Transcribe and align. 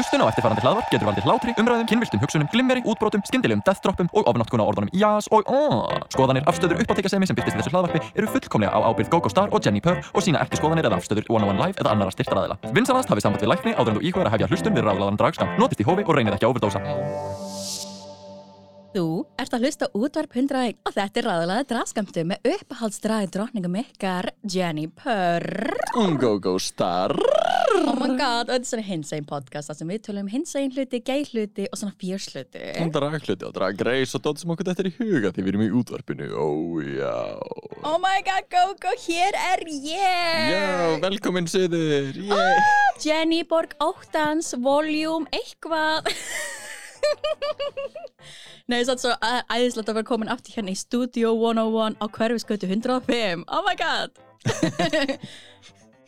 Hlustun 0.00 0.22
á 0.24 0.32
eftirfarandi 0.32 0.62
hlaðvarp 0.64 0.86
getur 0.88 1.08
valdið 1.10 1.26
hlátri, 1.28 1.52
umræðum, 1.60 1.88
kynviltum 1.90 2.20
hugsunum, 2.22 2.48
glimmeri, 2.48 2.80
útbrotum, 2.88 3.20
skyndilegum 3.28 3.60
deathdroppum 3.66 4.08
og 4.16 4.30
ofnáttkuna 4.30 4.64
orðunum 4.64 4.88
jás 4.96 5.28
og 5.28 5.44
aaaah. 5.44 6.06
Skoðanir, 6.14 6.46
afstöður, 6.48 6.80
uppáttekasemi 6.80 7.28
sem 7.28 7.36
byrtist 7.36 7.58
í 7.58 7.60
þessu 7.60 7.74
hlaðvarpi 7.74 8.00
eru 8.16 8.30
fullkomlega 8.32 8.72
á 8.72 8.80
ábyrgð 8.80 9.12
GóGó 9.12 9.28
Star 9.28 9.52
og 9.52 9.60
Jenni 9.60 9.84
Purr 9.84 10.00
og 10.00 10.24
sína 10.24 10.40
ekki 10.40 10.56
skoðanir 10.56 10.88
eða 10.88 11.02
afstöður 11.02 11.28
One 11.28 11.44
on 11.44 11.52
One 11.52 11.66
Live 11.66 11.84
eða 11.84 11.92
annara 11.92 12.16
styrtaræðila. 12.16 12.56
Vinsanast 12.72 13.12
hafið 13.12 13.26
samband 13.26 13.44
við 13.44 13.52
lækni 13.52 13.76
áður 13.76 13.92
en 13.92 14.00
þú 14.00 14.06
íkvæður 14.08 14.30
að 14.30 14.36
hefja 14.38 14.48
hlustun 14.54 14.78
við 14.78 14.88
ráðlaðan 14.88 15.20
dragskam. 15.20 15.52
Notist 15.60 15.84
í 15.84 15.88
hófi 15.90 16.06
og 16.06 16.16
reynið 16.16 16.38
ekki 16.38 16.48
að 16.48 16.54
overdósa. 16.54 16.80
Þú 18.90 19.04
ert 19.38 19.52
að 19.54 19.66
hlusta 19.66 19.86
útvarp 19.94 20.32
101 20.34 20.80
og 20.82 20.96
þetta 20.96 21.20
er 21.20 21.28
ræðilega 21.28 21.66
draskamtu 21.74 22.24
með 22.26 22.48
uppáhaldsdraði 22.56 23.28
drotningum 23.36 23.76
ykkar 23.84 24.32
Jenny 24.42 24.88
Purr. 24.90 25.76
Go-Go 25.94 26.56
Star 26.58 27.14
Oh 27.70 27.94
my 27.96 28.08
god, 28.18 28.48
þetta 28.50 28.56
er 28.58 28.66
svona 28.68 28.84
hinsegin 28.86 29.26
podcast 29.28 29.70
þar 29.70 29.76
sem 29.78 29.90
við 29.92 30.00
tölum 30.08 30.28
hinsegin 30.32 30.72
hluti, 30.74 30.98
gay 31.06 31.22
hluti 31.28 31.66
og 31.70 31.78
svona 31.78 31.94
fjörs 32.00 32.26
hluti. 32.34 32.62
Dragluti 32.94 33.46
og 33.46 33.52
dragreis 33.56 34.14
og 34.18 34.24
dótt 34.24 34.42
sem 34.42 34.50
okkur 34.54 34.68
þetta 34.70 34.84
er 34.84 34.90
í 34.90 34.94
huga 34.98 35.30
því 35.36 35.44
við 35.46 35.50
erum 35.52 35.64
í 35.66 35.70
útvarpinu 35.80 36.28
Ó 36.34 36.46
já 36.82 37.14
Oh 37.86 37.96
my 38.02 38.18
god, 38.26 38.48
go 38.52 38.64
go, 38.82 38.92
hér 39.06 39.38
er 39.38 39.62
ég! 39.70 40.50
Já, 40.52 40.98
velkomin 41.04 41.46
Suður 41.50 42.10
Yay. 42.18 42.34
Ah, 42.34 42.98
Jenny 43.04 43.42
Borg 43.48 43.72
Óttans, 43.80 44.52
voljúm, 44.60 45.24
eitthvað. 45.32 46.10
Nei, 48.70 48.82
það 48.84 48.92
er 48.92 49.00
svo 49.02 49.14
æ- 49.24 49.46
æðislegt 49.56 49.88
að 49.90 49.96
vera 50.00 50.08
komin 50.10 50.30
aftur 50.30 50.58
hérna 50.58 50.74
í 50.74 50.78
Studio 50.78 51.32
101 51.38 51.96
á 51.98 52.06
hverfiskötu 52.18 52.68
105. 52.68 53.46
Oh 53.48 53.64
my 53.66 53.74
god! 53.80 54.20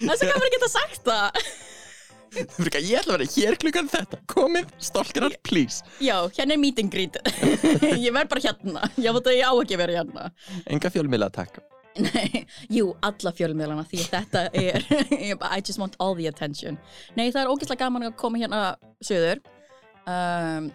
Það 0.03 0.15
er 0.15 0.21
svo 0.21 0.31
gaman 0.33 0.49
að 0.49 0.55
geta 0.57 0.71
sagt 0.73 1.07
það. 1.07 1.45
Frika, 2.57 2.81
Ég 2.81 2.97
ætla 3.03 3.13
að 3.13 3.19
vera 3.19 3.27
hér 3.35 3.57
klukkan 3.61 3.89
þetta 3.93 4.19
Komið, 4.33 4.71
stolkirar, 4.81 5.35
please 5.45 5.83
Já, 6.01 6.15
hérna 6.33 6.55
er 6.57 6.61
meet 6.63 6.81
and 6.81 6.89
greet. 6.95 7.19
ég 8.07 8.09
verð 8.15 8.31
bara 8.33 8.41
hérna. 8.47 8.87
Ég 8.97 9.13
veit 9.19 9.29
að 9.29 9.37
ég 9.37 9.45
á 9.45 9.53
ekki 9.53 9.77
að 9.77 9.83
vera 9.83 9.99
hérna. 9.99 10.25
Enga 10.73 10.93
fjölmiðla 10.95 11.29
að 11.29 11.37
taka 11.43 11.67
Nei, 12.07 12.47
jú, 12.73 12.95
alla 13.05 13.35
fjölmiðlana 13.37 13.83
því 13.85 14.05
þetta 14.09 14.47
er, 14.57 14.85
I 15.13 15.59
just 15.61 15.77
want 15.77 15.99
all 16.01 16.15
the 16.17 16.25
attention. 16.31 16.79
Nei, 17.19 17.27
það 17.29 17.43
er 17.43 17.51
ógeðslega 17.53 17.85
gaman 17.85 18.07
að 18.09 18.15
koma 18.23 18.41
hérna 18.41 18.61
söður 19.05 19.43
um, 20.09 20.71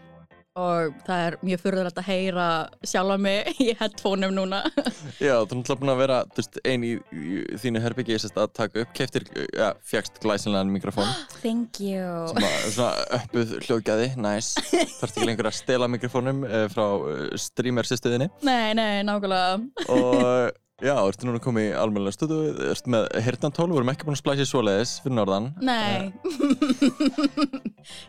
og 0.57 0.95
það 1.05 1.23
er 1.27 1.35
mjög 1.45 1.61
furðulegt 1.63 1.99
að 2.01 2.07
heyra 2.09 2.45
sjálfa 2.87 3.17
mig 3.21 3.51
í 3.67 3.69
headphoneum 3.77 4.33
núna. 4.35 4.63
Já, 5.21 5.35
þú 5.45 5.59
náttúrulega 5.59 5.79
búin 5.83 5.93
að 5.93 6.01
vera 6.01 6.19
þú 6.33 6.41
veist, 6.41 6.59
ein 6.67 6.85
í, 6.87 6.91
í 7.13 7.39
þínu 7.61 7.81
herbyggi 7.83 8.17
að 8.41 8.51
taka 8.57 8.83
upp 8.83 8.93
Keftir, 8.97 9.25
ja, 9.53 9.71
fjagst 9.85 10.17
glæsinlegan 10.23 10.71
mikrofón 10.73 11.09
Thank 11.43 11.81
you. 11.83 12.03
að, 12.37 12.53
svona 12.73 12.91
uppuð 13.19 13.55
hljóðgæði, 13.67 14.11
nice 14.21 14.61
Þarfst 14.99 15.17
ekki 15.17 15.27
lengur 15.29 15.49
að 15.51 15.57
stela 15.59 15.89
mikrofónum 15.91 16.45
uh, 16.47 16.63
frá 16.73 16.85
uh, 16.97 17.25
streamer 17.39 17.87
sýstuðinni 17.89 18.29
Nei, 18.47 18.73
nei, 18.77 19.03
nákvæmlega. 19.07 19.59
og 19.93 20.55
já, 20.83 20.93
ertu 20.99 21.25
núna 21.29 21.41
komið 21.41 21.71
í 21.71 21.75
almennilega 21.77 22.17
stuðu 22.17 22.39
ertu 22.71 22.93
með 22.93 23.07
hirtantól, 23.25 23.69
vorum 23.73 23.89
ekki 23.93 24.05
búin 24.07 24.17
að 24.17 24.21
splæsa 24.21 24.45
í 24.45 24.49
svoleiðis 24.51 24.95
fyrir 25.03 25.17
norðan 25.17 25.51
Nei. 25.65 26.11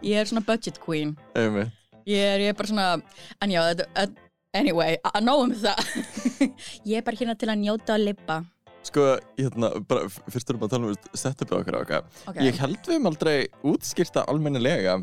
ég 0.04 0.20
er 0.20 0.28
svona 0.28 0.44
budget 0.48 0.80
queen. 0.84 1.16
Einmitt. 1.38 1.77
Ég 2.08 2.24
er, 2.24 2.40
ég 2.40 2.52
er 2.52 2.56
bara 2.56 2.70
svona, 2.70 2.86
en 3.44 3.50
já, 3.52 3.60
anyway, 4.56 4.96
að 5.10 5.26
nóum 5.26 5.50
það. 5.60 5.82
ég 6.88 7.00
er 7.00 7.04
bara 7.04 7.20
hérna 7.20 7.34
til 7.36 7.50
að 7.52 7.60
njóta 7.60 7.98
að 7.98 8.06
lippa. 8.06 8.38
Sko, 8.88 9.04
hérna, 9.36 9.68
bara 9.84 10.06
fyrst 10.32 10.48
erum 10.48 10.62
við 10.62 10.68
að 10.68 10.72
tala 10.72 10.88
um 10.88 11.18
setupið 11.20 11.56
okkar 11.58 11.76
okkar 11.82 12.06
Ok. 12.30 12.38
Ég 12.46 12.60
held 12.62 12.78
við 12.88 12.96
um 12.96 13.08
aldrei 13.10 13.36
útskýrta 13.66 14.24
almennilega 14.30 14.94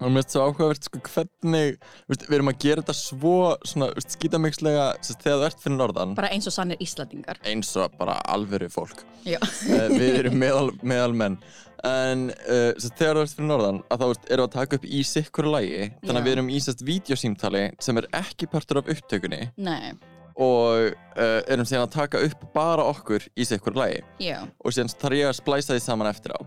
og 0.00 0.10
mér 0.10 0.22
finnst 0.22 0.34
svo 0.34 0.46
áhugavert 0.46 0.88
sko 0.88 1.00
hvernig 1.06 1.76
við 2.10 2.34
erum 2.38 2.50
að 2.52 2.58
gera 2.64 2.82
þetta 2.82 2.96
svo 2.98 3.36
svona 3.66 3.90
skítamikslega 4.04 4.86
þegar 5.06 5.38
þú 5.42 5.46
ert 5.48 5.62
fyrir 5.62 5.76
norðan. 5.76 6.16
Bara 6.18 6.32
eins 6.34 6.48
og 6.48 6.56
sannir 6.56 6.80
Íslandingar. 6.82 7.40
eins 7.46 7.70
og 7.80 7.94
bara 8.00 8.18
alvöru 8.32 8.68
fólk. 8.72 9.04
Uh, 9.26 9.86
við 9.92 10.20
erum 10.22 10.36
meðal, 10.40 10.72
meðal 10.82 11.14
menn. 11.16 11.38
En 11.86 12.28
uh, 12.32 12.72
þegar 12.88 13.20
þú 13.20 13.24
ert 13.26 13.36
fyrir 13.36 13.50
norðan 13.52 13.80
að 13.92 14.02
þá 14.02 14.06
erum 14.08 14.26
við 14.26 14.44
að 14.48 14.52
taka 14.56 14.80
upp 14.80 14.90
í 14.90 15.04
sikkur 15.06 15.50
lægi 15.52 15.80
þannig 16.02 16.20
að 16.20 16.26
við 16.26 16.36
erum 16.36 16.50
í 16.50 16.60
sérst 16.64 16.84
vídeosímtali 16.86 17.64
sem 17.82 18.02
er 18.02 18.10
ekki 18.16 18.50
partur 18.50 18.82
af 18.82 18.92
upptökunni. 18.96 19.42
Nei, 19.60 19.94
og 20.36 20.92
uh, 20.92 21.40
erum 21.48 21.64
síðan 21.68 21.86
að 21.86 21.94
taka 21.96 22.20
upp 22.26 22.44
bara 22.54 22.84
okkur 22.92 23.24
í 23.36 23.46
sikkur 23.48 23.76
lægi 23.78 24.02
já. 24.20 24.42
og 24.60 24.74
síðan 24.74 24.92
þarf 24.92 25.20
ég 25.20 25.30
að 25.30 25.38
splæsa 25.40 25.76
því 25.76 25.84
saman 25.86 26.10
eftir 26.12 26.36
á 26.36 26.40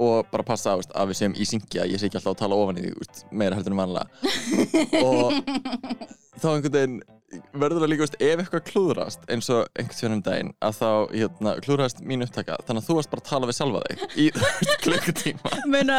og 0.00 0.28
bara 0.32 0.46
passa 0.46 0.76
veist, 0.78 0.92
að 0.96 1.12
við 1.12 1.20
séum 1.20 1.34
í 1.36 1.46
syngi 1.48 1.80
að 1.82 1.92
ég 1.92 2.00
sé 2.00 2.08
ekki 2.08 2.20
alltaf 2.20 2.34
að 2.34 2.42
tala 2.44 2.58
ofan 2.58 2.80
í 2.80 2.84
því 2.86 2.92
veist, 3.00 3.24
meira 3.30 3.58
heldur 3.58 3.74
en 3.74 3.82
vanlega 3.82 4.06
og 5.06 5.34
þá 6.40 6.48
einhvern 6.54 6.76
veginn 6.76 6.96
verður 7.52 7.82
það 7.84 7.90
líka 7.92 8.04
veist, 8.06 8.16
ef 8.20 8.42
eitthvað 8.42 8.64
klúðrast 8.68 9.26
eins 9.32 9.48
og 9.52 9.66
einhvern 9.78 9.98
tíðan 9.98 10.16
um 10.16 10.22
daginn 10.26 10.50
að 10.62 10.78
þá 10.78 10.88
hérna, 11.12 11.54
klúðrast 11.64 12.02
mín 12.04 12.24
upptaka 12.26 12.58
þannig 12.66 12.82
að 12.82 12.88
þú 12.88 12.96
varst 12.98 13.12
bara 13.12 13.22
að 13.22 13.28
tala 13.30 13.48
við 13.48 13.56
sjálfa 13.58 13.80
þig 13.86 13.96
í 14.22 14.26
klukkutíma 14.84 15.52
Meina, 15.72 15.98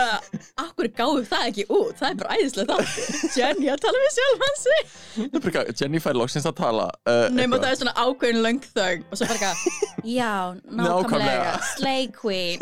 akkur 0.62 0.90
gáðu 0.98 1.24
það 1.30 1.48
ekki 1.50 1.66
út? 1.70 1.96
Það 2.00 2.10
er 2.10 2.18
bara 2.20 2.38
æðislega 2.38 2.78
þátt. 2.78 2.92
Jenny 3.38 3.68
að 3.74 3.80
tala 3.84 3.98
við 4.04 4.12
sjálf 4.18 4.40
hans. 4.44 4.64
Það 4.64 5.24
er 5.24 5.30
bara 5.34 5.50
eitthvað, 5.50 5.72
Jenny 5.82 6.02
fær 6.04 6.18
loksins 6.20 6.48
að 6.50 6.56
tala 6.60 6.86
uh, 6.92 7.28
Nefnum 7.34 7.40
eitthvað. 7.40 7.64
það 7.64 7.72
er 7.72 7.80
svona 7.82 7.96
ákveðin 8.04 8.42
löng 8.44 8.62
þögn 8.68 9.04
og 9.08 9.16
svo 9.18 9.26
bara 9.30 9.38
eitthvað, 9.40 9.58
já, 10.18 10.34
nákvæmlega, 10.80 11.54
slay 11.74 12.04
queen. 12.14 12.60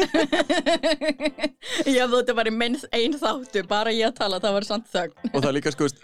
Já, 1.91 2.03
þetta 2.11 2.35
var 2.37 2.49
í 2.49 2.53
minnst 2.55 2.87
einn 2.95 3.15
þáttu, 3.19 3.63
bara 3.69 3.93
ég 3.95 4.11
að 4.11 4.17
tala, 4.21 4.41
það 4.43 4.57
var 4.59 4.67
samt 4.67 4.87
þögn. 4.93 5.15
og 5.31 5.37
það 5.39 5.49
er 5.51 5.57
líka 5.57 5.73
sko, 5.75 5.87
veist, 5.89 6.03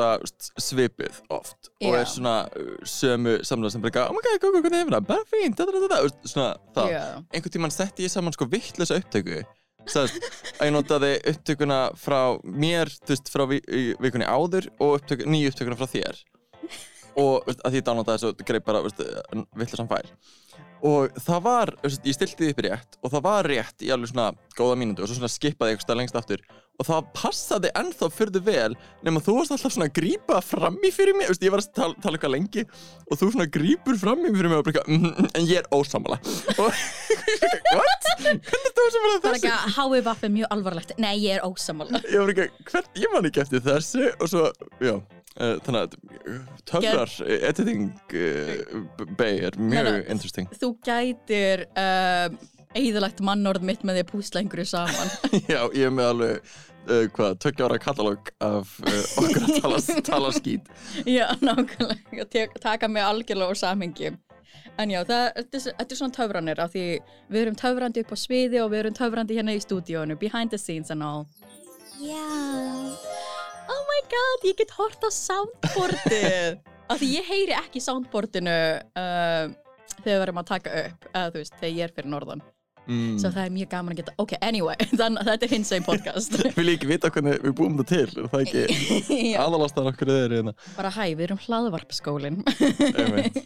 rosalega 0.00 0.64
svipið 0.64 1.20
oft 1.32 1.70
og 1.70 1.94
Já. 1.94 2.00
er 2.00 2.10
svona 2.10 2.34
uh, 2.48 2.74
sömu 2.88 3.38
samlega 3.46 3.74
sem 3.74 3.84
bara 3.84 4.08
oh 4.08 4.16
my 4.16 4.24
god, 4.24 4.40
go, 4.42 4.52
go, 4.54 4.62
hvernig 4.64 4.82
hefur 4.82 4.96
það, 4.96 5.08
bara 5.10 5.26
fínt, 5.30 5.56
da, 5.58 5.66
da, 5.68 5.80
da, 5.84 5.88
da, 5.94 6.28
svona 6.28 6.50
það. 6.76 6.92
Já. 6.94 7.04
Einhvern 7.34 7.56
tímann 7.56 7.74
setti 7.74 8.06
ég 8.06 8.12
saman 8.12 8.36
sko 8.36 8.48
vittlösa 8.50 9.00
upptöku 9.00 9.42
Sæðast, 9.88 10.26
að 10.60 10.68
ég 10.68 10.74
notaði 10.74 11.14
upptökuna 11.30 11.78
frá 11.96 12.18
mér, 12.44 12.90
þú 13.00 13.14
veist, 13.14 13.30
frá 13.32 13.46
vikunni 13.48 14.28
áður 14.28 14.68
og 14.76 14.98
upptöku, 14.98 15.24
nýju 15.24 15.54
upptökuna 15.54 15.78
frá 15.80 15.88
þér 15.88 16.20
og 17.20 17.48
veist, 17.48 17.64
að 17.64 17.78
ég 17.78 17.86
downloadaði 17.86 18.20
þessu 18.20 18.46
greið 18.50 18.66
bara 18.66 18.84
vittlasan 19.56 19.90
fæl 19.90 20.04
og 20.86 21.16
það 21.20 21.42
var, 21.44 21.74
veist, 21.84 22.06
ég 22.08 22.16
stilti 22.16 22.44
því 22.44 22.52
upp 22.54 22.62
rétt 22.66 23.00
og 23.00 23.14
það 23.14 23.24
var 23.26 23.48
rétt 23.52 23.84
í 23.84 23.90
alveg 23.92 24.12
svona 24.12 24.30
góða 24.56 24.78
mínútu 24.80 25.04
og 25.04 25.10
svo 25.10 25.18
svona 25.18 25.32
skipaði 25.32 25.74
ég 25.74 25.80
eitthvað 25.80 26.00
lengst 26.00 26.20
aftur 26.20 26.44
og 26.80 26.88
það 26.88 27.10
passaði 27.16 27.70
ennþá 27.76 28.08
fyrðu 28.14 28.40
vel 28.46 28.70
nema 29.04 29.20
þú 29.24 29.36
varst 29.36 29.54
alltaf 29.54 29.74
svona 29.74 29.90
að 29.90 29.96
grípa 29.98 30.40
frammi 30.44 30.92
fyrir 30.94 31.16
mig, 31.18 31.28
veist, 31.28 31.44
ég 31.44 31.52
var 31.52 31.62
að 31.62 31.70
tala, 31.76 31.98
tala 32.00 32.16
eitthvað 32.16 32.34
lengi 32.36 32.64
og 32.64 33.20
þú 33.20 33.30
svona 33.34 33.48
grípur 33.52 33.98
frammi 34.00 34.32
fyrir 34.32 34.52
mig 34.52 34.60
og 34.62 34.66
bara 34.66 34.80
eitthvað, 34.80 34.96
mm, 34.96 35.30
en 35.36 35.48
ég 35.50 35.60
er 35.60 35.68
ósamala 35.76 36.20
og 36.64 36.72
what? 37.76 38.10
Hvernig 38.20 38.68
er 38.68 38.74
það 38.74 38.84
ósamala 38.86 39.14
Það 39.20 39.30
er 39.30 39.36
þessu? 39.36 39.38
ekki 39.38 39.54
að 39.54 39.76
háið 39.76 40.04
vaff 40.06 40.24
er 40.24 40.32
mjög 40.34 40.52
alvarlegt. 40.54 40.92
Nei, 41.00 41.14
ég 41.22 41.38
er 41.38 41.46
ósamála. 41.46 42.00
Ég 42.12 42.20
var 42.20 42.32
ekki, 42.34 42.64
hvern, 42.70 42.92
ég 43.00 43.12
man 43.14 43.28
ekki 43.28 43.42
eftir 43.42 43.64
þessu 43.64 44.06
og 44.10 44.30
svo, 44.30 44.46
já 44.82 44.94
uh, 44.96 45.56
þannig 45.66 45.80
að 45.80 45.98
uh, 45.98 46.38
töfrar 46.68 47.12
uh, 47.24 47.34
editing 47.50 47.84
uh, 48.16 49.04
bay 49.18 49.44
er 49.48 49.58
mjög 49.60 49.90
nei. 49.90 50.00
interesting 50.12 50.50
Þú 50.60 50.72
gætir 50.86 51.66
um, 51.70 52.40
eigðalegt 52.76 53.22
mannorð 53.26 53.64
mitt 53.66 53.84
með 53.86 53.98
því 53.98 54.04
að 54.04 54.10
púsla 54.12 54.42
einhverju 54.44 54.68
saman. 54.70 55.08
Já, 55.50 55.64
ég 55.74 55.88
er 55.88 55.94
með 55.94 56.10
alveg 56.12 56.52
uh, 56.88 57.04
hvað, 57.16 57.36
tökja 57.44 57.66
ára 57.68 57.78
katalóg 57.82 58.30
af 58.44 58.72
uh, 58.80 58.96
okkur 59.22 59.46
að 59.46 59.54
tala, 59.64 59.80
tala 60.06 60.32
skít 60.36 60.70
Já, 61.08 61.26
nákvæmlega, 61.44 62.26
Tek- 62.32 62.58
taka 62.62 62.88
mig 62.88 63.02
algjörlega 63.04 63.52
úr 63.54 63.58
samhengi. 63.60 64.12
En 64.80 64.90
já, 64.92 65.00
það, 65.04 65.26
þetta, 65.36 65.60
er, 65.60 65.74
er 65.84 65.98
svona 65.98 66.14
töfranir 66.16 66.60
af 66.62 66.72
því 66.72 66.84
við 67.30 67.40
erum 67.42 67.56
töfrandi 67.58 68.04
upp 68.04 68.12
á 68.14 68.18
sviði 68.22 68.60
og 68.62 68.70
við 68.72 68.84
erum 68.84 68.96
töfrandi 68.96 69.36
hérna 69.36 69.54
í 69.56 69.60
stúdíónu, 69.62 70.16
behind 70.20 70.54
the 70.54 70.58
scenes 70.60 70.90
and 70.94 71.04
all. 71.04 71.26
Já, 72.00 72.24
oh 73.68 73.82
my 73.90 74.00
god, 74.12 74.46
ég 74.48 74.56
get 74.62 74.72
hort 74.78 75.02
á 75.04 75.10
soundboardið. 75.12 76.60
af 76.90 76.98
því 77.02 77.10
ég 77.18 77.28
heyri 77.28 77.54
ekki 77.58 77.82
soundboardinu 77.84 78.54
uh, 78.96 79.52
þegar 80.00 80.16
við 80.16 80.24
erum 80.24 80.40
að 80.42 80.48
taka 80.54 80.72
upp, 80.86 81.04
eða 81.12 81.28
þú 81.34 81.42
veist, 81.42 81.58
þegar 81.60 81.76
ég 81.76 81.84
er 81.90 81.94
fyrir 81.98 82.12
norðan. 82.14 82.42
Mm. 82.90 83.14
Svo 83.22 83.30
það 83.34 83.46
er 83.46 83.54
mjög 83.54 83.70
gaman 83.74 83.94
að 83.94 84.02
geta, 84.02 84.14
ok, 84.24 84.34
anyway, 84.46 84.88
þannig 85.00 85.22
að 85.22 85.30
þetta 85.30 85.46
er 85.46 85.54
hins 85.54 85.72
einn 85.76 85.86
podcast. 85.86 86.36
Ég 86.60 86.70
ekki 86.74 86.90
vita 86.90 87.12
hvernig 87.14 87.40
við 87.46 87.56
búum 87.60 87.78
það 87.80 87.88
til 87.92 88.02
er 88.24 88.28
það 88.34 88.44
ekki 88.44 88.64
Já, 89.32 89.38
aðalastan 89.44 89.90
okkur 89.92 90.12
er 90.16 90.36
hérna 90.38 90.54
bara 90.76 90.92
hæ, 90.94 91.02
við 91.14 91.26
erum 91.28 91.42
hlaðvarpskólinn. 91.46 92.40
Einmitt. 92.50 93.42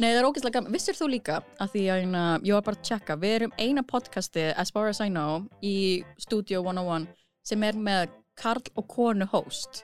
Nei, 0.00 0.08
það 0.08 0.18
er 0.18 0.26
ógeðslega 0.28 0.56
gaman. 0.56 0.72
Vissir 0.72 0.96
þú 0.96 1.08
líka 1.12 1.40
að 1.60 1.74
því 1.74 1.84
að 1.90 2.02
hérna, 2.04 2.24
ég 2.46 2.56
var 2.56 2.66
bara 2.68 2.78
að 2.78 2.88
checka, 2.88 3.16
við 3.20 3.36
erum 3.38 3.56
eina 3.58 3.84
podcasti, 3.84 4.48
as 4.56 4.72
far 4.72 4.88
as 4.88 5.02
I 5.02 5.10
know, 5.10 5.42
í 5.60 5.76
Studio 6.22 6.62
101 6.64 7.10
sem 7.46 7.64
er 7.66 7.78
með 7.78 8.12
Karl 8.38 8.64
og 8.78 8.86
konu 8.88 9.26
host. 9.32 9.82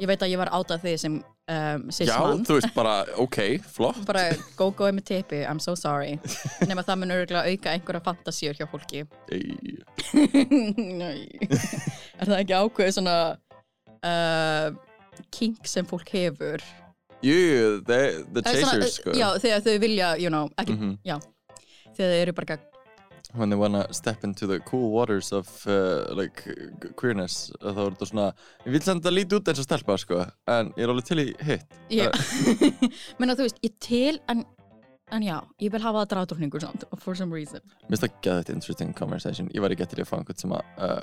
Ég 0.00 0.06
veit 0.08 0.22
að 0.24 0.30
ég 0.32 0.38
var 0.40 0.48
átað 0.56 0.80
því 0.86 0.92
sem 0.98 1.16
um, 1.20 1.82
Já, 1.86 1.94
sismann. 1.98 2.44
þú 2.48 2.54
veist 2.56 2.72
bara, 2.74 2.94
ok, 3.22 3.36
flott 3.74 3.98
Bara 4.08 4.22
go 4.56 4.70
go 4.74 4.88
með 4.96 5.04
tippi, 5.10 5.42
I'm 5.46 5.60
so 5.62 5.74
sorry. 5.78 6.16
Nefn 6.64 6.80
að 6.80 6.86
það 6.88 6.98
mun 7.02 7.12
örgulega 7.16 7.52
auka 7.52 7.74
einhverja 7.74 8.02
fantasíur 8.06 8.56
hjá 8.58 8.66
fólki. 8.72 9.04
Ei, 9.30 9.76
Nei. 11.02 11.28
er 12.16 12.24
það 12.30 12.40
ekki 12.40 12.56
ákveðið 12.56 12.96
svona 12.96 13.16
uh, 14.00 14.68
kink 15.36 15.68
sem 15.68 15.86
fólk 15.88 16.08
hefur? 16.16 16.64
Jú, 17.24 17.36
the, 17.86 18.00
the 18.32 18.42
er 18.44 18.58
svona, 18.60 18.72
chasers, 18.76 18.96
sko 19.00 19.14
Já, 19.16 19.28
þegar 19.40 19.62
þau 19.68 19.76
vilja, 19.84 20.10
you 20.20 20.32
know, 20.32 20.48
ekki, 20.60 20.76
Mhm. 20.76 20.96
já. 21.06 21.16
Þegar 21.96 22.10
þau 22.12 22.18
eru 22.24 22.32
bara 22.36 22.58
When 23.36 23.50
they 23.52 23.58
wanna 23.58 23.82
step 23.92 24.24
into 24.24 24.46
the 24.46 24.60
cool 24.60 24.90
waters 24.90 25.30
of 25.32 25.48
uh, 25.68 26.06
like 26.16 26.42
queerness 26.96 27.50
þá 27.60 27.68
er 27.82 27.90
þetta 27.90 28.06
svona, 28.08 28.26
ég 28.64 28.72
vil 28.72 28.82
samt 28.86 29.08
að 29.08 29.16
líti 29.18 29.36
út 29.36 29.50
eins 29.50 29.60
og 29.60 29.66
stelpa, 29.66 29.96
sko 30.00 30.22
en 30.52 30.70
ég 30.76 30.86
er 30.86 30.92
alveg 30.92 31.08
til 31.10 31.18
í 31.20 31.26
hitt. 31.44 31.74
Já, 31.92 32.08
menna 33.20 33.36
þú 33.36 33.44
veist, 33.48 33.60
ég 33.66 33.74
til 33.84 34.20
en, 34.32 34.40
en 35.12 35.26
já, 35.26 35.36
ég 35.60 35.74
vil 35.74 35.82
hafa 35.84 36.04
það 36.04 36.08
drátrókningur 36.14 36.64
samt, 36.64 36.86
for 37.02 37.18
some 37.18 37.34
reason. 37.34 37.60
Mér 37.90 37.98
finnst 37.98 38.06
það 38.06 38.16
gæðið 38.28 38.54
interesting 38.54 38.94
conversation. 38.96 39.50
Ég 39.52 39.64
var 39.64 39.74
ekki 39.76 39.88
til 39.90 40.00
í 40.00 40.06
að 40.06 40.10
fá 40.12 40.16
einhvern 40.20 40.40
sem 40.40 40.56
að 40.56 40.80
uh, 40.86 41.02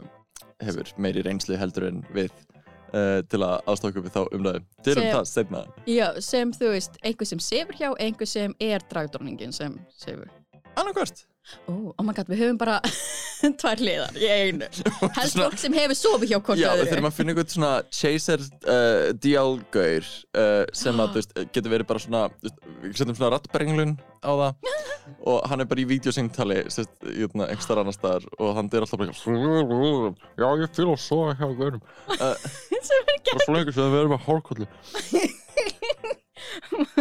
hefur 0.65 0.94
meiri 1.06 1.25
reynslu 1.27 1.59
heldur 1.62 1.85
en 1.91 2.01
við 2.15 2.31
uh, 2.31 3.19
til 3.30 3.41
að 3.45 3.59
aðstokka 3.69 4.01
upp 4.01 4.07
við 4.09 4.15
þá 4.15 4.24
umræðu. 4.39 4.63
Dyrum 4.88 5.06
Sem- 5.06 5.13
það 5.18 5.30
setna 5.35 5.62
Já, 5.91 6.07
sem 6.31 6.56
þú 6.57 6.74
veist, 6.74 6.97
einhver 7.06 7.30
sem 7.30 7.44
sefur 7.51 7.77
hjá 7.77 7.91
einhver 8.00 8.31
sem 8.33 8.57
er 8.63 8.85
drátrókningin 8.89 9.53
sem 9.53 9.77
sefur. 10.01 10.31
Annarkvart 10.74 11.27
Ó, 11.68 11.74
oh 11.92 12.04
my 12.06 12.13
god, 12.16 12.30
við 12.31 12.40
höfum 12.45 12.60
bara 12.62 12.78
tvær 13.60 13.81
hliðar 13.84 14.16
í 14.16 14.28
einu. 14.31 14.68
Helst 15.18 15.36
fólk 15.36 15.57
sem 15.60 15.75
hefur 15.75 15.98
sofið 16.00 16.31
hjá 16.31 16.38
hvort 16.40 16.62
Já, 16.62 16.69
öðru. 16.72 16.88
þurfum 16.92 17.10
að 17.10 17.18
finna 17.18 17.34
einhvern 17.34 17.51
svona 17.51 17.72
chaser 17.92 18.45
uh, 18.72 19.10
DL-gaur 19.25 20.07
uh, 20.40 20.63
sem 20.75 21.04
að, 21.04 21.10
þú 21.12 21.19
veist, 21.19 21.36
getur 21.57 21.75
verið 21.75 21.90
bara 21.92 22.04
svona 22.06 22.24
við 22.45 22.95
setjum 22.95 23.18
svona 23.19 23.34
rattbrenglun 23.36 23.94
á 24.24 24.31
það 24.31 24.72
og 25.34 25.38
hann 25.51 25.63
er 25.63 25.68
bara 25.68 25.84
í 25.84 25.88
vídeosingtali 25.92 26.60
sérst, 26.72 26.95
jötna, 27.04 27.50
einhver 27.50 27.66
starf 27.68 27.84
annar 27.84 27.98
staðar 27.98 28.28
og 28.40 28.56
hann 28.56 28.72
er 28.72 28.86
alltaf 28.86 29.04
bara 29.04 29.12
Já, 30.40 30.48
ég 30.63 30.75
fýl 30.78 30.90
að 30.94 31.00
sofa 31.04 31.36
hjá 31.42 31.48
gaurum 31.60 31.84
uh, 32.16 32.36
sem 32.72 33.04
er 33.04 33.24
bara 33.28 33.44
svo 33.44 33.57
lengur 33.57 33.75
sem 33.75 33.98
að 34.00 34.28
hórkollu 34.30 34.69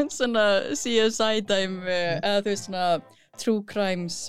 ekki 0.02 0.06
svona 0.12 0.44
CSI 0.74 1.42
dæmi 1.46 1.94
eða 1.94 2.42
þú 2.42 2.50
veist 2.50 2.68
svona 2.68 2.86
true 3.42 3.62
crimes 3.68 4.28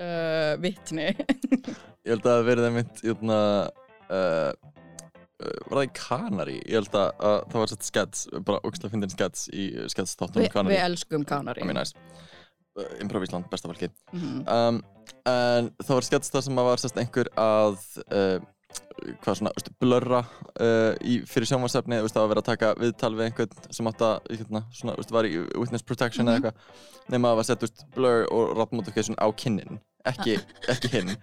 uh, 0.00 0.54
vitni. 0.62 1.08
Ég 2.04 2.12
held 2.14 2.24
að 2.24 2.30
það 2.32 2.46
verið 2.48 2.68
einmitt 2.70 3.00
jötna, 3.04 3.38
uh, 4.08 4.52
uh, 5.40 5.56
var 5.68 5.80
það 5.80 5.86
í 5.86 5.92
Kanari 5.98 6.54
ég 6.62 6.78
held 6.78 6.94
að, 6.96 7.10
að 7.30 7.36
það 7.52 7.58
var 7.64 7.72
sett 7.74 7.88
skets 7.88 8.22
bara 8.46 8.62
ógæslega 8.64 8.92
fyndin 8.94 9.12
skets 9.12 9.46
í 9.52 9.66
skets 9.92 10.14
Vi, 10.16 10.20
þáttunum 10.22 10.44
Við 10.46 10.54
Kanari 10.54 10.78
elskum 10.80 11.26
Kanari 11.28 11.66
uh, 11.66 12.94
Improv 13.02 13.26
Ísland, 13.26 13.48
besta 13.52 13.68
fólki 13.70 13.90
Mhm. 14.14 14.40
um, 14.48 14.80
en 15.28 15.68
það 15.82 15.94
var 15.98 16.06
skets 16.08 16.32
það 16.32 16.46
sem 16.46 16.60
að 16.62 16.68
var 16.70 16.80
sérst 16.84 17.00
einhver 17.02 17.28
að 17.40 17.78
uh, 18.08 18.38
hvað 19.24 19.34
svona, 19.38 19.52
veistu, 19.56 19.72
blurra 19.80 20.18
uh, 20.60 20.92
í, 21.00 21.22
fyrir 21.28 21.48
sjónvarsefni, 21.48 21.96
það 22.04 22.20
var 22.20 22.30
verið 22.34 22.42
að 22.42 22.50
taka 22.50 22.68
viðtal 22.80 23.14
við 23.16 23.24
einhvern 23.30 23.52
sem 23.76 23.88
átt 23.90 24.02
að, 24.04 24.16
hérna, 24.36 24.60
svona, 24.76 24.96
veistu, 24.98 25.14
var 25.16 25.24
í 25.28 25.30
witness 25.56 25.86
protection 25.88 26.24
Mhm. 26.26 26.30
eða 26.30 26.36
eitthvað 26.52 26.56
nema 27.14 27.26
að 27.32 27.36
var 27.40 27.46
sett, 27.48 27.62
veist, 27.64 27.78
blur 27.96 28.20
og 28.30 28.42
rap 28.58 28.70
notification 28.76 29.16
á 29.16 29.26
kinnin, 29.32 29.80
ekki, 30.06 30.34
ekki 30.68 30.88
hinn. 30.92 31.10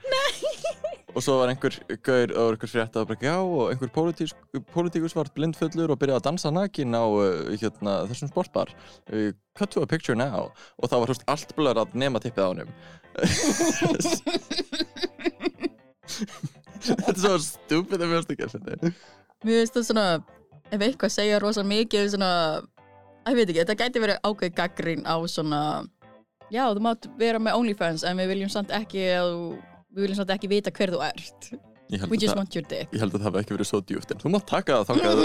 Og 1.17 1.23
svo 1.23 1.33
var 1.39 1.49
einhver 1.49 1.73
gaur 2.05 2.29
og 2.38 2.51
einhver 2.53 2.69
frétta 2.69 3.01
og 3.01 3.07
bara, 3.09 3.17
já, 3.25 3.38
og 3.41 3.71
einhver 3.71 3.89
pólitíkus 3.89 5.15
var 5.17 5.31
blindfullur 5.33 5.89
og 5.89 5.97
byrjaði 5.97 6.19
að 6.19 6.25
dansa 6.27 6.51
nakin 6.53 6.93
á 6.93 7.01
uh, 7.09 7.57
hérna, 7.57 8.05
þessum 8.11 8.29
sportbar. 8.29 8.69
Uh, 9.09 9.31
cut 9.57 9.71
to 9.73 9.81
a 9.81 9.89
picture 9.89 10.13
now. 10.13 10.51
Og 10.77 10.85
það 10.91 11.01
var, 11.01 11.09
veist, 11.15 11.25
allt 11.25 11.55
blur 11.57 11.73
að 11.81 11.97
nema 11.97 12.21
tippið 12.21 12.45
á 12.45 12.50
honum 12.51 12.69
Þetta 16.88 17.13
er 17.13 17.22
svo 17.22 17.38
stúpid 17.44 18.01
að 18.01 18.12
mjögst 18.13 18.34
ekki 18.34 18.48
að 18.48 18.56
finna 18.56 18.92
Mér 19.45 19.62
finnst 19.62 19.78
það 19.78 19.88
svona 19.92 20.07
ef 20.72 20.81
eitthvað 20.81 21.13
segja 21.13 21.39
rosa 21.44 21.63
mikið 21.68 22.10
svona 22.16 22.31
ég 23.28 23.38
veit 23.38 23.50
ekki, 23.50 23.62
þetta 23.62 23.78
gæti 23.81 24.04
verið 24.04 24.19
ákveð 24.28 24.54
gaggrín 24.57 25.04
á 25.04 25.16
svona 25.28 25.62
já, 26.54 26.63
þú 26.72 26.84
mátt 26.84 27.07
vera 27.19 27.42
með 27.44 27.60
OnlyFans 27.60 28.06
en 28.07 28.19
við 28.22 28.31
viljum 28.34 28.51
samt 28.51 28.72
ekki 28.75 29.04
að 29.18 29.34
við 29.92 30.06
viljum 30.06 30.19
samt 30.22 30.34
ekki 30.36 30.51
vita 30.51 30.74
hver 30.74 30.94
þú 30.95 31.01
ert 31.07 31.50
We 31.88 32.18
just 32.19 32.34
það, 32.34 32.38
want 32.42 32.56
your 32.57 32.66
dick. 32.68 32.89
ég 32.92 33.00
held 33.00 33.13
að 33.16 33.22
það 33.22 33.28
hafi 33.30 33.39
ekki 33.44 33.56
verið 33.56 33.68
svo 33.69 33.80
djúpt 33.88 34.12
en 34.12 34.19
þú 34.24 34.31
mátt 34.34 34.48
taka 34.50 34.80
það 34.81 34.89
þangað. 34.92 35.19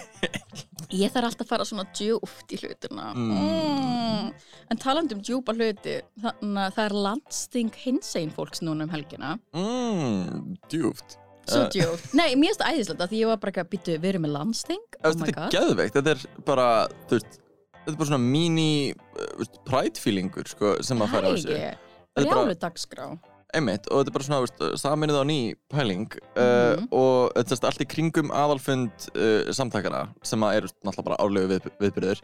Ég 0.94 1.10
þarf 1.10 1.26
alltaf 1.30 1.42
að 1.46 1.48
fara 1.50 1.64
svona 1.66 1.84
djúpt 1.96 2.52
í 2.54 2.58
hlutina. 2.60 3.06
Mm. 3.16 3.32
mm. 3.34 4.28
En 4.70 4.78
talandi 4.80 5.16
um 5.16 5.22
djúpa 5.26 5.54
hluti 5.56 5.96
þannig 6.22 6.60
að 6.68 6.76
það 6.76 6.84
er 6.84 6.94
landsting 7.06 7.72
hinsegin 7.82 8.30
fólks 8.36 8.62
núna 8.62 8.86
um 8.86 8.92
helgina. 8.94 9.32
Mm, 9.56 10.54
Djúpt. 10.70 11.16
Svo 11.50 11.64
Eh, 11.64 11.68
djúpt. 11.74 12.14
Nei, 12.16 12.30
mér 12.40 12.52
finnst 12.54 12.62
það 12.62 12.76
æðislegt 12.78 13.02
að 13.04 13.10
því 13.12 13.18
ég 13.24 13.28
var 13.32 13.40
bara 13.42 13.52
ekki 13.52 13.62
að 13.64 13.72
byttu 13.74 13.96
við 14.00 14.08
erum 14.14 14.22
með 14.24 14.32
landsting 14.38 14.84
Oh 15.02 15.10
Þetta 15.10 15.26
er 15.26 15.34
god. 15.40 15.50
geðveikt, 15.52 15.98
þetta 15.98 16.14
er 16.14 16.22
bara 16.46 16.68
veist, 17.10 17.34
þetta 17.74 17.92
er 17.92 17.98
bara 18.00 18.08
svona 18.12 18.22
mini 18.24 18.70
uh, 18.94 19.44
pride 19.68 20.00
feelingur 20.00 20.48
sko, 20.48 20.76
sem 20.86 21.02
að 21.04 21.12
færa 21.12 21.28
á 21.28 21.32
þessu. 21.34 21.52
Það 21.52 21.60
er 21.60 22.22
er 22.22 22.30
bara- 22.30 22.40
alveg 22.46 22.62
dagskrá 22.62 23.08
Einmitt, 23.54 23.86
og 23.90 24.00
þetta 24.02 24.10
er 24.10 24.16
bara 24.16 24.26
svona, 24.26 24.40
veist, 24.44 24.64
saminuð 24.82 25.20
á 25.20 25.24
ný 25.28 25.38
pæling 25.70 26.08
uh, 26.36 26.74
Mhm. 26.74 26.88
og 26.90 27.32
þetta 27.38 27.58
er 27.60 27.68
allt 27.70 27.84
í 27.84 27.90
kringum 27.94 28.32
aðalfund 28.34 29.06
uh, 29.14 29.52
samtakana 29.54 30.08
sem 30.26 30.42
eru 30.42 30.68
náttúrulega 30.82 31.04
bara 31.10 31.20
árlegu 31.22 31.52
við, 31.54 31.70
viðbyrðir 31.80 32.20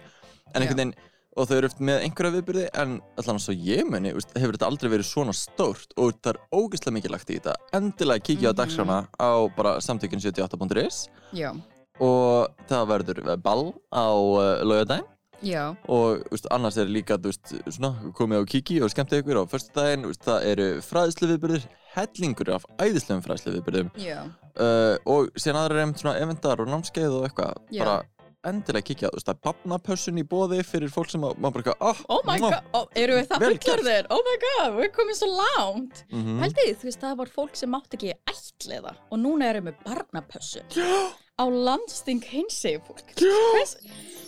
en 0.54 0.62
einhvern 0.62 0.76
veginn, 0.80 0.94
og 1.38 1.46
þau 1.46 1.56
eru 1.60 1.68
eftir 1.70 1.86
með 1.86 2.00
einhverja 2.04 2.34
viðbyrði 2.34 2.64
en 2.82 2.96
allan 3.22 3.38
svo 3.38 3.54
ég 3.54 3.84
muni, 3.86 4.10
veist, 4.16 4.32
hefur 4.34 4.56
þetta 4.58 4.66
aldrei 4.72 4.90
verið 4.90 5.06
svona 5.06 5.34
stórt 5.38 5.94
og 5.96 6.16
það 6.18 6.32
er 6.34 6.40
ógeðslega 6.58 6.96
mikið 6.98 7.14
lagt 7.14 7.30
í 7.30 7.36
þetta. 7.38 7.54
Endilega 7.78 8.24
kíkja 8.26 8.50
á 8.50 8.52
Mhm. 8.52 8.58
dagskrána 8.58 8.98
á 9.14 9.30
bara 9.56 9.76
samtökun 9.80 10.20
78.is 10.20 11.08
Já, 11.32 11.52
og 12.00 12.48
það 12.68 12.86
verður 12.90 13.36
ball 13.42 13.72
á 13.94 14.06
uh, 14.10 14.64
laugardaginn 14.66 15.06
já, 15.42 15.62
og 15.88 16.22
veist, 16.30 16.48
annars 16.54 16.78
er 16.80 16.90
líka 16.90 17.18
veist, 17.22 17.54
svona, 17.68 18.12
komið 18.16 18.42
á 18.42 18.50
kiki 18.54 18.80
og 18.84 18.92
skemmti 18.92 19.20
ykkur 19.22 19.42
á 19.42 19.44
föstudaginn, 19.50 20.06
veist, 20.10 20.24
það 20.26 20.46
eru 20.52 20.68
fræðslu 20.86 21.32
viðbyrðir 21.32 21.66
hellingur 21.96 22.54
af 22.56 22.68
æðislegum 22.78 23.24
fræðslu 23.26 23.56
viðbyrðum 23.58 23.90
já. 23.98 24.22
Uh, 24.60 24.96
og 25.08 25.30
síðan 25.38 25.62
aðra 25.64 25.90
svona 25.96 26.18
eventar 26.20 26.60
og 26.60 26.68
námskeið 26.68 27.20
og 27.20 27.28
eitthvað. 27.28 27.60
Já. 27.70 27.84
bara 27.84 28.00
endilega 28.48 29.10
veist, 29.12 29.26
það 29.26 29.34
er 29.34 29.40
barnapössun 29.44 30.20
í 30.20 30.24
bóði 30.28 30.60
fyrir 30.64 30.92
fólk 30.92 31.10
sem 31.12 31.24
að, 31.26 31.36
maður 31.42 31.66
bara 31.66 31.74
oh, 31.90 32.02
Oh 32.12 32.20
my 32.28 32.38
god, 32.40 32.68
oh, 32.76 32.86
eru 32.96 33.18
við 33.18 33.26
það 33.30 33.44
fullorðir? 33.46 34.08
Oh 34.14 34.20
my 34.26 34.36
god, 34.44 34.76
við 34.78 34.92
komin 34.96 35.18
svo 35.18 35.28
langt. 35.34 36.04
Mm 36.10 36.22
-hmm. 36.24 36.44
Pældi, 36.44 36.66
þú 36.80 36.88
veist, 36.88 37.00
það 37.04 37.16
var 37.20 37.32
fólk 37.36 37.56
sem 37.56 37.70
mátt 37.70 37.96
ekki 37.96 38.14
ætliða 38.32 38.94
og 39.10 39.18
núna 39.18 39.50
erum 39.50 39.68
við 39.68 39.82
barnapössu 39.84 40.64
á 41.40 41.44
landsting 41.48 42.20
hinsegi 42.28 42.80
fólk. 42.84 43.14
Hvers, 43.16 43.72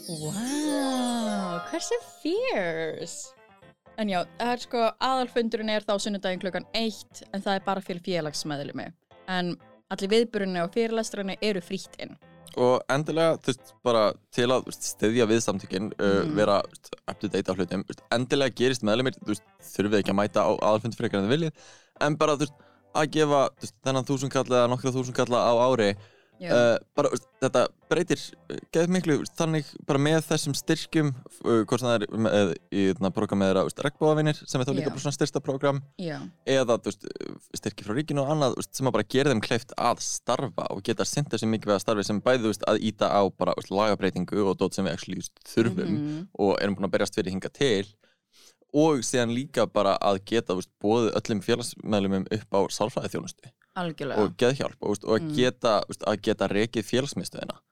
wow, 0.08 1.60
hversu 1.70 1.98
fierce. 2.22 3.32
En 4.00 4.08
já, 4.08 4.22
það 4.40 4.52
er 4.54 4.62
sko 4.64 4.82
aðalfundurinn 5.04 5.70
er 5.74 5.84
þá 5.84 5.92
sunnudaginn 6.00 6.40
klukkan 6.42 6.64
eitt 6.74 7.20
en 7.36 7.42
það 7.44 7.58
er 7.58 7.64
bara 7.66 7.82
fyrir 7.84 8.00
félagsmeðlumi 8.06 8.86
en 9.30 9.52
allir 9.92 10.10
viðburunni 10.14 10.62
og 10.64 10.72
fyrirlestrunni 10.72 11.36
eru 11.44 11.60
frítt 11.62 11.98
inn. 12.02 12.14
Og 12.56 12.80
endilega, 12.92 13.36
þú 13.40 13.52
veist, 13.52 13.70
bara 13.84 14.00
til 14.34 14.48
að 14.52 14.66
styðja 14.76 15.26
við 15.28 15.38
samtökin 15.44 15.86
uh, 15.94 16.22
Mhm. 16.24 16.34
vera 16.36 16.56
up 17.08 17.20
to 17.20 17.28
date 17.28 17.48
á 17.48 17.54
hlutum, 17.56 17.84
endilega 18.12 18.56
gerist 18.56 18.82
meðlumir, 18.84 19.14
þú 19.20 19.32
veist, 19.32 19.44
þurfið 19.74 20.00
ekki 20.00 20.12
að 20.12 20.18
mæta 20.20 20.44
á 20.44 20.52
aðalfundi 20.56 20.98
frekar 20.98 21.20
en 21.20 21.28
þið 21.28 21.32
viljið, 21.36 21.52
en 22.08 22.16
bara, 22.20 22.36
þú 22.36 22.44
veist, 22.46 22.58
að 22.94 23.10
gefa 23.16 23.40
þennan 23.84 24.08
þúsund 24.08 24.32
kalla 24.34 24.58
eða 24.62 24.72
nokkra 24.72 24.92
þúsund 24.92 25.16
kalla 25.16 25.38
á 25.48 25.52
ári 25.64 25.90
uh, 26.50 26.76
bara, 26.98 27.10
veist, 27.12 27.28
þetta 27.44 27.62
breytir 27.92 28.18
uh, 28.50 28.56
geð 28.74 28.88
miklu, 28.96 29.16
þannig 29.38 29.68
bara 29.86 30.00
með 30.02 30.18
þessum 30.26 30.56
styrkjum, 30.58 31.12
uh, 31.44 31.62
hvort 31.68 31.80
sem 31.82 31.88
það 31.88 31.96
er 31.98 32.06
með, 32.26 32.52
í 32.72 32.86
þarna 32.90 33.12
programmeðra 33.14 33.64
regnbóðavinir 33.86 34.42
sem 34.42 34.60
er 34.60 34.66
þá 34.66 34.72
líka 34.78 34.94
svona 34.96 35.14
styrsta 35.14 35.40
program 35.44 35.82
já, 36.02 36.18
eða 36.46 36.78
veist, 36.82 37.06
styrki 37.60 37.86
frá 37.86 37.94
ríkinu 37.94 38.24
og 38.24 38.32
annað 38.34 38.56
veist, 38.58 38.74
sem 38.74 38.90
að 38.90 38.96
bara 38.98 39.08
gera 39.16 39.30
þeim 39.30 39.44
kleift 39.44 39.76
að 39.78 40.02
starfa 40.02 40.66
og 40.74 40.82
geta 40.82 41.06
sinnt 41.06 41.30
þessi 41.30 41.46
mikilvæga 41.46 41.78
starfi 41.84 42.04
sem 42.08 42.20
bæði 42.24 42.56
að 42.66 42.82
íta 42.90 43.12
á 43.12 43.22
bara 43.30 43.54
lagabreitingu 43.70 44.42
og 44.48 44.58
dót 44.58 44.74
sem 44.74 44.84
við 44.88 44.92
actually, 44.98 45.22
þurfum 45.46 45.92
Mhm. 45.92 46.28
og 46.38 46.56
erum 46.60 46.76
búin 46.76 46.88
að 46.88 46.94
berjast 46.96 47.14
fyrir 47.14 47.32
hinga 47.34 47.50
til 47.52 47.86
og 48.72 49.02
síðan 49.04 49.34
líka 49.34 49.66
bara 49.68 49.98
að 50.00 50.22
geta 50.24 50.56
bóðið 50.82 51.12
öllum 51.18 51.42
félagsmeðlumum 51.44 52.26
upp 52.32 52.56
á 52.56 52.60
sálfræði 52.72 53.12
þjónustu 53.12 53.50
algjörlega 53.76 54.22
og 54.24 54.36
geðhjálp 54.36 54.76
og, 54.80 54.88
þú 54.88 54.92
veist, 54.92 55.04
og 55.04 55.14
að, 55.16 55.22
Mm. 55.22 55.34
geta, 55.36 55.74
þú 55.84 55.88
veist, 55.92 56.02
að 56.12 56.20
geta 56.22 56.48
rekið 56.48 56.88
félagsmiðstöðina 56.90 57.56
uh, 57.56 57.62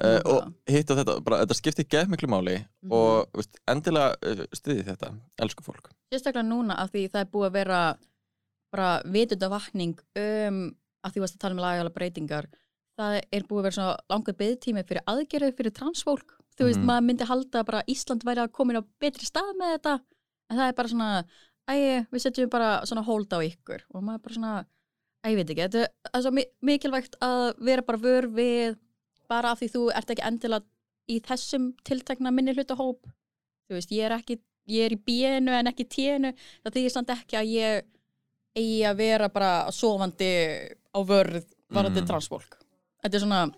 Nákvæmlega. 0.00 0.30
og 0.30 0.54
hitt 0.66 0.90
á 0.90 0.94
þetta, 1.00 1.14
bara, 1.24 1.40
þetta 1.44 1.56
skiptir 1.58 1.88
geð 1.90 2.08
miklu 2.08 2.28
máli 2.28 2.56
Mhm. 2.82 2.92
og 2.92 3.26
þú 3.32 3.36
veist, 3.42 3.58
endilega 3.68 4.16
uh, 4.22 4.46
stuði 4.54 4.84
þetta, 4.86 5.12
elsku 5.42 5.62
fólk 5.66 5.90
sérstaklega 6.12 6.46
núna 6.48 6.74
af 6.78 6.90
því 6.92 7.08
það 7.10 7.20
er 7.20 7.30
búið 7.34 7.46
að 7.50 7.52
vera 7.58 7.80
bara 8.72 9.02
vitundavakning 9.04 9.98
um 10.16 10.60
að 11.04 11.12
því 11.14 11.20
varst 11.24 11.36
að 11.36 11.40
tala 11.44 11.54
um 11.56 11.62
lagalega 11.64 11.94
breytingar 11.96 12.46
það 13.00 13.16
er 13.32 13.42
búið 13.48 13.58
að 13.60 13.66
vera 13.66 13.76
svona 13.78 13.96
langur 14.12 14.36
beðtími 14.36 14.84
fyrir 14.86 15.02
aðgerðið 15.08 15.56
fyrir 15.58 15.72
transfólk 15.74 16.36
þú 16.58 16.66
veist, 16.68 16.78
Mhm. 16.78 16.86
maður 16.86 17.06
myndi 17.08 17.24
halda 17.26 17.64
bara 17.64 17.80
að 17.82 17.88
Ísland 17.94 18.22
væri 18.24 18.42
að 18.44 18.52
komin 18.52 18.76
á 18.76 18.82
betri 19.00 19.24
stað 19.26 19.54
með 19.56 19.78
þetta 19.78 20.00
en 20.50 20.58
það 20.58 20.68
er 20.68 20.72
bara 20.74 20.88
svona, 20.88 21.24
æ, 21.70 22.06
við 22.12 22.20
setjum 22.20 22.50
bara 22.50 22.82
svona 22.84 23.04
hold 23.04 23.28
á 23.32 23.38
ykkur 23.40 23.80
og 23.94 24.02
maður 24.02 24.22
bara 24.22 24.34
svona 24.34 24.66
ég 25.28 25.36
veit 25.36 25.50
ekki, 25.52 25.66
þetta 25.68 25.86
er 26.14 26.22
svo 26.24 26.30
mi- 26.32 26.48
mikilvægt 26.64 27.16
að 27.20 27.54
vera 27.60 27.82
bara 27.82 27.98
vör 28.00 28.26
við 28.32 28.76
bara 29.28 29.50
af 29.52 29.60
því 29.60 29.68
þú 29.74 29.82
ert 29.94 30.10
ekki 30.14 30.24
endilega 30.26 30.64
í 31.10 31.20
þessum 31.20 31.72
tiltekna 31.84 32.32
minni 32.32 32.54
hlutahóp 32.54 33.04
þú 33.68 33.76
veist, 33.76 33.90
ég 33.92 34.06
er 34.08 34.16
ekki 34.18 34.38
ég 34.70 34.84
er 34.86 34.94
í 34.94 35.00
bínu 35.06 35.50
en 35.58 35.66
ekki 35.66 35.84
ténu 35.90 36.32
það 36.64 36.72
þýðir 36.76 36.90
samt 36.94 37.10
ekki 37.10 37.36
að 37.36 37.50
ég 37.52 37.82
eigi 38.56 38.80
að 38.86 38.96
vera 38.96 39.28
bara 39.28 39.70
sofandi 39.72 40.30
á 40.94 40.98
vörð 41.06 41.44
varandi 41.70 42.00
Mhm. 42.00 42.06
transfólk. 42.08 42.56
Þetta 43.02 43.14
er 43.14 43.20
svona 43.20 43.54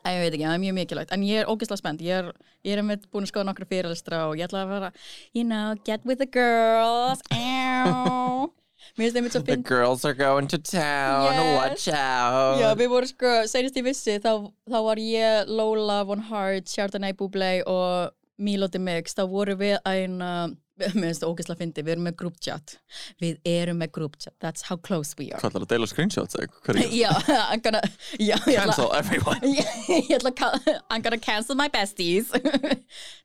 Æ, 0.00 0.08
ég 0.16 0.20
veit 0.22 0.32
ekki, 0.32 0.44
það 0.48 0.54
er 0.54 0.62
mjög 0.64 0.74
mikilvægt, 0.78 1.10
en 1.12 1.20
ég 1.22 1.40
er 1.42 1.46
ógeðslega 1.46 1.76
spennt. 1.76 2.00
Ég 2.00 2.08
er, 2.24 2.32
er 2.64 2.82
með 2.82 3.02
búin 3.12 3.26
að 3.26 3.30
skoða 3.34 3.44
nokkra 3.50 3.66
fyrirlistra 3.68 4.30
og 4.30 4.36
ég 4.38 4.46
ætla 4.48 4.62
að 4.64 4.68
vera, 4.70 4.92
you 5.34 5.44
know, 5.44 5.74
get 5.84 6.00
with 6.06 6.16
the 6.18 6.24
girls. 6.26 7.20
Ew. 7.30 8.50
Mér 8.98 9.10
finnst 9.10 9.16
þeim 9.18 9.28
svo 9.30 9.42
The 9.44 9.52
finn 9.54 9.62
girls 9.68 10.04
are 10.04 10.14
going 10.14 10.48
to 10.48 10.58
town, 10.58 11.34
Yes. 11.34 11.58
watch 11.58 11.88
out. 11.94 12.60
Já, 12.62 12.70
við 12.80 12.88
vorum 12.94 13.10
sko, 13.12 13.34
senast 13.50 13.76
ég 13.80 13.86
vissi 13.86 14.16
þá, 14.22 14.32
þá 14.70 14.78
var 14.88 14.96
ég, 15.02 15.46
Lola, 15.48 16.02
Von 16.08 16.26
Hart, 16.30 16.66
Chardonnay 16.72 17.12
Bublé 17.16 17.60
og 17.66 18.10
Milo 18.40 18.66
the 18.72 18.78
Mix, 18.80 19.14
þá 19.14 19.26
vorum 19.28 19.58
við 19.60 19.76
ein 19.84 20.20
uh, 20.24 20.48
mér 20.80 21.10
finnst 21.10 21.20
það 21.20 21.28
ógeðslega 21.34 21.60
fyndi, 21.60 21.82
við 21.84 21.92
erum 21.92 22.06
með 22.08 22.14
group 22.22 22.38
chat. 22.40 22.72
Við 23.20 23.36
erum 23.44 23.76
með 23.82 23.90
group 23.98 24.14
chat, 24.16 24.32
that's 24.40 24.64
how 24.70 24.78
close 24.80 25.12
we 25.18 25.26
are. 25.28 25.36
Hvað 25.42 25.50
ætlar 25.52 25.66
að 25.66 25.72
deila 25.74 25.88
screenshots 25.90 26.38
eða 26.38 26.48
er 26.72 26.88
Já, 27.02 27.10
I'm 27.52 27.60
gonna 27.66 27.82
já, 28.16 28.38
ég 28.48 28.56
ætla- 28.56 28.72
Cancel 28.72 28.88
everyone. 28.96 29.52
Ég 29.52 30.14
ætla 30.16 30.32
að 30.32 30.70
I'm 30.88 31.04
gonna 31.04 31.20
cancel 31.20 31.58
my 31.60 31.68
besties. 31.68 32.32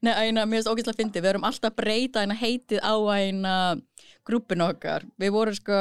Nei, 0.03 0.11
æna, 0.27 0.43
mér 0.43 0.59
finnst 0.59 0.71
ógeðslega 0.73 0.99
fyndi 0.99 1.23
við 1.23 1.31
erum 1.31 1.47
alltaf 1.47 1.71
að 1.71 1.79
breyta 1.79 2.25
eina 2.25 2.35
heitið 2.43 2.83
á 2.83 2.95
eina 3.15 3.55
grúpin 4.25 4.63
okkar. 4.65 5.05
Við 5.21 5.31
vorum 5.35 5.55
sko, 5.57 5.79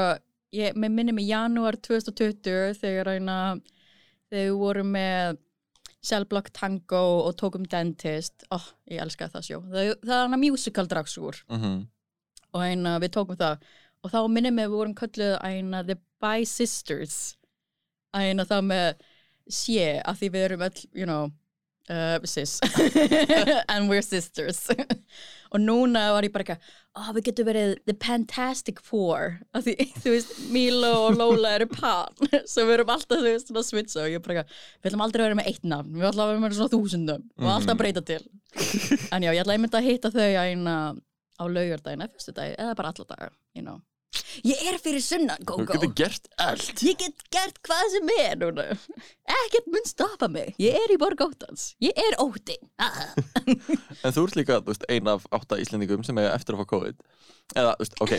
ég, 0.54 0.76
minnum 0.76 1.18
í 1.18 1.26
janúar 1.28 1.76
2020 1.80 2.74
þegar 2.80 3.14
eina 3.16 3.38
þegar 4.28 4.44
við 4.50 4.58
vorum 4.60 4.92
með 4.94 5.38
Cellblock 6.04 6.50
Tango 6.52 7.00
og 7.24 7.36
tókum 7.40 7.64
Dentist. 7.70 8.44
Oh, 8.52 8.64
ég 8.90 9.00
elska 9.00 9.30
það 9.32 9.46
sjó. 9.46 9.60
Það, 9.72 9.94
það 10.04 10.16
er 10.18 10.26
hana 10.26 10.36
musical 10.42 10.86
dragsúr 10.90 11.38
Mhm. 11.48 11.86
og 12.52 12.60
eina, 12.62 12.98
við 13.00 13.14
tókum 13.16 13.36
það. 13.40 13.62
Og 14.04 14.10
þá 14.12 14.18
minnum 14.28 14.56
við 14.60 14.68
vorum 14.74 14.94
kölluð 14.94 15.38
eina 15.42 15.82
The 15.86 15.96
Bi 16.20 16.44
Sisters. 16.44 17.36
Eina 18.14 18.44
þá 18.44 18.60
með 18.62 19.00
sé 19.48 20.02
að 20.04 20.18
því 20.20 20.28
við 20.30 20.44
erum 20.44 20.62
öll, 20.62 20.84
you 20.92 21.06
know 21.06 21.32
uh, 21.90 22.18
sis 22.24 22.60
and 23.72 23.90
we're 23.90 24.02
sisters. 24.02 24.68
Og 25.54 25.62
núna 25.62 26.08
var 26.14 26.26
ég 26.26 26.32
bara 26.34 26.42
eitthvað 26.42 26.72
oh, 26.98 27.10
við 27.14 27.28
getum 27.28 27.48
verið 27.48 27.74
The 27.88 27.94
Fantastic 28.02 28.80
Four. 28.84 29.38
Að 29.54 29.68
því, 29.68 29.74
þú 30.02 30.14
veist, 30.14 30.34
Milo 30.54 30.92
og 31.08 31.18
Lola 31.18 31.54
eru 31.58 31.68
pan, 31.70 32.14
svo 32.50 32.66
við 32.66 32.76
erum 32.78 32.92
alltaf 32.94 33.20
þú 33.20 33.26
veist, 33.28 33.50
svona 33.50 33.64
switcha 33.66 34.02
og 34.04 34.10
ég 34.12 34.20
er 34.20 34.24
bara 34.24 34.42
eitthvað 34.42 34.60
við 34.82 34.90
ætlum 34.90 35.06
aldrei 35.06 35.22
að 35.22 35.28
vera 35.28 35.40
með 35.40 35.50
eitt 35.52 35.66
nafn, 35.70 35.94
við 35.94 36.08
ætlum 36.10 36.24
að 36.26 36.32
vera 36.32 36.44
með 36.44 36.58
svona 36.58 36.74
þúsundum 36.74 37.26
og 37.40 37.50
alltaf 37.54 37.74
að 37.74 37.80
breyta 37.82 38.04
til 38.10 38.20
en 39.10 39.26
já, 39.26 39.30
ég 39.30 39.42
ætla 39.42 39.56
einmitt 39.56 39.78
að 39.78 39.88
hitta 39.88 40.12
þau 40.14 40.28
eina 40.44 40.76
á 41.34 41.44
laugardaginn 41.50 42.04
eða 42.04 42.14
fyrstu 42.14 42.34
dagi, 42.36 42.54
eða 42.62 42.76
bara 42.78 42.94
alla 42.94 43.08
daga 43.10 43.30
you 43.54 43.64
know. 43.64 43.80
Ég 44.46 44.62
er 44.70 44.78
fyrir 44.82 45.02
sunnan, 45.04 45.40
Þú 45.42 45.48
Gógó 45.50 45.74
getur 45.74 45.92
gert 45.98 46.28
allt. 46.42 46.82
Ég 46.84 46.98
get 47.00 47.24
gert 47.34 47.60
hvað 47.66 47.84
sem 47.94 48.12
er 48.16 48.38
núna. 48.40 48.66
Ekkert 49.40 49.70
mun 49.72 49.86
stoppa 49.88 50.28
mig. 50.30 50.54
Ég 50.62 50.76
er 50.78 50.94
í 50.94 50.98
borg 51.00 51.20
óttans, 51.24 51.72
ég 51.84 51.96
er 51.98 52.16
ótti. 52.22 52.56
Ah. 52.78 53.14
En 54.04 54.14
þú 54.14 54.26
ert 54.28 54.38
líka, 54.40 54.60
þú 54.60 54.72
veist, 54.72 54.88
ein 54.92 55.10
af 55.10 55.26
átta 55.34 55.60
Íslendingum 55.62 56.04
sem 56.06 56.18
eiga 56.20 56.34
eftir 56.36 56.56
að 56.56 56.64
fá 56.64 56.70
COVID. 56.74 57.02
Eða, 57.54 57.74
þú 57.76 57.84
veist, 57.84 57.96
ok. 58.04 58.12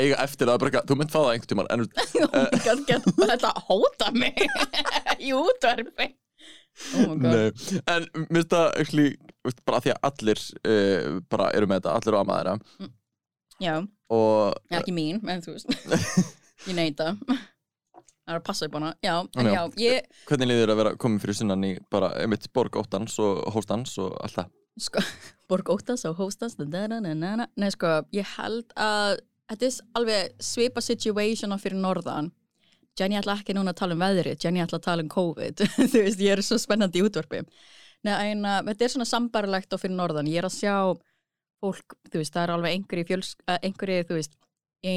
Eiga 0.00 0.16
eftir 0.24 0.50
að 0.50 0.62
bara, 0.64 0.82
þú 0.86 0.98
mynd 0.98 1.12
fá 1.12 1.20
það 1.20 1.32
einhvern 1.34 1.52
tímann 1.52 1.70
En 1.70 1.84
þú 1.84 1.90
veist, 1.90 2.16
oh 2.24 2.32
my 2.34 2.64
god, 2.64 2.82
get, 2.88 3.12
þetta 3.20 3.52
hóta 3.68 4.10
mig 4.16 4.42
í 5.20 5.34
útvarfi 5.36 6.10
oh 6.96 7.14
Nei, 7.18 7.50
en 7.90 8.06
mér 8.30 8.42
finnst 8.42 8.54
það 8.54 8.68
þú 8.80 9.04
veist, 9.48 9.62
bara 9.68 9.82
því 9.84 9.92
að 9.94 10.08
allir 10.10 10.42
uh, 10.60 11.20
bara 11.32 11.50
eru 11.56 11.68
með 11.70 11.82
þetta, 11.82 11.94
allir 11.96 12.12
eru 12.12 12.20
að 12.20 12.30
maður 12.30 12.50
þeirra 12.50 12.90
já, 13.60 13.74
og 14.10 14.76
ekki 14.80 14.94
mín, 14.96 15.20
en 15.28 15.42
þú 15.44 15.56
veist. 15.56 15.74
Ég 16.68 16.76
neita. 16.76 17.14
Það 17.24 18.34
er 18.34 18.38
að 18.38 18.44
passa 18.46 18.66
upp 18.68 18.74
hana, 18.76 18.90
já, 19.02 19.14
en 19.40 19.46
Já. 19.48 19.52
já, 19.56 19.62
ég 19.80 20.26
hvernig 20.28 20.48
líður 20.50 20.70
að 20.74 20.80
vera 20.82 20.90
komin 21.02 21.22
fyrir 21.22 21.38
sunnan 21.38 21.64
í 21.66 21.70
bara 21.90 22.12
einmitt 22.20 22.44
borg 22.54 22.76
óttans 22.78 23.16
og 23.18 23.40
hóstans 23.54 23.96
og 23.98 24.12
allt 24.22 24.36
það? 24.36 24.50
Sko, 24.84 25.02
borg 25.50 25.72
óttans 25.72 26.04
og 26.06 26.20
hóstans 26.20 26.54
da, 26.60 26.66
da, 26.68 26.84
da, 26.92 27.00
da, 27.02 27.14
da, 27.16 27.32
da. 27.40 27.46
nei 27.58 27.70
sko, 27.74 27.94
ég 28.14 28.28
held 28.36 28.70
að 28.78 29.16
þetta 29.50 29.66
er 29.66 29.80
alveg 29.98 30.36
svipa 30.46 30.84
situation 30.84 31.56
á 31.56 31.58
fyrir 31.58 31.80
norðan. 31.82 32.30
Jenny 33.00 33.16
ætla 33.18 33.38
ekki 33.40 33.54
núna 33.56 33.72
að 33.72 33.80
tala 33.80 33.96
um 33.96 34.02
veðri 34.04 34.36
Jenny 34.38 34.62
ætla 34.62 34.78
að 34.78 34.86
tala 34.86 35.02
um 35.06 35.10
COVID. 35.10 35.64
Þú 35.90 36.04
veist, 36.04 36.22
ég 36.22 36.36
er 36.36 36.42
svo 36.44 36.58
spennandi 36.60 37.00
í 37.00 37.06
útvarpi. 37.06 37.40
Nei, 38.06 38.14
en 38.34 38.44
uh, 38.46 38.60
þetta 38.68 38.86
er 38.86 38.92
svona 38.94 39.08
sambarlegt 39.08 39.74
á 39.74 39.80
fyrir 39.80 39.96
norðan. 39.96 40.28
Ég 40.30 40.42
er 40.44 40.48
að 40.48 40.54
sjá 40.60 40.76
fólk, 41.60 41.96
þú 42.10 42.22
veist, 42.22 42.34
það 42.34 42.42
er 42.46 42.52
alveg 42.56 42.76
einhverju 42.76 43.06
fjöls, 43.10 43.34
uh, 43.46 43.58
einhverju, 43.62 44.04
þú 44.08 44.18
veist 44.18 44.36
í 44.86 44.94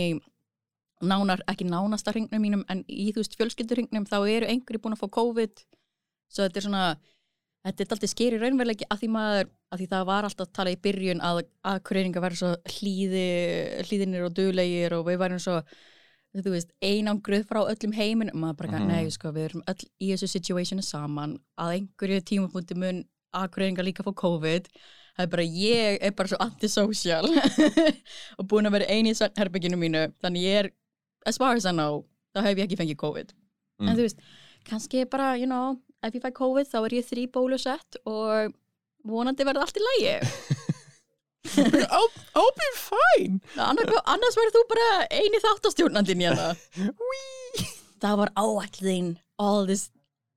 nánar, 1.04 1.42
ekki 1.52 1.66
nánasta 1.68 2.14
hringnum 2.14 2.42
mínum 2.42 2.62
en 2.72 2.84
í, 2.88 3.10
þú 3.12 3.20
veist, 3.24 3.36
fjölskyldurringnum 3.40 4.06
þá 4.08 4.18
eru 4.32 4.48
einhverju 4.48 4.80
búin 4.84 4.96
að 4.96 5.02
fá 5.04 5.10
COVID. 5.18 5.64
Svo 6.32 6.46
þetta 6.48 6.62
er 6.62 6.68
svona 6.68 6.84
þetta 7.64 7.84
er 7.84 7.94
alltaf 7.96 8.12
skeri 8.12 8.40
raunveruleiki 8.42 8.88
að 8.92 9.02
því 9.04 9.10
maður 9.14 9.50
að 9.74 9.80
því 9.82 9.88
það 9.94 10.06
var 10.10 10.26
alltaf 10.28 10.48
að 10.48 10.54
tala 10.58 10.72
í 10.74 10.80
byrjun 10.84 11.22
að 11.24 11.42
að 11.64 11.78
kureyringa 11.88 12.24
væri 12.24 12.40
svo 12.40 12.50
hlýði 12.74 13.28
hlýðinir 13.88 14.26
og 14.28 14.34
duglegir 14.36 14.96
og 14.98 15.06
við 15.08 15.20
værum 15.22 15.40
svo 15.44 15.62
þú 16.34 16.50
veist, 16.56 16.72
einangruð 16.84 17.46
frá 17.48 17.62
öllum 17.70 17.94
heimin 17.94 18.32
og 18.34 18.40
maður 18.42 18.58
bara, 18.58 18.80
Mhm. 18.80 18.88
nei, 18.88 19.10
sko, 19.14 19.32
við 19.32 19.46
erum 19.50 19.64
öll 19.68 19.84
í 20.02 20.12
þessu 20.12 20.28
situationu 20.34 20.84
saman, 20.84 21.38
að 21.60 21.74
einhverju 21.78 22.22
tímapunkti 22.26 22.76
mun 22.76 23.04
að 23.34 23.50
kureyringa 23.54 23.86
líka 23.86 24.04
fá 24.04 24.12
COVID 24.14 24.68
það 25.14 25.26
er 25.26 25.32
bara, 25.36 25.46
ég 25.46 25.98
er 26.02 26.16
bara 26.18 26.32
svo 26.32 26.40
antisocial 26.44 27.30
og 28.40 28.48
búin 28.50 28.70
að 28.70 28.80
vera 28.80 28.90
eini 28.90 29.14
í 29.14 29.32
herbygginu 29.38 29.80
mínu, 29.80 30.08
þannig 30.24 30.48
ég 30.48 30.62
er 30.64 30.72
as 31.30 31.40
far 31.40 31.56
as 31.56 31.68
I 31.70 31.74
know, 31.76 32.04
þá 32.36 32.44
hef 32.48 32.58
ég 32.58 32.68
ekki 32.68 32.80
fengið 32.82 33.00
COVID. 33.04 33.34
Mm. 33.82 33.88
en 33.90 33.98
þú 33.98 34.06
veist, 34.06 34.20
kannski 34.68 35.06
bara, 35.10 35.34
you 35.40 35.50
know 35.50 35.78
ef 36.04 36.18
ég 36.18 36.24
fæ 36.24 36.34
COVID 36.36 36.68
þá 36.70 36.78
er 36.82 36.98
ég 37.00 37.08
þrý 37.08 37.24
bólusett 37.32 38.00
og 38.10 38.54
vonandi 39.08 39.48
verður 39.48 39.66
allt 39.66 39.80
í 39.80 39.84
lægi 39.88 40.16
I'll, 41.54 42.12
I'll 42.40 42.54
be 42.56 42.68
fine. 42.80 43.42
Annars, 43.60 43.92
annars 44.08 44.38
verður 44.40 44.56
þú 44.56 44.62
bara 44.72 44.86
eini 45.12 45.42
þáttastjórnandinn 45.44 46.24
hérna. 46.24 46.54
Það 48.04 48.16
var 48.22 48.32
áætlin 48.40 49.10
all 49.44 49.68
this, 49.68 49.90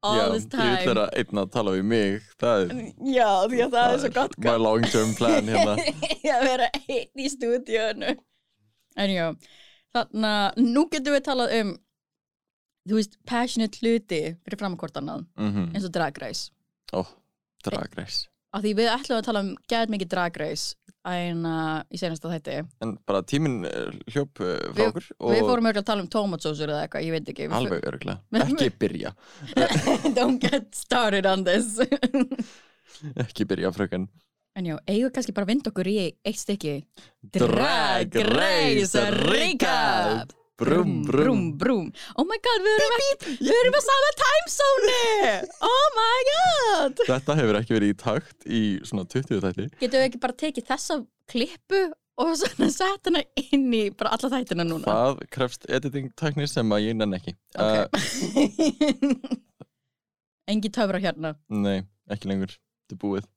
all 0.06 0.34
this 0.34 0.46
ég 0.46 0.52
time 0.54 0.76
vil 0.76 0.90
vera 0.90 1.06
einn 1.20 1.40
að 1.42 1.50
tala 1.56 1.74
við 1.76 1.88
mig 1.92 2.28
Það 2.42 2.62
er, 2.64 2.84
já, 3.16 3.30
því 3.52 3.62
að 3.66 3.76
það 3.76 3.94
er 3.94 4.02
svo 4.04 4.12
gott 4.18 4.36
my 4.46 4.54
long 4.62 4.86
term 4.92 5.14
plan 5.18 5.50
hérna. 5.54 5.74
Að 6.36 6.46
vera 6.50 6.70
einn 6.82 7.24
í 7.24 7.32
stúdíónu 7.32 8.14
en 8.96 9.12
já 9.12 9.26
þannig 9.96 10.30
að 10.30 10.62
nú 10.66 10.86
getum 10.92 11.16
við 11.16 11.26
talað 11.26 11.58
um 11.60 11.74
þú 12.86 13.00
veist, 13.00 13.18
passionate 13.26 13.82
hluti 13.82 14.22
fyrir 14.46 14.60
framkvort 14.60 15.00
annað, 15.00 15.26
mm 15.40 15.70
eins 15.74 15.86
og 15.88 15.92
drag 15.94 16.18
race. 16.22 16.50
Ó, 16.94 17.02
dragreis 17.66 18.26
af 18.56 18.64
því 18.64 18.72
við 18.78 18.90
ætlum 18.92 19.20
að 19.20 19.26
tala 19.28 19.42
um 19.44 19.52
gæt 19.68 19.92
mikið 19.92 20.12
drag 20.12 20.38
uh, 21.46 21.80
í 21.92 22.00
senasta 22.00 22.30
þætti. 22.32 22.58
En 22.84 22.96
bara 23.06 23.22
tíminn 23.26 23.60
eh, 23.68 23.94
hljóp 24.12 24.42
eh, 24.42 24.68
frá 24.74 24.88
okkur 24.90 25.06
við 25.06 25.42
fórum 25.46 25.70
örgulega 25.70 25.82
að 25.82 25.88
tala 25.90 26.04
um 26.04 26.10
tomatsósur 26.12 26.72
eða 26.72 26.84
eitthvað, 26.86 27.06
ég 27.06 27.16
veit 27.16 27.32
ekki. 27.32 27.48
Alveg 27.60 27.86
örgulega, 27.92 28.42
ekki 28.42 28.70
byrja. 28.82 29.12
Don't 30.18 30.42
get 30.42 30.72
started 30.76 31.28
on 31.30 31.46
this. 31.46 31.76
Ekki 33.26 33.44
byrja 33.48 33.70
fröken. 33.76 34.06
En 34.56 34.64
já, 34.64 34.78
eigum 34.88 35.10
við 35.10 35.12
kannski 35.18 35.34
bara 35.36 35.44
að 35.44 35.52
vinda 35.52 35.70
okkur 35.70 35.90
í 35.90 35.96
eitt 36.24 36.40
stykki. 36.40 36.78
Drag 37.36 38.16
Race 38.30 39.02
Recap 39.12 40.32
Brum, 40.56 41.02
brum 41.04 41.40
brum. 41.60 41.88
oh 42.16 42.24
my 42.24 42.38
god, 42.40 42.62
við 42.64 42.78
erum, 42.80 42.94
ekki, 42.96 43.32
við 43.44 43.56
erum 43.58 43.74
á 43.76 43.82
sama 43.84 44.12
timezone 44.22 44.94
oh 45.68 45.88
my 45.98 46.22
god. 46.30 47.02
Þetta 47.10 47.36
hefur 47.42 47.58
ekki 47.60 47.76
verið 47.76 47.92
í 47.92 47.96
takt 48.00 48.46
í 48.48 48.62
svona 48.88 49.04
20 49.04 49.42
þætti. 49.44 49.66
Getum 49.82 50.00
við 50.00 50.06
ekki 50.06 50.20
bara 50.22 50.36
tekið 50.40 50.68
þessa 50.70 50.98
klippu 51.28 51.82
og 52.24 52.32
svona 52.40 52.70
sett 52.72 53.10
hana 53.10 53.20
inn 53.42 53.68
í 53.76 53.82
bara 53.92 54.14
alla 54.16 54.32
þættina 54.32 54.64
núna? 54.64 54.88
Það 54.88 55.20
krefst 55.36 55.68
editing 55.68 56.08
tæknir 56.16 56.48
sem 56.48 56.72
að 56.72 56.86
ég 56.86 56.96
nenn 57.02 57.18
ekki? 57.20 57.36
Ok. 57.60 58.00
Uh, 58.00 59.36
engi 60.56 60.72
töfra 60.72 61.04
hérna. 61.04 61.36
Nei, 61.52 61.82
ekki 62.08 62.32
lengur, 62.32 62.56
þetta 62.56 62.96
er 62.96 63.04
búið 63.04 63.28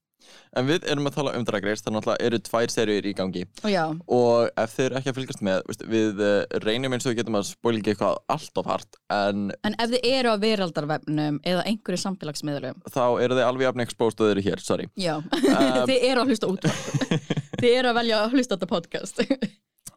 En 0.57 0.65
við 0.67 0.85
erum 0.89 1.07
að 1.09 1.15
tala 1.19 1.33
um 1.37 1.45
Drag 1.45 1.65
Race, 1.67 1.83
þannig 1.85 2.07
að 2.09 2.23
eru 2.25 2.39
tvær 2.45 2.73
serjur 2.73 3.07
í 3.09 3.13
gangi 3.17 3.43
já, 3.69 3.83
og 4.09 4.49
ef 4.59 4.75
eru 4.81 4.97
ekki 4.99 5.11
að 5.11 5.19
fylgjast 5.19 5.43
með, 5.45 5.61
veist, 5.69 5.85
við 5.89 6.23
uh, 6.25 6.59
reynum 6.65 6.95
eins 6.95 7.05
og 7.05 7.13
við 7.13 7.21
getum 7.21 7.39
að 7.39 7.47
spóla 7.51 7.81
ekki 7.81 7.93
eitthvað 7.93 8.19
allt 8.35 8.61
of 8.61 8.69
hart 8.69 8.99
en 9.13 9.49
en 9.67 9.77
ef 9.77 9.93
þið 9.93 10.09
eru 10.11 10.33
á 10.33 10.35
veraldarvefnum 10.41 11.39
eða 11.53 11.65
einhverju 11.69 12.03
samfélagsmiðlum 12.05 12.83
þá 12.89 13.03
eru 13.21 13.39
þið 13.39 13.45
alveg 13.45 13.67
jafn 13.69 13.85
exposed 13.85 14.19
og 14.19 14.29
þið 14.29 14.35
eru 14.35 14.45
hér, 14.49 14.63
sorry. 14.65 14.89
Já, 14.99 15.15
þið 15.89 15.97
eru 16.11 16.25
að 16.25 16.33
hlusta 16.33 16.51
útvarp 16.53 17.27
Þið 17.59 17.73
eru 17.75 17.89
að 17.89 17.97
velja 17.99 18.21
að 18.23 18.37
hlusta 18.37 18.55
þetta 18.55 18.69
podcast 18.71 19.19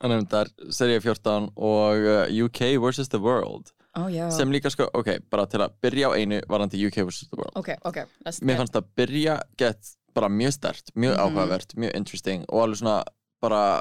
Þannig 0.03 0.25
að 0.25 0.33
það 0.33 0.41
er 0.41 0.73
serið 0.75 1.05
14 1.05 1.45
og 1.55 2.09
uh, 2.11 2.25
UK 2.43 2.73
vs. 2.83 3.07
the 3.13 3.21
World 3.23 3.71
Ó 3.93 4.09
já, 4.09 4.31
sem 4.33 4.49
líka 4.53 4.71
sko, 4.73 4.87
ok, 4.97 5.19
bara 5.31 5.45
til 5.47 5.61
að 5.61 5.75
byrja 5.85 6.09
á 6.09 6.13
einu 6.17 6.39
varandi 6.49 6.81
UK 6.81 7.03
vs. 7.05 7.27
the 7.29 7.37
World. 7.37 7.53
ok, 7.61 7.75
ok 7.85 7.99
let's 8.25 8.41
Mér 8.41 8.63
fannst 8.63 8.73
það 8.73 8.87
byrja 8.97 9.35
gett 9.61 9.91
bara 10.15 10.29
mjög 10.29 10.53
stert, 10.59 10.91
mjög 10.97 11.17
Mhm. 11.17 11.23
áhugavert, 11.25 11.75
mjög 11.77 11.95
interesting 11.97 12.45
og 12.49 12.63
alveg 12.67 12.79
svona 12.83 13.03
bara 13.43 13.81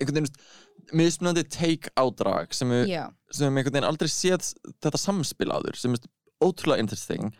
einhvern 0.00 0.14
veginn, 0.14 0.34
mismunandi 0.92 1.44
take 1.48 1.90
á 1.98 2.04
drag 2.16 2.52
sem 2.54 2.68
við, 2.70 2.86
við 3.32 3.46
einhvern 3.48 3.72
veginn 3.72 3.88
aldrei 3.88 4.08
séð 4.08 4.52
þetta 4.82 4.98
samspil 4.98 5.52
áður 5.52 5.76
sem 5.76 5.92
er 5.94 5.98
ótrúlega 6.42 6.78
interesting. 6.78 7.32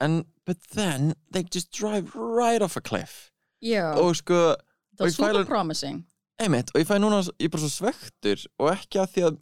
En 0.00 0.24
but 0.46 0.58
then 0.74 1.14
they 1.32 1.42
just 1.52 1.70
drive 1.72 2.12
right 2.14 2.62
off 2.62 2.76
a 2.76 2.80
cliff. 2.80 3.30
Já, 3.64 3.94
og 3.96 4.14
sko, 4.16 4.54
það 4.98 5.06
fæla- 5.08 5.14
super 5.16 5.44
promising. 5.44 6.04
Einmitt 6.38 6.68
og 6.74 6.80
ég 6.82 6.86
fæ 6.86 6.98
núna, 7.00 7.22
ég 7.40 7.46
er 7.46 7.48
bara 7.48 7.62
svo 7.62 7.70
svektur 7.72 8.42
og 8.60 8.68
ekki 8.74 9.00
að 9.00 9.08
því 9.14 9.22
að, 9.24 9.38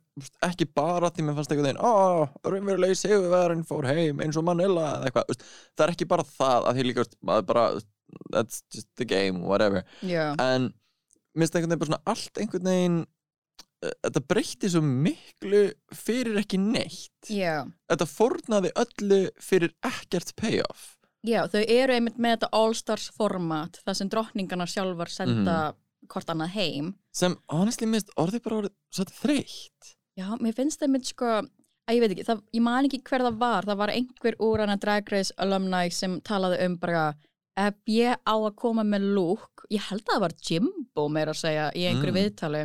ekki 0.47 0.67
bara 0.75 1.09
að 1.11 1.17
því 1.17 1.25
mér 1.27 1.35
fannst 1.35 1.51
einhvern 1.51 1.67
veginn, 1.67 1.83
ó, 1.83 2.29
raunverulegi 2.47 2.95
sigurverðin 3.01 3.65
fór 3.67 3.85
heim 3.91 4.21
eins 4.23 4.37
og 4.39 4.45
Manila 4.47 4.85
eða 5.01 5.09
eitthvað, 5.11 5.43
það 5.77 5.87
er 5.89 5.93
ekki 5.97 6.07
bara 6.09 6.23
það 6.23 6.69
að 6.71 6.77
því 6.79 6.85
líka, 6.87 7.05
maður 7.27 7.47
bara 7.51 7.65
that's 8.33 8.63
just 8.73 8.89
the 8.97 9.05
game, 9.05 9.41
whatever. 9.47 9.85
Já, 10.03 10.35
en 10.41 10.73
mér 11.35 11.47
finnst 11.49 11.57
einhvern 11.57 11.71
veginn 11.75 11.83
bara 11.83 11.91
svona 11.91 12.03
allt 12.15 12.39
einhvern 12.43 12.69
veginn 12.71 12.99
uh, 13.85 13.95
þetta 14.07 14.23
breytti 14.31 14.71
svo 14.73 14.83
miklu 14.85 15.63
fyrir 15.95 16.39
ekki 16.43 16.59
neitt. 16.63 17.31
Já. 17.31 17.65
Þetta 17.91 18.07
fórnaði 18.11 18.71
öllu 18.85 19.23
fyrir 19.43 19.73
ekkert 19.87 20.35
payoff. 20.41 20.93
Já, 21.25 21.47
þau 21.49 21.63
eru 21.65 21.95
einmitt 21.97 22.19
með 22.21 22.35
þetta 22.37 22.49
All-Stars 22.53 23.09
format 23.17 23.79
þar 23.87 23.97
sem 23.97 24.11
drottningarna 24.13 24.67
sjálfar 24.69 25.09
senda 25.09 25.57
Mhm. 25.73 25.81
hvort 26.13 26.29
annað 26.29 26.51
heim. 26.53 26.95
Sem 27.17 27.37
honestly 27.49 27.87
minnst 27.89 28.11
orðið 28.21 28.43
bara 28.45 28.57
orðið 28.63 28.75
svolítið 28.93 29.21
þreytt. 29.23 29.95
Já, 30.21 30.27
mér 30.37 30.53
finnst 30.55 30.81
það 30.83 30.91
mynd 30.93 31.07
sko 31.09 31.25
að 31.89 31.95
ég 31.97 32.01
veit 32.05 32.13
ekki, 32.13 32.25
það, 32.29 32.43
ég 32.55 32.63
man 32.63 32.85
ekki 32.85 33.01
hver 33.09 33.25
það 33.25 33.39
var. 33.41 33.63
Það 33.65 33.77
var 33.81 33.89
einhver 33.95 34.37
úr 34.39 34.59
hana 34.61 34.77
Drag 34.77 35.09
Race 35.13 35.33
alumni 35.39 35.89
sem 35.91 36.21
talaði 36.21 36.61
um 36.67 36.77
bara 36.77 37.15
ef 37.57 37.75
ég 37.87 38.17
á 38.27 38.35
að 38.35 38.55
koma 38.57 38.83
með 38.85 39.05
look 39.15 39.65
ég 39.71 39.81
held 39.91 40.03
að 40.03 40.13
það 40.15 40.21
var 40.25 40.35
Jimbo 40.49 41.09
meira 41.09 41.31
að 41.35 41.41
segja 41.43 41.69
í 41.75 41.85
einhverju 41.89 42.13
Mm. 42.13 42.19
viðtali 42.23 42.63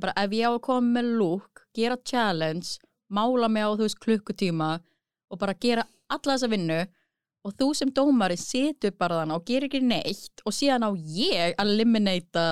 bara 0.00 0.12
ef 0.16 0.30
ég 0.30 0.46
á 0.46 0.50
að 0.54 0.60
koma 0.62 1.00
með 1.00 1.08
look 1.18 1.64
gera 1.74 1.96
challenge, 2.04 2.78
mála 3.10 3.48
mig 3.50 3.62
á 3.66 3.70
þú 3.74 3.82
veist 3.86 3.98
klukkutíma 4.00 4.80
og 5.30 5.38
bara 5.38 5.54
gera 5.54 5.84
alla 6.08 6.34
þessa 6.36 6.50
vinnu 6.50 6.80
og 7.44 7.54
þú 7.56 7.74
sem 7.74 7.90
dómari 7.90 8.36
situr 8.36 8.92
bara 8.98 9.20
þannig 9.22 9.34
og 9.40 9.44
gerir 9.46 9.68
ekki 9.68 9.80
neitt 9.82 10.42
og 10.44 10.52
síðan 10.52 10.84
á 10.86 10.90
ég 10.94 11.54
að 11.56 11.70
eliminata 11.74 12.46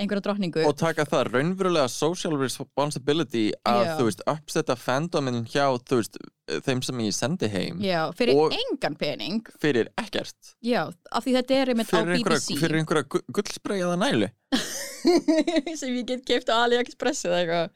einhverja 0.00 0.22
drottningu. 0.26 0.62
Og 0.68 0.74
taka 0.76 1.04
það 1.08 1.30
raunverulega 1.32 1.88
social 1.88 2.36
responsibility 2.40 3.46
að 3.66 3.82
Já. 3.86 3.92
þú 3.98 4.06
veist 4.08 4.22
uppsetta 4.28 4.76
fandomin 4.76 5.44
hjá 5.48 5.64
þú 5.88 6.00
veist 6.02 6.18
þeim 6.66 6.82
sem 6.84 7.00
ég 7.06 7.14
sendi 7.16 7.48
heim. 7.52 7.80
Já, 7.82 8.10
fyrir 8.16 8.36
Og- 8.36 8.52
engan 8.54 8.96
pening. 9.00 9.40
fyrir 9.62 9.88
ekkert. 9.98 10.52
Já, 10.62 10.84
af 11.12 11.24
því 11.24 11.32
þetta 11.38 11.54
er 11.62 11.72
einmitt 11.72 11.88
á 11.88 11.96
fyrir 11.96 12.16
einhverja, 12.18 12.42
BBC 12.44 12.60
fyrir 12.60 12.78
einhverja 12.82 13.04
gu- 13.08 13.24
gullspreyjaða 13.32 13.96
nælu. 14.04 14.28
Sem 15.80 15.94
ég 15.96 16.06
get 16.06 16.24
keift 16.26 16.48
á 16.52 16.64
AliExpress 16.66 17.24
eða 17.28 17.40
eitthvað. 17.42 17.70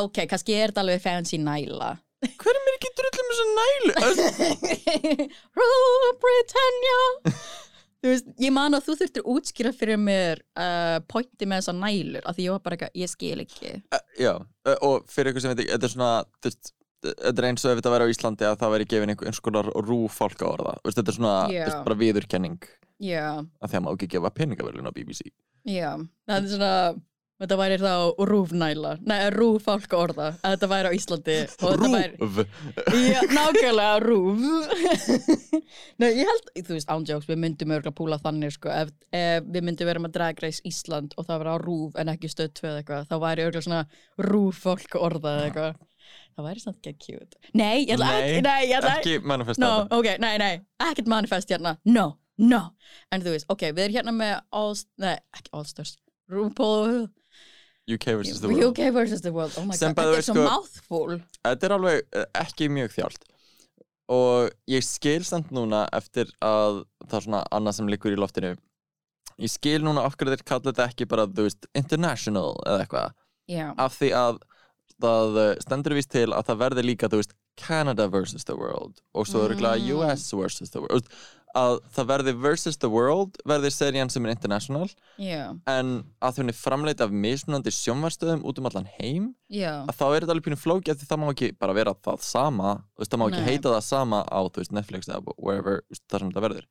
Ok, 0.00 0.24
kannski 0.30 0.54
er 0.56 0.72
þetta 0.72 0.80
alveg 0.84 1.02
fancy 1.04 1.36
næla. 1.38 1.98
Hver 2.24 2.56
er 2.56 2.62
mér 2.64 2.76
ekki 2.78 2.90
drullum 2.96 3.26
þessa 3.30 3.46
nælu? 3.58 3.92
Rule 5.60 6.12
Britannia 6.22 7.00
veist, 8.12 8.30
ég 8.42 8.54
man 8.54 8.76
að 8.76 8.86
þú 8.88 8.96
þurftir 9.00 9.28
útskýra 9.34 9.72
fyrir 9.76 10.00
mér 10.00 10.42
uh, 10.60 11.00
pointi 11.10 11.48
með 11.48 11.62
þessa 11.62 11.76
nælur 11.78 12.28
af 12.28 12.36
því 12.36 12.46
ég 12.46 12.56
var 12.56 12.64
bara 12.64 12.78
eitthvað, 12.78 12.96
ég 13.00 13.12
skil 13.12 13.44
ekki. 13.44 13.74
Já, 14.20 14.32
uh, 14.40 14.78
og 14.84 15.08
fyrir 15.12 15.32
ykkur 15.32 15.44
sem 15.44 15.54
veit 15.54 15.64
ekki 15.64 15.76
þetta 15.76 15.88
er 15.88 15.94
svona, 15.94 16.12
þetta 16.44 17.32
er 17.34 17.48
eins 17.50 17.64
og 17.64 17.72
ef 17.72 17.80
þetta 17.80 17.94
væri 17.94 18.08
á 18.08 18.12
Íslandi 18.14 18.48
að 18.48 18.60
það 18.62 18.74
væri 18.76 18.90
gefin 18.92 19.14
einhver 19.14 19.30
eins 19.30 19.42
konar 19.44 19.72
rú 19.88 20.04
fólka 20.12 20.48
orða. 20.50 20.76
Veist, 20.84 21.00
þetta 21.00 21.14
er 21.14 21.18
svona, 21.20 21.36
þú 21.48 21.60
veist, 21.62 21.82
bara 21.88 22.00
viðurkenning 22.04 22.70
Já, 23.02 23.42
að 23.58 23.72
því 23.72 23.76
að 23.76 23.82
maður 23.84 23.98
ekki 23.98 24.12
gefa 24.14 24.30
peningaverlun 24.36 24.86
á 24.88 24.94
BBC 24.94 25.32
já, 25.64 25.90
það 26.28 26.36
er 26.36 26.48
svona 26.52 26.74
Þetta 27.42 27.56
væri 27.58 27.76
þá 27.82 27.92
rúfnæla. 28.30 28.90
Nei, 29.10 29.16
rúfálka 29.34 29.96
orða 29.98 30.26
að 30.38 30.52
þetta 30.54 30.68
væri 30.70 30.90
á 30.90 30.92
Íslandi 30.94 31.34
þetta 31.50 31.88
væri 31.94 32.18
Rúf 32.20 32.36
Já, 32.94 33.20
nákvæmlega 33.34 33.96
rúf 34.04 34.44
Nei, 36.00 36.10
ég 36.20 36.28
held, 36.30 36.52
þú 36.60 36.76
veist, 36.76 36.92
ándjóks 36.94 37.26
við 37.28 37.40
myndum 37.42 37.72
örgulega 37.74 37.94
púla 37.98 38.18
þannig 38.22 38.54
sko, 38.54 38.70
ef, 38.70 38.92
ef 39.14 39.48
við 39.50 39.66
myndum 39.66 39.90
vera 39.90 40.02
með 40.04 40.14
Drag 40.14 40.44
Race 40.44 40.62
Ísland 40.70 41.16
og 41.18 41.26
það 41.26 41.42
vera 41.42 41.56
á 41.56 41.58
rúf 41.64 41.98
en 42.00 42.12
ekki 42.14 42.30
stöð 42.30 42.52
2 42.60 42.68
eða 42.70 42.82
eitthvað, 42.84 43.08
þá 43.10 43.16
væri 43.26 43.46
örgulega 43.48 43.66
svona 43.66 44.28
rúf 44.30 44.62
fólk 44.64 44.96
orða 45.00 45.34
eða 45.34 45.48
eitthvað. 45.48 45.82
Það 46.36 46.46
væri 46.48 46.62
samt 46.62 46.88
ekki 46.90 47.08
cute. 47.18 47.42
Nei, 47.58 47.82
ég 47.82 47.92
ætla 47.96 48.12
ekki, 48.20 48.40
nei, 48.46 48.62
ég 48.68 48.78
ætla 48.78 48.94
ekki 49.00 49.16
manifesta 49.26 49.62
No, 49.64 49.72
þetta. 49.82 49.98
ok, 49.98 50.08
nei, 50.22 50.32
nei, 50.42 50.54
ekkert 50.86 51.10
manifest 51.10 51.50
hérna. 51.54 51.74
No, 51.88 52.06
no. 52.38 52.62
En 53.14 53.26
þú 53.26 53.34
veist, 53.34 53.50
ok, 53.50 53.66
við 53.74 53.84
erum 53.88 53.98
hérna 53.98 54.14
með 54.22 54.34
All, 54.54 54.74
nei, 55.02 55.14
ekki 55.34 55.50
All-Stars 55.54 55.96
RuPaul 56.30 57.04
UK 57.90 58.06
vs. 58.20 58.40
the 58.40 58.48
world. 58.48 58.64
UK 58.78 58.92
vs. 58.94 59.20
The 59.20 59.30
World, 59.32 59.52
oh 59.60 59.64
my 59.68 59.76
Sem 59.76 59.92
god, 59.92 60.06
þetta 60.06 60.18
er 60.18 60.24
svo 60.24 60.34
sko- 60.34 60.44
mouthful. 60.48 61.16
Þetta 61.44 61.66
er 61.68 61.74
alveg 61.76 61.98
eh, 62.16 62.24
ekki 62.40 62.68
mjög 62.72 62.94
þjált. 62.96 63.26
Og 64.14 64.50
ég 64.68 64.84
skil 64.84 65.24
samt 65.24 65.50
núna 65.56 65.84
eftir 65.96 66.28
að 66.44 66.82
það 67.08 67.18
er 67.18 67.26
svona 67.26 67.42
annað 67.56 67.76
sem 67.78 67.88
liggur 67.92 68.12
í 68.12 68.18
loftinu. 68.20 68.54
Ég 69.40 69.50
skil 69.50 69.80
núna 69.84 70.04
af 70.06 70.16
hverju 70.16 70.34
þeir 70.36 70.44
kalla 70.48 70.70
þetta 70.72 70.88
ekki 70.90 71.06
bara, 71.10 71.24
þú 71.26 71.46
veist, 71.48 71.66
international 71.74 72.52
eða 72.64 72.84
eitthvað, 72.84 73.14
Já, 73.50 73.66
af 73.76 73.96
því 74.00 74.10
að 74.16 74.42
það 75.04 75.38
eh, 75.44 75.54
stendur 75.64 75.96
víst 75.98 76.12
til 76.14 76.28
að 76.32 76.44
það 76.48 76.60
verði 76.64 76.84
líka, 76.86 77.08
þú 77.12 77.20
veist, 77.20 77.34
Canada 77.60 78.08
versus 78.10 78.44
the 78.48 78.56
world. 78.58 79.00
Og 79.14 79.26
svo 79.28 79.44
örgulega 79.48 79.76
Mm. 79.78 79.98
US 80.00 80.30
versus 80.34 80.70
the 80.70 80.80
world 80.80 81.08
að 81.54 81.76
það 81.94 82.08
verði 82.10 82.32
versus 82.42 82.78
the 82.82 82.88
world 82.90 83.36
verði 83.46 83.70
serían 83.74 84.10
sem 84.10 84.24
er 84.26 84.32
international 84.34 84.88
já, 85.22 85.52
en 85.70 85.92
að 86.18 86.38
þau 86.38 86.46
er 86.48 86.56
framleita 86.58 87.06
af 87.06 87.14
mismunandi 87.14 87.72
sjónvarstöðum 87.74 88.42
út 88.46 88.58
um 88.58 88.66
allan 88.70 88.88
heim 88.98 89.28
já. 89.46 89.84
að 89.86 89.94
þá 90.00 90.04
er 90.08 90.24
þetta 90.24 90.34
alveg 90.34 90.48
pínu 90.48 90.58
flóki 90.58 90.94
því 90.94 91.08
það 91.10 91.22
má 91.22 91.28
ekki 91.30 91.52
bara 91.60 91.76
vera 91.76 91.94
það 92.04 92.24
sama 92.26 92.72
veist, 92.98 93.12
það 93.12 93.22
má 93.22 93.26
ekki 93.28 93.44
Nei. 93.44 93.50
heita 93.52 93.74
það 93.76 93.86
sama 93.86 94.22
á 94.26 94.40
veist, 94.58 94.74
Netflix 94.74 95.10
eða 95.10 95.22
wherever 95.38 95.84
þar 96.10 96.24
sem 96.24 96.32
þetta 96.32 96.44
verður. 96.48 96.66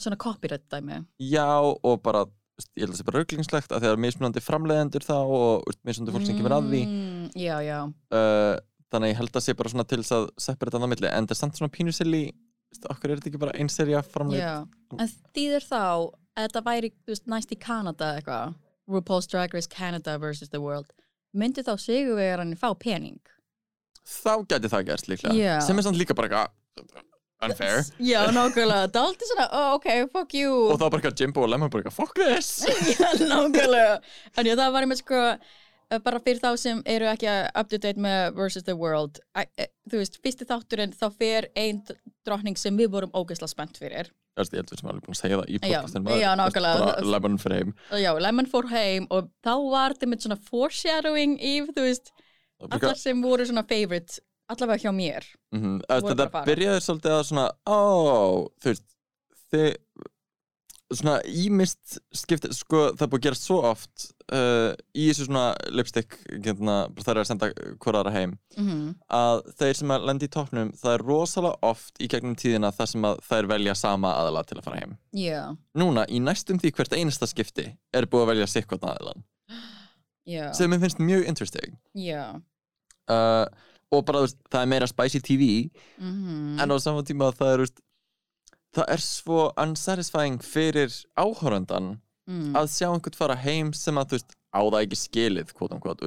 Svona 0.00 0.16
copyright 0.20 0.68
dæmi. 0.72 1.00
Já 1.20 1.48
og 1.60 1.96
bara, 2.04 2.24
veist, 2.56 2.70
ég 2.76 2.84
held 2.86 2.92
að 2.92 2.96
það 2.96 3.00
sé 3.00 3.08
bara 3.08 3.20
rauglingslegt 3.22 3.72
að 3.74 3.84
það 3.84 3.94
er 3.94 4.02
mismunandi 4.04 4.42
framleiðendur 4.44 5.04
þá 5.08 5.16
og 5.18 5.72
mismunandi 5.88 6.14
fólk 6.16 6.28
sem 6.28 6.38
kemur 6.38 6.56
að 6.56 6.68
því 6.74 6.82
Mm, 6.90 7.26
Já, 7.36 7.56
já, 7.64 7.78
uh, 7.88 8.54
þannig 8.90 9.06
að 9.06 9.12
ég 9.12 9.18
held 9.20 9.36
að 9.36 9.44
sé 9.44 9.54
bara 9.58 9.70
svona 9.72 9.84
til 9.86 10.00
að 10.02 10.28
separata 10.40 10.78
það 10.80 10.86
á 10.88 10.92
milli, 10.92 11.10
en 11.10 11.26
það 11.28 11.34
er 11.36 11.40
samt 11.40 11.58
svona 11.60 11.72
pínu 11.74 11.92
silly 11.94 12.22
þú 12.30 12.32
veist, 12.32 12.49
okkur 12.90 13.10
er 13.10 13.20
þetta 13.20 13.30
ekki 13.32 13.42
bara 13.42 13.56
einn 13.58 13.70
serja 13.72 14.02
framleið 14.06 14.42
já. 14.42 14.54
En 14.96 15.12
þýðir 15.36 15.66
þá 15.66 15.82
að 15.82 16.46
þetta 16.46 16.62
væri, 16.66 16.92
næst 17.30 17.54
í 17.54 17.58
Kanada 17.60 18.14
eitthvað? 18.18 18.56
RuPaul's 18.90 19.28
Drag 19.30 19.54
Race 19.54 19.70
Canada 19.70 20.16
vs. 20.18 20.50
The 20.50 20.62
World. 20.62 20.90
Myndi 21.36 21.62
þá 21.66 21.76
sigurvegarann 21.78 22.56
fá 22.58 22.72
pening? 22.78 23.20
Þá 24.06 24.42
gæti 24.50 24.70
það 24.72 24.88
gerst 24.88 25.10
líklega. 25.10 25.36
Já. 25.36 25.54
sem 25.62 25.78
er 25.78 25.86
samt 25.86 26.00
líka 26.00 26.16
bara 26.18 26.30
eitthvað 26.30 27.06
unfair. 27.46 27.86
Já, 28.02 28.20
nákvæmlega, 28.34 28.88
það 28.92 29.00
er 29.00 29.06
alltaf 29.06 29.30
svona, 29.30 29.46
oh, 29.56 29.70
ok, 29.78 29.88
fuck 30.12 30.34
you. 30.36 30.52
Og 30.72 30.80
var 30.80 30.90
bara 30.90 31.00
eitthvað 31.00 31.22
Jimbo 31.22 31.44
og 31.44 31.52
Lemon 31.52 31.72
bara 31.72 31.84
eitthvað 31.84 31.98
fuck 31.98 32.18
this. 32.18 32.50
Já, 33.00 33.12
nákvæmlega. 33.20 33.98
En 34.36 34.50
já, 34.50 34.56
það 34.58 34.74
var 34.74 34.86
einmitt 34.86 35.02
sko 35.04 35.22
bara 36.04 36.20
fyrir 36.22 36.38
þá 36.38 36.50
sem 36.62 36.82
eru 36.86 37.08
ekki 37.10 37.26
up 37.58 37.68
to 37.72 37.78
date 37.82 37.98
með 38.00 38.34
versus 38.36 38.62
the 38.66 38.76
world 38.78 39.18
Æ, 39.34 39.42
e, 39.58 39.66
þú 39.90 39.98
veist, 40.02 40.18
fyrsti 40.22 40.46
þátturinn 40.46 40.94
þá 40.94 41.06
fer 41.18 41.48
ein 41.58 41.82
drottning 42.26 42.56
sem 42.60 42.76
við 42.78 42.92
vorum 42.94 43.10
ógeðslega 43.16 43.50
spennt 43.50 43.80
fyrir. 43.80 44.12
Þú 44.36 44.44
veist, 44.44 44.52
ég 44.54 44.60
held 44.62 44.70
við 44.70 44.80
sem 44.80 44.90
alveg 44.92 45.04
búin 45.08 45.16
að 45.16 45.20
segja 45.20 45.38
það 45.40 45.48
í 45.50 45.56
Já, 45.56 45.60
podcastinu 45.66 46.18
já, 46.20 46.30
nákvæmlega. 46.38 46.92
Lemon 47.10 47.38
fyrir 47.42 47.56
heim 47.58 47.74
já, 48.04 48.10
Lemon 48.22 48.50
fór 48.52 48.68
heim 48.70 49.06
og 49.10 49.30
þá 49.42 49.52
var 49.72 49.96
þetta 49.96 50.10
með 50.12 50.26
svona 50.26 50.38
foreshadowing 50.50 51.36
í, 51.42 51.54
þú 51.74 51.86
veist, 51.88 52.12
Það 52.60 52.76
allar 52.76 52.98
sem 53.00 53.22
voru 53.24 53.46
svona 53.48 53.64
favorite 53.66 54.20
allavega 54.50 54.84
hjá 54.84 54.92
mér 54.94 55.26
Mhm, 55.54 55.80
voru 55.88 56.14
Þetta 56.14 56.30
að 56.30 56.48
byrjaði 56.52 56.80
svolítið 56.86 57.16
að 57.16 57.26
svona, 57.32 57.46
ó, 57.66 57.80
þú 58.62 58.70
veist, 58.70 58.86
þið, 59.50 59.68
svona 61.00 61.16
ímist 61.26 61.98
skipti, 62.14 62.50
sko 62.54 62.90
það 62.94 63.04
er 63.06 63.10
búið 63.12 63.20
að 63.20 63.26
gerast 63.28 63.46
svo 63.46 63.58
oft 63.70 64.06
uh, 64.32 64.72
í 64.94 65.08
þessu 65.10 65.26
svona 65.26 65.44
lipstick 65.74 66.16
hérna, 66.30 66.76
bara 66.94 67.04
þær 67.06 67.10
eru 67.16 67.22
að 67.24 67.28
senda 67.30 67.48
hvoraðara 67.82 68.12
heim 68.14 68.36
Mhm. 68.56 68.94
að 69.10 69.40
þeir 69.58 69.74
sem 69.80 69.88
að 69.94 70.06
lendi 70.08 70.28
í 70.28 70.32
toppnum 70.34 70.72
það 70.80 70.94
er 70.94 71.04
rosalega 71.08 71.58
oft 71.62 71.98
í 72.00 72.08
gegnum 72.08 72.36
tíðina 72.36 72.70
þar 72.76 72.86
sem 72.92 73.02
að 73.10 73.20
þær 73.28 73.48
velja 73.54 73.74
sama 73.76 74.12
aðala 74.14 74.44
til 74.46 74.58
að 74.58 74.64
fara 74.64 74.80
heim. 74.80 74.96
Já, 75.14 75.56
núna, 75.74 76.06
í 76.08 76.20
næstum 76.20 76.58
því 76.60 76.72
hvert 76.76 76.92
einasta 76.98 77.26
skipti 77.26 77.76
er 77.94 78.06
búið 78.06 78.22
að 78.26 78.32
velja 78.34 78.46
sikkot 78.46 78.80
aðalan 78.86 79.24
já, 80.26 80.52
sem 80.54 80.70
ég 80.72 80.80
finnst 80.80 80.98
mjög 81.02 81.26
interesting. 81.28 81.76
Já. 81.94 82.40
Uh, 83.10 83.46
og 83.90 84.04
bara 84.06 84.20
þú 84.20 84.26
veist, 84.28 84.38
það 84.52 84.62
er 84.62 84.66
meira 84.70 84.86
spicy 84.86 85.18
TV 85.20 85.70
Mhm. 85.98 86.60
en 86.60 86.70
á 86.70 86.76
saman 86.78 87.04
tíma 87.04 87.32
það 87.34 87.54
er 87.54 87.58
veist, 87.64 87.80
það 88.76 88.84
er 88.94 89.00
svo 89.02 89.52
unsatisfying 89.58 90.38
fyrir 90.46 90.92
áhöröndan 91.18 91.98
mm. 92.30 92.54
að 92.58 92.70
sjá 92.72 92.88
einhvern 92.90 93.18
fara 93.18 93.36
heim 93.42 93.72
sem 93.76 93.98
að 94.00 94.16
veist, 94.16 94.34
á 94.54 94.60
það 94.62 94.80
ekki 94.84 94.98
skilið 95.02 95.54
kvot 95.58 95.74
um 95.76 95.82
kvot, 95.82 96.06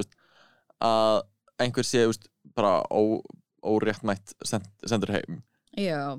að 0.84 1.22
einhver 1.62 1.86
sé 1.86 2.04
veist, 2.08 2.28
bara 2.56 2.80
ó, 2.90 3.20
óréttmætt 3.64 4.34
send, 4.44 4.66
sendur 4.84 5.14
heim 5.14 5.42
Já 5.78 6.16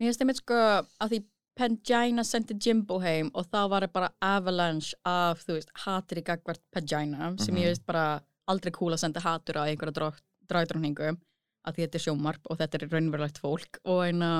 Mér 0.00 0.10
finnst 0.10 0.22
einmitt 0.24 0.40
sko 0.42 0.56
að 0.58 1.12
því 1.12 1.18
Pangina 1.52 2.22
sendi 2.24 2.56
Jimbo 2.56 2.96
heim 3.02 3.28
og 3.36 3.44
þá 3.52 3.58
var 3.68 3.84
það 3.84 3.92
bara 3.92 4.08
avalanche 4.24 4.96
af, 5.04 5.42
þú 5.44 5.58
veist, 5.58 5.72
hatur 5.84 6.18
í 6.22 6.24
gagvart 6.24 6.62
Pangina 6.72 7.34
sem 7.38 7.54
Mhm. 7.54 7.60
ég 7.60 7.68
veist 7.74 7.86
bara 7.86 8.22
aldrei 8.48 8.72
cool 8.72 8.92
að 8.96 9.02
senda 9.04 9.20
hatur 9.20 9.60
á 9.60 9.68
einhverja 9.68 10.12
dragdróningu 10.48 11.12
að 11.62 11.74
því 11.76 11.84
þetta 11.84 11.98
er 12.00 12.04
sjómarp 12.06 12.48
og 12.50 12.58
þetta 12.58 12.80
er 12.80 12.88
raunverulegt 12.88 13.38
fólk 13.38 13.78
og 13.84 14.00
eina 14.08 14.30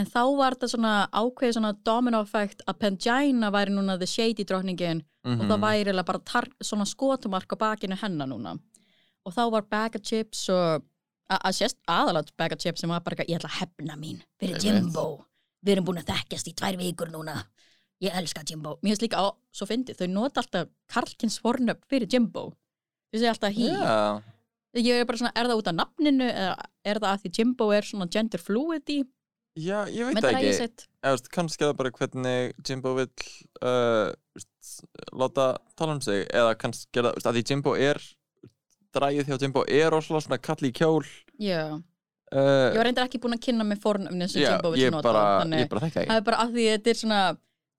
en 0.00 0.08
þá 0.10 0.22
var 0.38 0.56
þetta 0.56 0.70
svona 0.72 0.94
ákveðið 1.14 1.56
svona 1.58 1.72
domino 1.86 2.20
effect 2.24 2.64
að 2.66 2.78
Pangina 2.82 3.50
væri 3.54 3.74
núna 3.74 3.98
the 4.00 4.08
shady 4.10 4.46
drókningin 4.46 5.02
mm 5.24 5.40
og 5.40 5.46
það 5.48 5.60
væri 5.62 5.84
eiginlega 5.88 6.08
bara 6.10 6.42
svona 6.60 6.84
skotumark 6.84 7.54
á 7.54 7.56
bakinu 7.56 7.96
hennar 7.96 8.28
núna. 8.28 8.58
Og 9.24 9.32
þá 9.32 9.44
var 9.54 9.62
bag 9.70 9.94
of 9.96 10.02
chips 10.04 10.48
og 10.52 10.84
að 11.32 11.54
sést 11.56 11.78
aðalat 11.88 12.28
bag 12.36 12.52
of 12.52 12.60
chips 12.60 12.82
sem 12.84 12.90
var 12.92 13.00
bara 13.00 13.24
ég 13.24 13.38
ætla 13.38 13.48
að 13.48 13.60
hefna 13.62 13.96
mín 13.96 14.20
fyrir. 14.40 14.60
Jimbo. 14.60 15.24
Við 15.64 15.72
erum 15.72 15.86
búin 15.88 16.02
að 16.02 16.10
þekkjast 16.12 16.50
í 16.50 16.52
tvær 16.52 16.76
vikur 16.76 17.08
núna. 17.14 17.38
Ég 18.04 18.12
elska 18.18 18.42
Jimbo, 18.44 18.76
mér 18.82 18.92
finnst 18.92 19.06
líka 19.06 19.22
á, 19.22 19.32
svo 19.54 19.66
fyndið, 19.70 19.96
þau 20.02 20.08
nota 20.12 20.42
alltaf 20.42 20.68
Karlkins 20.92 21.38
fornöfn 21.40 21.88
fyrir 21.88 22.10
Jimbo. 22.10 22.50
Þau 23.08 23.18
segja 23.18 23.32
alltaf 23.32 23.54
hí 23.54 23.70
Já, 23.70 24.20
ég 24.74 24.98
er 24.98 25.06
bara 25.06 25.20
svona, 25.20 25.32
er 25.38 25.46
það 25.46 25.60
út 25.60 25.68
af 25.70 25.76
nafninu 25.78 26.26
eða 26.26 26.54
er 26.84 26.98
það 26.98 27.10
að 27.12 27.20
því 27.22 27.30
Jimbo 27.38 27.68
er 27.72 27.86
svona 27.86 28.08
gender 28.10 28.42
fluidi 28.42 28.98
já, 29.56 29.78
ég 29.90 30.08
veit 30.08 30.20
það 30.24 30.36
ekki. 30.38 30.52
sitt 30.58 30.86
Eða, 31.04 31.14
veist, 31.14 31.28
kannski 31.34 31.64
það 31.66 31.74
bara 31.78 31.90
hvernig 31.98 32.52
Jimbo 32.68 32.94
vill 32.96 33.10
uh, 33.62 34.12
láta 35.12 35.46
tala 35.76 35.94
um 35.98 36.00
sig. 36.04 36.24
Eða 36.32 36.54
kannski 36.58 37.02
að 37.04 37.34
því 37.36 37.42
Jimbo 37.50 37.74
er 37.76 38.00
drægið 38.94 39.28
hjá 39.30 39.38
Jimbo 39.42 39.64
er 39.68 39.94
óslega 39.98 40.22
svona 40.24 40.38
kalli 40.40 40.70
í 40.70 40.74
kjól. 40.78 41.04
Já, 41.42 41.62
uh, 41.74 42.68
ég 42.72 42.78
var 42.78 42.88
reyndar 42.88 43.08
ekki 43.08 43.20
búin 43.22 43.36
að 43.36 43.42
kynna 43.48 43.66
með 43.68 43.82
fornöfni 43.84 44.28
sem 44.30 44.42
já, 44.44 44.52
Jimbo 44.54 44.72
ég 44.78 44.88
vill 44.88 44.96
nota 44.96 45.12
þannig 45.42 45.68
það 45.74 46.16
er 46.16 46.24
bara 46.30 46.40
af 46.46 46.52
því 46.54 46.64
að 46.68 46.76
þetta 46.78 46.92
er 46.94 47.00
svona 47.02 47.20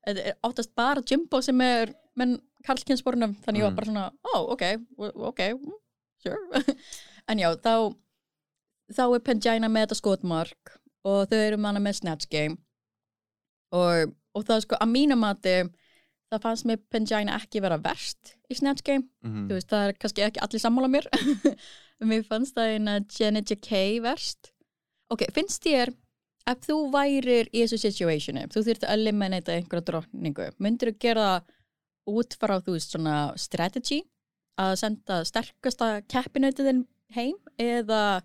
þetta 0.05 0.25
er 0.29 0.37
oftast 0.49 0.73
bara 0.77 1.03
Jimbo 1.09 1.41
sem 1.41 1.61
er 1.65 1.93
menn 2.19 2.37
Karlkinsbornum, 2.65 3.35
þannig 3.45 3.61
ég 3.61 3.65
var 3.67 3.73
Mm. 3.73 3.79
bara 3.79 3.89
svona 3.91 4.05
ó, 4.25 4.35
ok, 4.53 4.63
w- 4.97 5.15
ok, 5.29 5.41
mm, 5.53 5.75
sure. 6.23 6.61
En 7.29 7.39
já, 7.41 7.49
þá 7.57 7.93
þá 8.93 9.03
er 9.15 9.21
Pangina 9.25 9.69
með 9.69 9.85
þetta 9.87 9.97
skotmark 9.99 10.75
og 11.05 11.25
þau 11.31 11.39
eru 11.39 11.59
manna 11.61 11.81
með 11.83 11.99
Snatch 12.01 12.29
Game. 12.31 12.57
Og, 13.75 14.13
og 14.35 14.45
það 14.45 14.55
er 14.57 14.65
sko 14.65 14.79
að 14.81 14.93
mínu 14.93 15.17
mati 15.19 15.55
það 16.31 16.43
fannst 16.43 16.67
mér 16.67 16.81
Pangina 16.91 17.35
ekki 17.39 17.61
vera 17.63 17.77
verst 17.81 18.35
í 18.49 18.57
Snatch 18.57 18.85
Game. 18.85 19.07
Mm. 19.25 19.45
þú 19.49 19.57
veist, 19.57 19.69
það 19.71 19.89
er 19.89 19.99
kannski 20.01 20.25
ekki 20.25 20.43
allir 20.45 20.63
sammála 20.63 20.91
mér. 20.91 21.09
Mér 22.09 22.25
fannst 22.27 22.57
það 22.57 22.73
eina 22.75 22.97
Janet 23.07 23.51
J.K. 23.53 23.83
verst. 24.03 24.49
Ok, 25.13 25.23
finnst 25.31 25.63
þér 25.63 25.93
ef 26.49 26.65
þú 26.65 26.79
værir 26.93 27.47
í 27.53 27.61
þessu 27.61 27.79
situationi? 27.79 28.43
Þú 28.51 28.65
þurft 28.65 28.83
að 28.83 28.97
eliminata 28.97 29.55
einhverja 29.55 29.87
drottningu. 29.89 30.49
Myndir 30.59 30.91
þú 30.91 30.97
gera 31.05 31.29
út 32.11 32.35
frá 32.41 32.57
þú 32.59 32.75
veist 32.75 32.91
svona 32.91 33.15
strategy? 33.39 34.01
Að 34.59 34.75
senda 34.81 35.21
sterkasta 35.27 35.89
keppinautiðin 36.11 36.83
heim 37.15 37.39
eða 37.59 38.21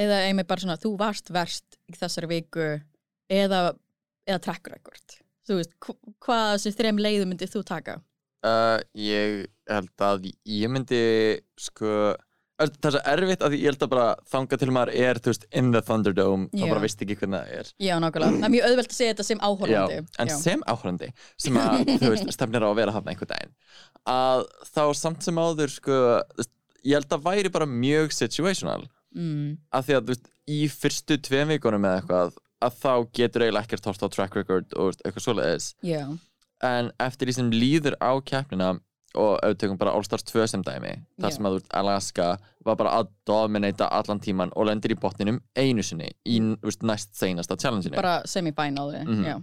eða 0.00 0.22
einmitt 0.28 0.48
bara 0.50 0.64
svona 0.64 0.78
þú 0.80 0.94
varst 1.00 1.30
verst 1.34 1.78
í 1.90 1.96
þessari 1.98 2.30
viku 2.32 2.68
eða, 3.30 3.60
eða 4.26 4.40
track 4.48 4.72
record 4.72 5.18
þú 5.46 5.60
veist, 5.60 5.74
hv- 5.84 6.14
hvað 6.24 6.44
af 6.50 6.58
þessum 6.58 6.78
þrem 6.80 7.02
leiðum 7.04 7.32
myndir 7.34 7.50
þú 7.52 7.62
taka 7.68 7.98
uh, 8.46 8.78
ég 8.98 9.44
held 9.70 10.06
að 10.06 10.30
ég 10.32 10.70
myndi 10.72 11.02
sko 11.60 12.14
það 12.54 12.86
er 12.86 12.94
svo 12.94 13.00
erfitt 13.10 13.42
að 13.42 13.54
ég 13.58 13.64
held 13.66 13.82
að 13.82 13.90
bara 13.90 14.06
þanga 14.30 14.58
til 14.62 14.68
maður 14.74 14.90
er, 14.94 15.18
þú 15.18 15.32
veist, 15.32 15.46
in 15.58 15.70
the 15.74 15.80
Thunderdome 15.82 16.46
þá 16.52 16.60
Já. 16.62 16.68
bara 16.70 16.82
veist 16.84 17.00
ekki 17.02 17.16
hvernig 17.18 17.40
það 17.40 17.54
er 17.58 17.70
Já, 17.82 17.94
nákvæmlega. 18.04 18.36
Það 18.38 18.46
er 18.46 18.52
mjög 18.54 18.68
auðvelt 18.68 18.92
að 18.92 18.98
segja 18.98 19.14
þetta 19.14 19.26
sem 19.26 19.40
áhorfandi. 19.48 19.96
Já, 19.98 20.12
en 20.22 20.30
sem 20.38 20.62
áhörandi 20.70 21.08
sem 21.46 21.58
að, 21.64 21.82
þú 22.04 22.12
veist, 22.12 22.30
stefnir 22.36 22.66
á 22.66 22.68
að 22.70 22.78
vera 22.78 22.94
þarna 22.94 23.14
einhver 23.14 23.30
daginn 23.32 23.56
að 24.14 24.44
þá 24.70 24.82
samt 25.02 25.26
sem 25.26 25.40
áður 25.42 25.74
sko, 25.74 25.98
ég 26.86 26.94
held 27.00 27.16
að 27.18 27.26
væri 27.26 27.52
bara 27.58 27.66
mjög 27.70 28.14
situational 28.14 28.84
Mm, 29.14 29.58
að 29.70 29.86
því 29.88 29.96
að, 29.98 30.08
veist, 30.12 30.30
í 30.50 30.60
fyrstu 30.68 31.18
tveim 31.22 31.52
vikunum 31.54 31.84
eða 31.86 32.00
eitthvað, 32.00 32.38
að 32.64 32.78
þá 32.80 32.92
getur 33.14 33.44
eiginlega 33.44 33.68
ekkert 33.68 33.86
hort 33.90 34.02
á 34.02 34.08
track 34.10 34.34
record 34.40 34.74
og 34.80 34.96
eitthvað 35.04 35.26
svoleiðis 35.28 35.68
já, 35.86 36.02
en 36.64 36.90
eftir 36.98 37.28
því 37.28 37.36
sem 37.36 37.52
líður 37.54 37.96
á 38.02 38.12
keppnina 38.26 38.74
og 39.14 39.38
tökum 39.58 39.78
bara 39.78 39.92
All 39.94 40.02
Stars 40.02 40.24
2 40.26 40.46
sem 40.50 40.62
dæmi 40.66 40.96
þar 41.22 41.30
Já. 41.30 41.34
sem 41.36 41.46
að 41.46 41.60
Alaska 41.78 42.26
var 42.66 42.78
bara 42.80 42.96
að 42.98 43.12
dominata 43.28 43.86
allan 43.94 44.20
tíman 44.22 44.50
og 44.56 44.66
lendir 44.66 44.94
í 44.94 44.98
botninum 44.98 45.38
einu 45.54 45.84
sinni 45.86 46.10
í 46.26 46.40
veist, 46.64 46.82
næst 46.82 47.14
seinasta 47.14 47.56
challenge-inu 47.60 47.94
bara 47.94 48.22
semi-finali. 48.26 49.04
Mhm. 49.06 49.24
Já, 49.24 49.36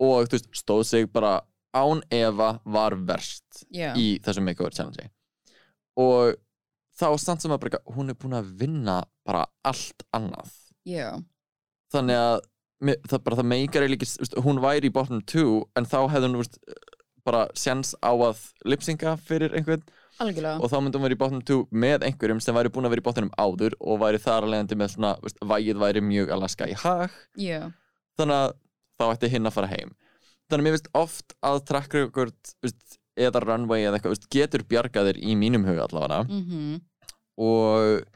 og 0.00 0.28
þú 0.28 0.38
veist, 0.38 0.50
stóð 0.56 0.84
sig 0.86 1.12
bara 1.12 1.42
án 1.76 2.00
efa 2.10 2.60
var 2.64 2.96
verst 2.96 3.66
í 3.72 4.18
þessum 4.24 4.48
makeover 4.48 4.72
challenge 4.72 5.10
og 5.98 6.36
þá 6.98 7.08
samt 7.22 7.44
sem 7.44 7.54
að 7.54 7.62
bara, 7.62 7.72
eitthvað, 7.78 7.96
hún 7.96 8.12
er 8.12 8.18
búin 8.18 8.38
að 8.38 8.52
vinna 8.60 9.00
bara 9.28 9.46
allt 9.66 10.04
annað. 10.16 10.54
Já, 10.88 11.10
þannig 11.92 12.18
að 12.18 12.38
það, 13.10 13.22
bara, 13.26 13.38
það 13.40 13.50
meikar 13.52 13.84
eiginlega 13.84 13.98
ekki, 13.98 14.10
veist, 14.22 14.38
hún 14.44 14.62
væri 14.62 14.90
í 14.90 14.94
bottom 14.94 15.22
2 15.32 15.46
en 15.78 15.88
þá 15.88 15.98
hefði 16.12 16.28
hún 16.30 16.40
veist, 16.42 16.60
bara 17.28 17.46
sjans 17.58 17.94
á 18.00 18.12
að 18.12 18.42
lipsinga 18.68 19.16
fyrir 19.28 19.56
einhvern. 19.56 19.86
Algjörlega. 20.18 20.58
og 20.58 20.70
þá 20.72 20.80
myndi 20.82 20.98
hún 20.98 21.04
vera 21.06 21.14
í 21.14 21.18
bottom 21.20 21.42
2 21.46 21.56
með 21.70 22.04
einhverjum 22.08 22.40
sem 22.42 22.56
væri 22.56 22.72
búin 22.74 22.88
að 22.88 22.96
vera 22.96 23.02
í 23.04 23.06
bottomum 23.06 23.34
áður 23.38 23.76
og 23.78 24.00
væri 24.02 24.18
þar 24.18 24.46
að 24.46 24.54
leiðandi 24.54 24.78
með 24.80 24.88
svona, 24.96 25.12
veist, 25.22 25.38
vægið 25.52 25.78
væri 25.78 26.02
mjög 26.02 26.32
Alaska 26.34 26.66
í 26.66 26.74
hag. 26.82 27.14
Já, 27.38 27.60
þannig 28.18 28.40
að 28.40 28.56
þá 28.98 29.04
ætti 29.12 29.30
hinn 29.30 29.46
að 29.46 29.54
fara 29.54 29.70
heim. 29.70 29.92
Þannig 30.48 30.58
að 30.58 30.66
mér 30.66 30.74
finnst 30.74 30.90
oft 30.98 31.36
að 31.44 31.60
track 31.68 31.94
record 31.94 32.52
veist, 32.64 32.97
eða 33.18 33.42
runway 33.44 33.82
eða 33.84 33.98
eitthvað 33.98 34.14
veist, 34.14 34.28
getur 34.32 34.64
bjargaðir 34.70 35.18
í 35.18 35.34
mínum 35.38 35.66
huga 35.66 35.88
allavega. 35.88 36.22
Mhm, 36.28 36.78
og 37.38 38.06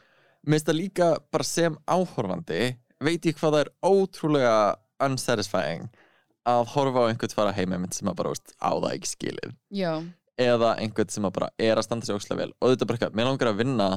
mér 0.46 0.56
finnst 0.56 0.70
það 0.70 0.78
líka 0.78 1.10
bara 1.30 1.46
sem 1.46 1.76
áhorfandi 1.86 2.62
veit 3.02 3.26
ég 3.26 3.36
hvað 3.38 3.54
það 3.56 3.60
er 3.64 3.72
ótrúlega 3.82 4.56
unsatisfying 5.02 5.90
að 6.46 6.64
horfa 6.74 7.04
á 7.06 7.08
einhvern 7.10 7.34
fara 7.36 7.54
heim 7.54 7.74
einmitt 7.74 7.94
sem 7.94 8.08
að 8.10 8.18
bara 8.18 8.32
veist, 8.34 8.54
á 8.58 8.70
það 8.74 8.94
ekki 8.96 9.10
skilið. 9.12 9.54
Já, 9.70 9.92
eða 10.42 10.72
einhvern 10.82 11.10
sem 11.14 11.26
að 11.28 11.36
bara 11.38 11.50
er 11.58 11.78
að 11.78 11.86
standa 11.86 12.06
sig 12.06 12.16
ókslega 12.16 12.42
vel. 12.42 12.52
Og 12.60 12.72
þetta 12.72 12.82
er 12.82 12.90
bara 12.90 12.98
eitthvað, 12.98 13.16
mér 13.18 13.28
langar 13.30 13.50
að 13.52 13.60
vinna 13.62 13.88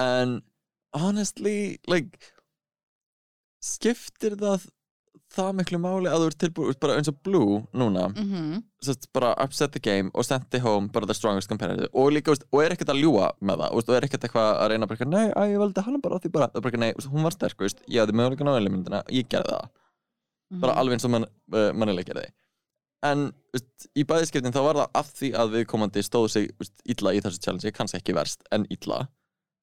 en 0.00 0.42
honestly 0.96 1.78
like 1.88 2.32
skiptir 3.64 4.36
það 4.40 4.68
það 5.36 5.52
miklu 5.60 5.78
máli 5.82 6.10
að 6.10 6.22
þú 6.22 6.30
ert 6.30 6.38
tilbúið 6.42 6.78
bara 6.82 6.96
eins 6.98 7.10
og 7.10 7.18
Blue 7.26 7.58
núna 7.76 8.06
mhm, 8.10 8.62
sest, 8.84 9.08
bara 9.16 9.32
upset 9.42 9.74
the 9.74 9.82
game 9.82 10.10
og 10.14 10.26
the 10.26 10.60
home 10.60 10.88
bara 10.92 11.06
the 11.06 11.14
strongest 11.14 11.48
competitor. 11.48 11.88
Og 11.92 12.12
líka, 12.12 12.32
veist, 12.32 12.46
og 12.52 12.62
er 12.62 12.74
ekkert 12.74 12.92
að 12.94 13.02
ljúa 13.02 13.32
með 13.40 13.62
það 13.62 13.76
veist, 13.76 13.90
og 13.90 13.96
er 13.96 14.06
ekkert 14.08 14.24
eitthvað 14.28 14.50
að 14.52 14.70
reyna 14.72 14.88
bara, 14.90 15.08
nei, 15.10 15.26
að 15.32 15.52
ég 15.52 15.62
valdi 15.62 15.86
hann 15.86 16.00
bara 16.04 16.16
á 16.16 16.22
því 16.22 16.32
bara, 16.36 16.48
það 16.54 16.66
bara, 16.66 16.82
nei, 16.84 16.92
hún 17.12 17.26
var 17.26 17.36
sterk 17.36 17.66
veist, 17.66 17.82
ég 17.88 18.02
hafði 18.02 18.18
möguleika 18.20 18.48
á 18.48 18.60
elementina, 18.60 19.02
ég 19.12 19.28
gerði 19.28 19.54
það. 19.54 19.70
Bara 20.60 20.72
mhm. 20.72 20.80
alveg 20.80 20.96
eins 20.96 21.06
og 21.08 21.14
man, 21.14 21.28
uh, 21.54 21.70
mannilega 21.74 22.12
gerði. 22.12 22.32
En 23.06 23.28
veist, 23.54 23.90
í 23.96 24.06
bæðiskiptin 24.08 24.54
þá 24.54 24.62
var 24.64 24.80
það 24.80 24.98
af 25.02 25.12
því 25.18 25.32
að 25.42 25.54
viðkomandi 25.58 26.04
stóðu 26.06 26.32
sig 26.32 26.50
veist, 26.60 26.76
illa 26.84 27.14
í 27.14 27.22
þessu 27.24 27.42
challenge, 27.44 27.76
kannski 27.76 28.00
ekki 28.00 28.16
verst 28.16 28.46
en 28.54 28.66
illa, 28.72 29.04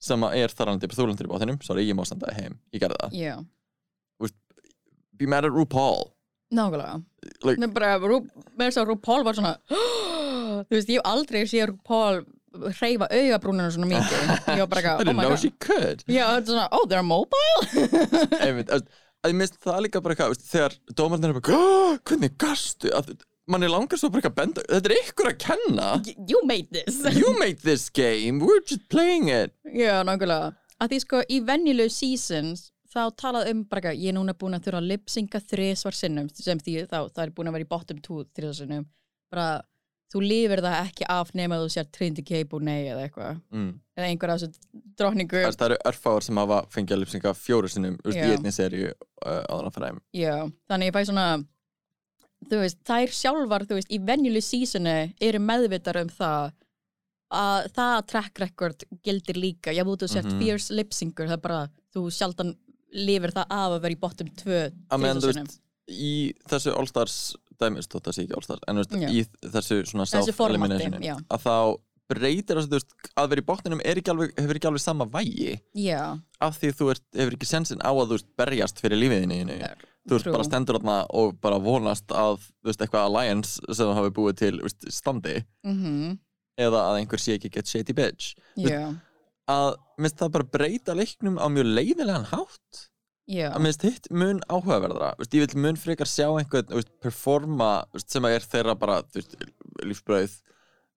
sem 0.04 0.24
er 0.30 0.52
þar 0.52 0.74
alveg 0.74 0.96
þú 0.96 1.08
landir 1.10 1.30
í 1.30 1.32
bóttinum, 1.32 1.60
sorry, 1.64 1.88
ég 1.88 1.98
má 1.98 2.04
senda 2.08 2.28
það 2.30 2.40
heim 2.42 2.58
ég 2.76 2.84
gerði 2.84 3.00
það, 3.00 3.18
Já, 3.18 3.36
be 5.18 5.28
mad 5.30 5.46
at 5.46 5.52
RuPaul. 5.56 6.10
Nákvæmlega. 6.54 7.02
Like- 7.44 7.60
Nei, 7.64 7.68
bara, 7.74 7.96
Ru- 8.00 8.26
með 8.58 8.68
þess 8.70 8.82
að 8.84 8.90
RuPaul 8.94 9.24
var 9.26 9.38
svona, 9.38 9.56
þú 10.68 10.76
veist, 10.78 10.90
ég 10.92 11.00
hef 11.00 11.08
aldrei 11.10 11.44
séð 11.50 11.72
RuPaul 11.74 12.24
hreyfa 12.78 13.08
augabrúninu 13.10 13.72
svona 13.74 13.88
mikið. 13.90 14.26
Ég 14.54 14.60
var 14.62 14.70
bara 14.76 14.82
I 14.92 14.94
oh 14.94 15.04
didn't 15.04 15.18
my 15.18 15.24
know 15.26 15.36
she 15.40 15.50
could. 15.64 16.04
Já, 16.08 16.28
þetta 16.36 16.44
er 16.44 16.50
svona, 16.52 16.68
oh, 16.72 16.84
they're 16.90 17.06
mobile? 17.06 17.64
Einmitt, 18.46 18.70
að 18.74 18.86
ég 19.32 19.38
mist 19.40 19.58
það 19.64 19.80
líka 19.88 20.02
bara 20.06 20.14
eitthvað, 20.18 20.44
þegar 20.52 20.76
dómarnir 21.00 21.32
er 21.34 21.40
bara, 21.40 21.58
"Ah, 21.58 21.96
hvernig 22.06 22.36
gastu? 22.38 22.92
Að 22.94 23.16
mann 23.50 23.64
er 23.66 23.72
langar 23.74 23.98
svo 24.00 24.12
bara 24.14 24.22
eitthvað 24.22 24.36
að 24.36 24.42
benda 24.42 24.66
þetta 24.70 24.92
er 24.92 25.00
ykkur 25.08 25.30
að 25.32 25.40
kenna. 25.48 25.88
You 26.30 26.44
made 26.46 26.70
this. 26.76 27.00
You 27.20 27.34
made 27.40 27.64
this 27.66 27.90
game, 27.90 28.40
we're 28.44 28.62
just 28.68 28.86
playing 28.94 29.30
it. 29.34 29.56
Já, 29.66 30.04
nákvæmlega. 30.06 30.54
Að 30.84 30.92
því 30.94 31.00
sko 31.06 31.24
í 31.32 31.40
venjulegu 31.48 31.90
seasons 31.96 32.68
þá 32.94 33.02
talað 33.18 33.52
um 33.52 33.62
bara 33.66 33.82
eitthvað, 33.82 34.02
ég 34.04 34.14
er 34.14 34.18
núna 34.18 34.36
búin 34.38 34.58
að 34.58 34.68
þurfa 34.68 34.82
að 34.84 34.90
lipsinga 34.94 35.44
þrisvar 35.52 35.98
sinnum 35.98 36.32
sem 36.34 36.60
því 36.62 36.74
þá 36.92 36.98
það 37.10 37.24
er 37.26 37.36
búin 37.38 37.50
að 37.52 37.58
vera 37.58 37.68
í 37.68 37.72
bottom 37.74 38.02
2 38.08 38.26
þrisvar 38.38 38.60
sinnum 38.60 38.90
bara 39.34 39.48
þú 40.14 40.22
lifir 40.22 40.62
það 40.62 40.76
ekki 40.84 41.08
af 41.10 41.32
nema 41.34 41.58
þú 41.58 41.70
sér 41.74 41.88
Trinity 41.90 42.22
K. 42.28 42.44
Bonet 42.50 42.92
eða 42.92 43.06
eitthvað 43.08 43.40
mm. 43.54 43.72
eða 43.98 44.10
einhver 44.12 44.34
af 44.34 44.44
þessu 44.44 44.84
drottningu 45.00 45.42
Þess, 45.42 45.58
það 45.58 45.72
eru 45.72 45.80
örfáar 45.90 46.28
sem 46.28 46.42
hafa 46.44 46.60
fengið 46.76 46.96
að 46.98 47.02
lipsinga 47.04 47.34
fjóru 47.40 47.72
sinnum 47.72 47.96
veist, 48.04 48.20
í 48.20 48.36
einni 48.36 48.54
serju 48.54 48.92
uh, 48.92 49.42
áður 49.50 49.72
að 49.72 49.78
fara 49.78 49.90
heim 49.90 50.02
Já, 50.14 50.36
þannig 50.70 50.92
ég 50.92 50.98
fæ 50.98 51.02
svona 51.10 51.28
þú 52.52 52.60
veist, 52.62 52.82
þær 52.86 53.16
sjálfar 53.18 53.66
þú 53.70 53.80
veist, 53.80 53.90
í 53.90 54.00
venjulegu 54.04 54.46
seasonu 54.46 54.98
eru 55.30 55.42
meðvitar 55.42 56.02
um 56.04 56.12
það 56.14 56.52
að 57.34 57.70
það 57.74 57.96
track 58.12 58.44
record 58.44 58.84
gildir 59.02 59.40
líka, 59.42 59.74
já 59.74 59.82
þú 59.82 59.96
þú 60.04 60.10
sért 60.12 60.30
Mhm. 60.30 60.42
fierce 60.44 60.76
lipsingur, 60.78 61.26
það 61.32 61.38
er 61.40 61.46
bara 61.48 61.62
þú 61.96 62.04
sjaldan 62.14 62.54
lifir 62.94 63.34
það 63.36 63.46
af 63.50 63.72
að 63.78 63.80
vera 63.86 63.96
í 63.98 64.00
bottom 64.04 64.28
2 64.44 64.58
að 64.58 65.02
meðan 65.04 65.22
þú 65.24 65.30
þrisvar 65.30 65.48
veist 65.48 65.60
í 65.94 66.12
þessu 66.50 66.74
All 66.80 66.88
Stars 66.88 67.16
dæmis, 67.60 67.88
þótt 67.92 68.06
það 68.08 68.16
sé 68.18 68.24
ekki 68.28 68.38
All 68.38 68.46
Stars 68.46 68.62
en 68.68 68.78
þú 68.80 68.84
veist, 68.84 68.94
í 69.14 69.50
þessu 69.56 69.80
svona 69.90 70.06
self-elimination 70.10 71.00
að 71.04 71.44
þá 71.44 71.56
breytir 72.14 72.60
þú 72.60 72.68
veist, 72.76 72.94
að 73.18 73.30
vera 73.32 73.42
í 73.42 73.46
botninum 73.48 73.82
er 73.84 74.00
ekki 74.02 74.12
alveg, 74.14 74.34
hefur 74.38 74.60
ekki 74.60 74.68
alveg 74.70 74.84
sama 74.84 75.06
vægi. 75.10 75.54
Já, 75.80 76.02
af 76.44 76.58
því 76.60 76.72
þú 76.78 76.90
ert, 76.94 77.04
hefur 77.18 77.38
ekki 77.38 77.48
sensin 77.50 77.82
á 77.82 77.90
að 77.90 78.04
þú 78.12 78.18
veist, 78.18 78.28
berjast 78.38 78.82
fyrir 78.84 79.00
lífiðinni 79.00 79.40
Er- 79.64 79.86
þú 80.04 80.20
true. 80.20 80.34
bara 80.36 80.44
stendur 80.44 80.78
þarna 80.78 80.98
og 81.16 81.38
bara 81.42 81.58
vonast 81.64 82.12
að 82.12 82.44
þú 82.44 82.68
veist, 82.70 82.84
eitthvað 82.84 83.08
alliance 83.08 83.54
sem 83.72 83.88
þú 83.88 83.96
hafi 83.98 84.12
búið 84.20 84.36
til 84.44 84.52
þú 84.60 84.68
veist, 84.68 84.88
standi. 84.92 85.36
Mhm, 85.64 86.18
eða 86.60 86.82
að 86.92 87.00
einhver 87.02 87.24
sé 87.24 87.38
ekki 87.40 87.50
get 87.56 87.68
shady 87.72 87.94
bitch. 87.98 88.36
Já, 88.60 88.94
að 89.52 89.76
minnst 90.00 90.18
það 90.22 90.32
bara 90.38 90.50
breyta 90.58 90.96
leiknum 90.96 91.36
á 91.42 91.46
mjög 91.52 91.68
leiðilegan 91.78 92.30
hátt 92.32 92.84
já 93.28 93.50
að 93.54 93.62
minnst 93.64 93.84
hitt 93.88 94.08
mun 94.12 94.40
áhugaverðara 94.52 95.14
veist, 95.20 95.34
ég 95.36 95.46
vil 95.46 95.62
mun 95.64 95.78
frekar 95.80 96.08
sjá 96.12 96.28
einhvern 96.40 96.68
veist, 96.76 96.90
performa 97.04 97.86
veist, 97.96 98.10
sem 98.12 98.24
að 98.28 98.38
er 98.38 98.48
þeirra 98.52 98.76
bara 98.80 98.98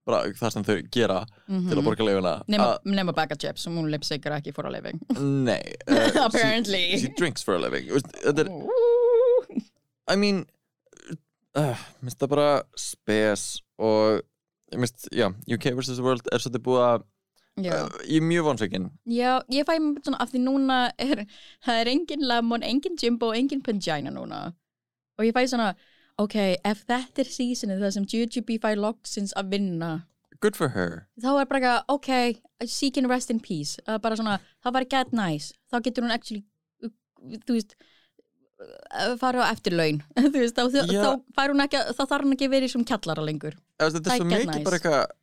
bara 0.07 0.21
það 0.39 0.53
sem 0.55 0.65
þau 0.67 0.75
gera 0.95 1.21
til 1.49 1.77
að 1.79 1.85
borga 1.87 2.05
leifuna 2.07 2.33
Mhm. 2.47 2.51
Nema, 2.55 2.67
nema 2.85 3.13
Becca 3.15 3.35
Jeps 3.43 3.63
sem 3.67 3.75
hún 3.75 3.91
lipsingur 3.91 4.37
ekki 4.39 4.53
for 4.55 4.67
a 4.67 4.71
living 4.71 5.01
nei 5.19 5.63
uh, 5.91 6.27
Apparently. 6.27 6.85
she, 6.95 7.07
she 7.07 7.09
drinks 7.19 7.43
for 7.43 7.57
a 7.57 7.59
living 7.59 7.89
þetta 7.91 8.47
er. 8.47 8.51
I 10.07 10.15
mean 10.17 10.45
uh, 11.59 11.75
minnst 12.03 12.21
það 12.23 12.31
bara 12.35 12.49
spes 12.79 13.47
og 13.79 14.23
minnst, 14.77 15.09
já, 15.15 15.29
UK 15.47 15.73
vs. 15.79 15.99
World 16.03 16.27
er 16.33 16.43
svolítið 16.43 16.63
búið 16.67 16.85
að 16.87 17.05
Já, 17.57 17.73
uh, 17.87 18.01
ég 18.05 18.21
er 18.21 18.27
mjög 18.29 18.45
vonsveikin 18.51 18.91
já, 19.09 19.39
ég 19.49 19.65
fæ 19.65 19.79
mér 19.81 20.03
svona 20.05 20.19
af 20.21 20.29
því 20.33 20.43
núna 20.45 20.81
er, 21.01 21.23
það 21.65 21.79
er 21.81 21.91
engin 21.95 22.27
Lemon, 22.29 22.65
engin 22.67 22.99
Jimbo, 23.01 23.31
engin 23.33 23.63
Pangina 23.65 24.13
núna. 24.13 24.41
Og 25.17 25.25
ég 25.25 25.33
fæ 25.33 25.47
svona 25.49 25.71
ok, 26.21 26.37
ef 26.65 26.85
þetta 26.85 27.23
er 27.23 27.33
seasonið 27.33 27.83
það 27.85 27.95
sem 27.97 28.09
GGB 28.13 28.59
fæ 28.61 28.75
loksins 28.77 29.33
að 29.41 29.57
vinna. 29.57 29.91
Good 30.45 30.57
for 30.57 30.75
her. 30.77 31.07
Þá 31.17 31.31
er 31.33 31.49
bara 31.49 31.61
eitthvað, 31.61 31.81
ok, 31.97 32.69
she 32.69 32.91
can 32.93 33.09
rest 33.09 33.33
in 33.33 33.41
peace. 33.41 33.81
Það 33.87 33.99
er 33.99 34.05
bara 34.05 34.21
svona, 34.21 34.39
það 34.65 34.77
var 34.77 34.89
get 34.93 35.17
nice. 35.17 35.55
Þá 35.73 35.81
getur 35.87 36.05
hún 36.05 36.13
actually 36.13 36.45
þú 37.47 37.57
veist 37.57 37.77
uh, 38.61 39.15
fara 39.21 39.49
á 39.49 39.53
eftirlaun. 39.53 40.03
Þá, 40.17 40.63
þá, 40.73 40.83
ekki, 40.85 41.81
þá 41.97 42.03
þarf 42.05 42.27
hún 42.27 42.37
ekki 42.37 42.49
að 42.49 42.57
vera 42.57 42.69
í 42.69 42.73
svona 42.73 42.91
kjallara 42.93 43.25
lengur. 43.25 43.57
Þetta 43.81 44.03
er 44.03 44.21
svo 44.21 44.29
mikið 44.29 44.51
nice. 44.53 44.67
bara 44.69 44.81
eitthvað 44.81 45.16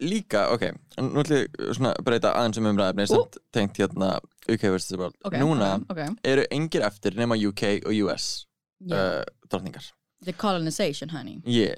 líka, 0.00 0.46
ok, 0.54 0.62
nú 1.02 1.22
ætlum 1.24 1.40
ég 1.42 1.74
svona 1.74 1.92
að 1.96 2.04
breyta 2.06 2.30
aðeins 2.38 2.60
um 2.60 2.68
umræðefni 2.70 3.06
samt 3.10 3.38
tengt 3.54 3.78
hérna 3.80 4.20
UK 4.46 4.68
vs. 4.70 4.92
World 5.00 5.16
ok, 5.26 5.36
núna 5.42 5.72
ok, 5.90 6.02
eru 6.24 6.44
engir 6.54 6.84
eftir 6.86 7.16
nema 7.18 7.34
UK 7.34 7.80
og 7.82 7.92
US 8.06 8.46
yeah. 8.80 9.20
uh, 9.20 9.48
drottningar 9.50 9.88
the 10.24 10.32
colonization 10.32 11.10
honey 11.10 11.40
yeah. 11.44 11.74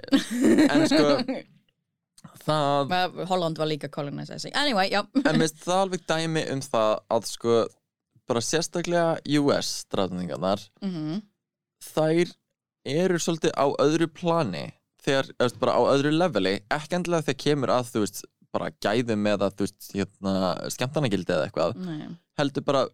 en 0.71 0.85
sko 0.91 1.17
það, 2.47 3.25
Holland 3.31 3.59
var 3.59 3.67
líka 3.71 3.89
colonization 3.89 4.53
anyway, 4.55 4.91
já 4.93 5.03
en 5.25 5.39
mist 5.41 5.63
það 5.65 5.83
alveg 5.87 6.07
dæmi 6.09 6.45
um 6.53 6.63
það 6.65 6.93
að 7.17 7.29
sko 7.33 7.59
bara 8.27 8.43
sérstaklega 8.43 9.41
US 9.41 9.87
drottningarnar 9.93 10.69
Mhm. 10.83 11.23
þær 11.95 12.35
eru 12.87 13.19
svolítið 13.19 13.53
á 13.57 13.67
öðru 13.83 14.07
plani 14.13 14.67
þegar, 15.07 15.31
veist, 15.43 15.59
bara 15.63 15.77
á 15.79 15.83
öðru 15.95 16.15
leveli 16.15 16.55
ekki 16.75 16.99
endilega 16.99 17.29
þegar 17.29 17.43
kemur 17.45 17.75
að 17.77 17.93
þú 17.93 18.05
veist 18.05 18.23
bara 18.57 18.73
gæðum 18.85 19.29
eða 19.33 19.51
þú 19.53 19.67
veist 19.67 19.91
hérna, 19.93 20.35
skemmtanagildi 20.73 21.37
eða 21.37 21.49
eitthvað 21.49 21.77
Nei. 21.83 22.09
heldur 22.41 22.67
bara 22.67 22.87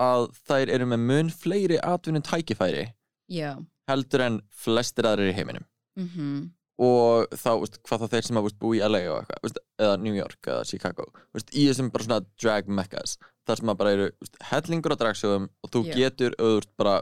að 0.00 0.30
þær 0.48 0.72
eru 0.78 0.88
með 0.88 1.06
mun 1.10 1.30
fleiri 1.34 1.78
atvinnum 1.84 2.24
tækifæri 2.24 2.88
já 3.32 3.52
heldur 3.90 4.24
en 4.24 4.40
flestir 4.64 5.08
aðrir 5.08 5.32
í 5.32 5.36
heiminum 5.36 5.68
mhm 5.98 6.50
og 6.82 7.34
þá, 7.36 7.50
veist, 7.60 7.76
hvað 7.86 8.02
þá 8.02 8.14
þeir 8.14 8.26
sem 8.26 8.38
að 8.40 8.48
búi 8.62 8.78
í 8.78 8.82
LA 8.86 9.02
og 9.12 9.18
eitthvað, 9.20 9.42
veist, 9.44 9.60
eða 9.82 9.98
New 10.02 10.16
York 10.16 10.48
eða 10.48 10.64
Chicago, 10.68 11.06
veist, 11.36 11.52
í 11.52 11.66
þessum 11.68 11.90
bara 11.92 12.06
svona 12.06 12.20
drag 12.40 12.70
meccas, 12.80 13.16
þar 13.46 13.60
sem 13.60 13.72
að 13.72 13.78
bara 13.82 13.94
eru 13.96 14.08
hellingur 14.48 14.94
á 14.96 15.00
dragsjóðum 15.02 15.48
og 15.50 15.72
þú 15.74 15.82
Já. 15.86 15.94
getur 16.00 16.36
auðvitað 16.40 16.74
bara 16.82 16.94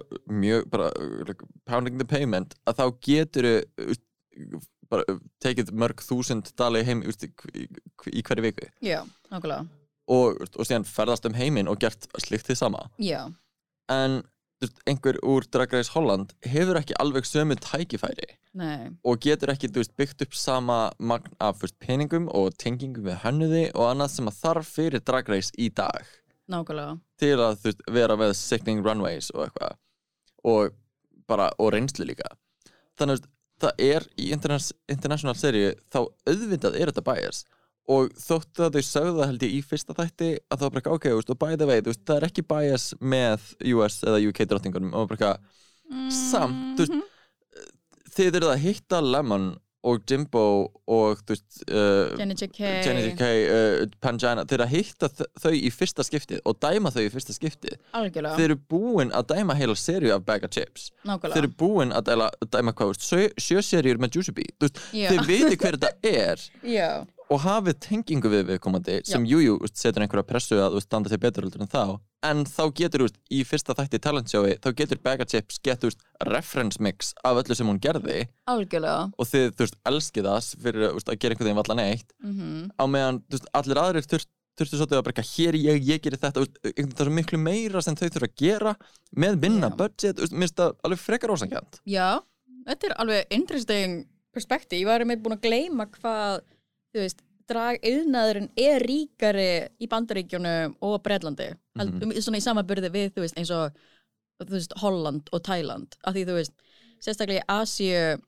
mjög 0.42 0.68
bara, 0.74 0.90
like, 1.28 1.50
pounding 1.68 2.00
the 2.00 2.08
payment, 2.08 2.56
að 2.66 2.80
þá 2.80 2.84
getur 3.06 3.50
bara 4.90 5.18
tekið 5.42 5.72
mörg 5.76 6.02
þúsund 6.04 6.50
dali 6.58 6.82
heim 6.86 7.04
veist, 7.06 7.26
í, 7.54 7.66
í, 8.10 8.22
hverju 8.26 8.46
viku. 8.46 8.68
Já, 8.84 9.02
nákvæmlega. 9.30 9.68
Og, 10.10 10.40
og 10.56 10.66
síðan 10.66 10.88
ferðast 10.88 11.28
um 11.28 11.36
heiminn 11.38 11.70
og 11.70 11.78
gert 11.82 12.08
slikt 12.18 12.48
þið 12.50 12.58
sama. 12.58 12.82
Já, 12.98 13.28
en 13.92 14.22
veist, 14.60 14.80
einhver 14.90 15.18
úr 15.26 15.46
Drag 15.52 15.72
Race 15.74 15.92
Holland 15.94 16.34
hefur 16.46 16.80
ekki 16.80 16.96
alveg 17.02 17.28
sömu 17.28 17.56
tækifæri. 17.62 18.34
Nei. 18.58 18.90
Og 19.06 19.20
getur 19.22 19.52
ekki 19.54 19.70
veist, 19.74 19.94
byggt 19.98 20.24
upp 20.26 20.34
sama 20.36 20.80
magn 20.98 21.36
af 21.38 21.62
veist, 21.62 21.78
peningum 21.82 22.28
og 22.34 22.56
tengingum 22.60 23.06
við 23.06 23.20
hannuði 23.24 23.64
og 23.74 23.92
annað 23.92 24.16
sem 24.16 24.30
að 24.30 24.40
þarf 24.42 24.74
fyrir 24.78 25.06
Drag 25.06 25.30
Race 25.30 25.54
í 25.58 25.70
dag. 25.70 26.02
Nákvæmlega. 26.50 26.98
Til 27.20 27.36
að 27.38 27.68
vera 27.94 28.18
með 28.18 28.34
sickening 28.38 28.82
runways 28.86 29.30
og 29.36 29.46
eitthvað. 29.46 29.76
Og 30.50 30.78
bara, 31.30 31.50
og 31.62 31.74
reynslu 31.74 32.08
líka. 32.08 32.32
Þannig 32.98 33.20
að 33.20 33.28
það 33.60 33.82
er 33.86 34.06
í 34.18 34.28
interna- 34.34 34.76
international 34.90 35.36
seríu 35.38 35.72
þá 35.92 36.00
auðvitað 36.30 36.78
er 36.80 36.92
þetta 36.92 37.06
bias. 37.10 37.44
Og 37.90 38.10
þótt 38.22 38.60
að 38.62 38.76
þau 38.76 38.84
sögðu 38.86 39.16
það 39.18 39.30
held 39.32 39.44
ég 39.46 39.54
í 39.56 39.62
fyrsta 39.66 39.96
þætti 39.98 40.28
að 40.36 40.60
það 40.60 40.64
var 40.66 40.74
bara 40.74 40.80
eitthvað, 40.80 40.98
ok, 40.98 41.06
þú 41.10 41.16
veist, 41.20 41.32
og 41.34 41.38
by 41.40 41.56
the 41.58 41.66
way 41.66 41.80
þú 41.80 41.90
veist, 41.90 42.04
það 42.06 42.20
er 42.20 42.26
ekki 42.28 42.44
bias 42.52 42.84
með 43.00 43.48
US 43.72 43.96
eða 44.04 44.20
UK 44.28 44.44
drottingunum 44.50 44.94
og 44.94 45.08
bara 45.10 45.18
eitthvað 45.18 45.56
Samt, 46.14 46.78
þú 46.78 46.84
veist, 46.86 47.72
þið 48.14 48.36
eruð 48.38 48.52
að 48.52 48.62
hitta 48.62 49.00
Lemon 49.02 49.48
og 49.86 50.02
Jimbo 50.08 50.42
og 50.90 51.22
þú 51.24 51.34
veist 51.34 51.60
uh, 51.70 52.18
Jenny 52.20 52.36
JK 52.36 53.28
uh, 53.30 53.84
Pangina 54.02 54.44
þeir 54.48 54.64
að 54.66 54.74
hitta 54.74 55.08
þau 55.40 55.52
í 55.56 55.70
fyrsta 55.72 56.04
skiptið 56.04 56.42
og 56.44 56.58
dæma 56.60 56.92
þau 56.92 57.02
í 57.04 57.10
fyrsta 57.12 57.36
skiptið. 57.36 57.78
Algjörlega, 57.96 58.36
þeir 58.36 58.48
eru 58.50 58.58
búin 58.74 59.14
að 59.16 59.30
dæma 59.32 59.56
heila 59.58 59.76
serju 59.78 60.12
af 60.16 60.26
Bag 60.26 60.44
of 60.44 60.52
Chips. 60.54 60.90
Þeir 61.00 61.12
nákvæmlega 61.14 61.42
eru 61.44 61.52
búin 61.62 61.94
að 61.96 62.10
dæla, 62.10 62.28
dæma 62.52 62.76
hvað, 62.76 62.98
sjö, 63.00 63.30
sjö 63.40 63.64
serjur 63.64 64.02
með 64.02 64.20
Juicy 64.20 64.36
Bee 64.36 64.52
veist, 64.60 64.82
þeir 64.92 65.24
viti 65.28 65.56
hver 65.60 65.80
þetta 65.80 66.12
er 66.12 66.44
og 67.30 67.42
hafið 67.44 67.76
tengingu 67.84 68.30
við 68.32 68.48
viðkomandi 68.48 68.96
sem 69.06 69.24
jújú, 69.28 69.54
jú, 69.54 69.68
setur 69.70 70.02
einhverja 70.04 70.26
pressu 70.26 70.58
að 70.58 70.76
veist, 70.76 70.88
standa 70.88 71.12
til 71.12 71.20
betur 71.22 71.46
heldur 71.46 71.62
en 71.64 71.70
þá. 71.70 71.84
En 72.26 72.42
þá 72.48 72.62
getur, 72.80 73.04
veist, 73.06 73.20
í 73.30 73.44
fyrsta 73.46 73.76
þætti 73.78 74.00
talentsjói 74.02 74.56
þá 74.64 74.68
getur 74.80 75.00
Bag 75.04 75.22
of 75.22 75.30
Chips 75.30 75.60
gett, 75.62 75.80
þú 75.82 75.92
veist, 75.92 76.02
reference 76.26 76.82
mix 76.82 77.14
af 77.22 77.38
öllu 77.44 77.56
sem 77.56 77.70
hún 77.70 77.80
gerði. 77.82 78.26
Algjörlega. 78.50 79.06
Og 79.14 79.30
þið, 79.30 79.46
þú 79.54 79.66
veist, 79.66 79.80
elskið 79.92 80.28
það 80.30 80.50
fyrir 80.66 80.86
veist, 80.98 81.14
að 81.14 81.22
gera 81.22 81.36
einhvern 81.36 81.50
veginn 81.50 81.62
valla 81.62 81.78
neitt 81.78 82.14
mhm. 82.18 82.68
Á 82.74 82.84
meðan, 82.90 83.22
veist, 83.30 83.50
allir 83.62 83.82
aðrir 83.84 84.10
þurft 84.10 84.30
þurftu 84.58 84.76
svolítið 84.76 84.98
að 84.98 85.04
breyka 85.06 85.22
hér 85.24 85.56
ég, 85.56 85.84
ég 85.88 86.00
gerir 86.04 86.20
þetta 86.20 86.42
það 86.74 87.00
er 87.06 87.10
miklu 87.16 87.38
meira 87.40 87.80
sem 87.80 87.94
þau 87.96 88.10
þurfa 88.10 88.26
að 88.26 88.34
gera 88.42 88.72
með 89.16 89.38
minna 89.40 89.70
Já. 89.70 89.76
budget 89.78 90.20
mér 90.20 90.42
finnst 90.42 90.58
það 90.58 90.74
alveg 90.84 91.00
frekar 91.00 91.32
ósangjant 91.32 91.78
Já, 91.88 92.08
þetta 92.66 92.90
er 92.90 92.94
alveg 93.00 93.32
interesting 93.38 94.02
perspektíf. 94.34 94.80
Ég 94.82 94.88
var 94.88 95.04
með 95.08 95.24
búin 95.24 95.36
að 95.36 95.46
gleyma 95.46 95.86
hvað, 95.96 96.40
þú 96.94 97.04
veist, 97.04 97.22
dragauðnaðurinn 97.50 98.50
er 98.60 98.84
ríkari 98.86 99.46
í 99.82 99.88
Bandaríkjunum 99.90 100.76
og 100.86 101.00
Breitlandi. 101.02 101.50
Mm 101.78 101.86
Mhm. 102.00 102.20
Svona 102.22 102.38
í 102.38 102.44
samaburði 102.44 102.90
við, 102.90 103.10
þú 103.14 103.24
veist, 103.24 103.38
eins 103.38 103.50
og 103.50 103.72
þú 104.40 104.52
veist, 104.54 104.72
Holland 104.78 105.28
og 105.32 105.42
Thailand. 105.42 105.96
Af 106.04 106.14
því, 106.14 106.24
þú 106.26 106.34
veist, 106.38 106.52
sérstaklega 107.00 107.42
í 107.42 107.48
Asíu 107.48 108.22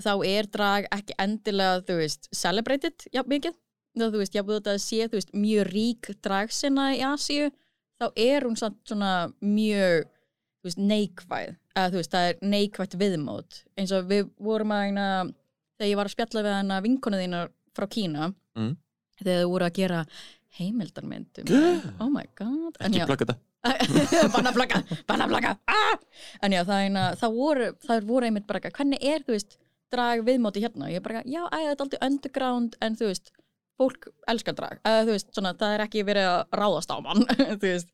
þá 0.00 0.12
er 0.26 0.46
drag 0.46 0.88
ekki 0.92 1.14
endilega, 1.18 1.82
þú 1.82 1.96
veist, 2.00 2.28
celebrated, 2.32 2.94
já, 3.12 3.22
mikið. 3.22 3.54
Þá, 3.96 4.10
þú 4.12 4.18
veist, 4.18 4.34
ég 4.34 4.44
búið 4.44 4.68
að 4.68 4.78
sé, 4.78 5.08
þú 5.08 5.16
veist, 5.16 5.32
mjög 5.32 5.72
rík 5.72 6.10
dragsinna 6.22 6.90
í 6.96 7.00
Asíu, 7.00 7.50
þá 8.00 8.12
er 8.16 8.42
hún 8.42 8.56
samt 8.56 8.78
svona 8.84 9.32
mjög, 9.40 10.04
þú 10.04 10.66
þú 10.66 10.68
veist, 10.68 10.82
neikvæð 10.82 11.56
eða 11.76 11.90
þú 11.92 12.00
veist, 12.00 12.10
það 12.10 12.28
er 12.28 12.38
neikvætt 12.42 12.96
viðmót 12.98 13.58
eins 13.78 13.92
og 13.94 14.08
við 14.10 14.30
vorum 14.42 14.72
að 14.74 14.86
eina 14.88 15.06
þegar 15.76 15.90
ég 15.90 15.96
var 16.00 16.08
að 16.08 16.14
spjalla 16.16 16.42
við 16.46 16.56
hana 16.56 16.80
vinkonu 16.84 17.20
þínar 17.20 17.52
frá 17.76 17.86
Kína 17.92 18.32
Mm. 18.56 18.72
þegar 19.20 19.42
þau 19.44 19.50
voru 19.52 19.66
að 19.68 19.74
gera 19.76 19.98
heimildarmyndum. 20.56 21.50
Oh 22.00 22.08
my 22.08 22.24
god. 22.38 22.78
Ekki 22.80 23.02
já- 23.02 23.06
plaka 23.10 23.26
þetta 23.26 23.36
bannaplaka, 24.34 24.78
bannaplaka 25.08 25.50
ah! 25.68 25.96
en 26.46 26.52
já, 26.54 26.60
það, 26.68 26.82
eina, 26.86 27.02
það 27.18 27.32
voru 27.34 27.64
það 27.82 28.04
voru 28.06 28.28
einmitt 28.28 28.46
bara, 28.46 28.60
hvernig 28.70 29.02
er, 29.02 29.24
þú 29.26 29.34
veist 29.34 29.56
drag 29.92 30.22
viðmóti 30.26 30.62
hérna, 30.62 30.88
ég 30.92 31.00
er 31.00 31.04
bara, 31.04 31.22
já, 31.26 31.42
æ, 31.50 31.56
þetta 31.72 31.74
er 31.74 31.82
aldrei 31.86 32.00
underground, 32.06 32.76
en 32.86 32.96
þú 33.00 33.08
veist 33.10 33.32
fólk 33.76 34.06
elskar 34.30 34.54
drag, 34.58 34.78
eða 34.86 35.02
veist, 35.16 35.32
svona 35.34 35.52
það 35.58 35.74
er 35.76 35.84
ekki 35.86 36.04
verið 36.06 36.28
að 36.30 36.56
ráðast 36.62 36.94
á 36.94 36.96
mann 37.02 37.26
veist, 37.64 37.90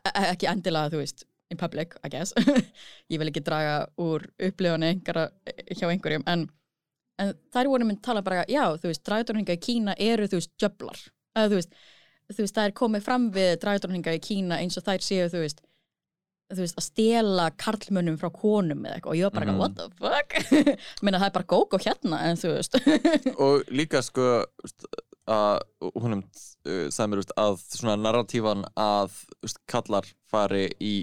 e- 0.00 0.14
e- 0.14 0.26
ekki 0.32 0.48
endilega, 0.50 0.90
þú 0.94 1.02
veist 1.04 1.26
in 1.52 1.60
public, 1.60 1.94
I 2.02 2.08
guess. 2.08 2.32
Ég 3.12 3.20
vil 3.20 3.28
ekki 3.30 3.44
draga 3.44 3.74
úr 4.00 4.24
einhverja, 4.40 5.28
hjá 5.76 5.86
einhverjum, 5.92 6.24
en 6.32 6.48
en 7.22 7.34
þær 7.54 7.70
voru 7.72 7.88
mynd 7.88 8.02
tala 8.04 8.24
bara, 8.26 8.46
já, 8.50 8.64
þú 8.80 8.90
veist 8.90 9.04
dragdróninga 9.06 9.56
í 9.56 9.62
Kína 9.62 9.94
eru, 10.00 10.30
þú 10.30 10.40
veist, 10.40 10.54
jöflar. 10.60 11.04
Eða 11.34 11.52
þú 11.52 11.60
veist, 11.60 11.78
þú 12.32 12.40
veist, 12.40 12.56
það 12.56 12.66
er 12.66 12.76
komið 12.80 13.06
fram 13.06 13.30
við 13.34 13.54
dragdróninga 13.62 14.16
í 14.16 14.24
Kína 14.24 14.60
eins 14.62 14.80
og 14.80 14.86
þær 14.86 15.06
séu, 15.06 15.30
þú 15.32 15.44
veist 15.44 15.64
þú 16.52 16.60
veist, 16.60 16.78
að 16.78 16.86
stela 16.86 17.46
karlmönnum 17.60 18.18
frá 18.20 18.28
konum 18.34 18.84
eða 18.84 18.98
eitthvað. 18.98 19.14
Og 19.14 19.18
ég 19.18 19.28
var 19.28 19.34
bara, 19.38 19.54
mm. 19.54 19.60
what 19.62 19.76
the 19.78 19.88
fuck? 19.98 20.78
Minna 21.04 21.20
það 21.22 21.30
er 21.30 21.36
bara 21.38 21.50
gók 21.54 21.76
og 21.76 21.84
hérna 21.86 22.20
en 22.28 22.40
þú 22.40 22.52
veist. 22.52 22.78
Og 23.44 23.72
líka 23.72 24.02
sko 24.04 24.28
að 25.24 25.62
hún 25.96 26.18
um 26.18 26.24
sagði 26.64 27.06
mér 27.14 27.22
að 27.40 27.62
svona 27.64 27.94
narratífan 28.00 28.64
að 28.80 29.16
kallar 29.70 30.08
fari 30.30 30.66
í 30.84 30.94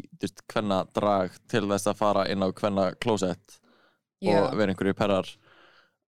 hvenna 0.51 0.83
drag 0.93 1.33
til 1.49 1.63
þess 1.69 1.89
að 1.89 1.99
fara 2.01 2.27
inn 2.29 2.45
á 2.45 2.49
hvenna 2.49 2.91
klósett 3.01 3.57
og 4.21 4.57
vera 4.57 4.69
einhverju 4.73 4.97
perrar 4.97 5.29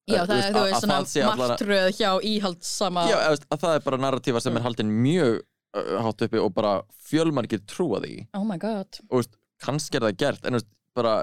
já, 0.09 0.19
það 0.27 0.35
er, 0.37 0.51
þú 0.51 0.59
að- 0.59 0.67
veist, 0.67 0.87
að 0.89 1.07
svona 1.13 1.35
martröð 1.39 1.87
hjá 1.97 2.09
íhaldssama 2.31 3.03
Já, 3.09 3.17
að 3.33 3.59
það 3.63 3.75
er 3.77 3.83
bara 3.87 3.97
narratífa 4.03 4.41
sem 4.43 4.57
er 4.57 4.65
haldin 4.65 4.91
mjög 5.03 5.41
hátt 5.73 6.21
uppi 6.27 6.37
og 6.43 6.53
bara 6.53 6.73
fjölmargir 7.09 7.63
trúa 7.65 7.99
því. 8.03 8.27
Oh 8.37 8.43
my 8.45 8.57
god. 8.61 8.99
Og 9.09 9.25
kannski 9.63 9.97
er 9.97 10.05
það 10.09 10.17
gert 10.17 10.45
en 10.45 10.53
veist, 10.59 10.67
bara 10.93 11.13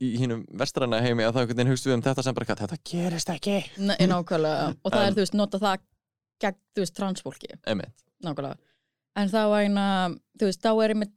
í 0.00 0.14
hínum 0.16 0.46
vestræna 0.56 1.02
heimi 1.04 1.20
að 1.26 1.34
það 1.34 1.42
einhvern 1.42 1.58
veginn 1.58 1.72
hugstu 1.74 1.90
við 1.90 1.96
um 1.98 2.02
þetta 2.06 2.22
sem 2.24 2.34
bara 2.38 2.46
"Gat, 2.48 2.62
þetta 2.64 2.78
gerist 2.88 3.28
ekki. 3.34 3.56
N- 3.76 3.98
nákvæmlega, 4.08 4.70
og 4.84 4.92
það 4.94 5.04
er, 5.06 5.12
þú 5.12 5.22
veist, 5.24 5.34
nota 5.36 5.58
það 5.60 5.82
gegn, 6.40 6.56
þú 6.72 6.80
veist, 6.84 6.94
transfólki. 6.96 7.50
Einmitt. 7.66 7.92
nákvæmlega. 8.24 8.56
En 9.18 9.28
þá 9.28 9.42
eina, 9.60 9.84
þú 10.40 10.48
veist, 10.48 10.62
þá 10.64 10.70
er 10.84 10.94
einmitt 10.94 11.12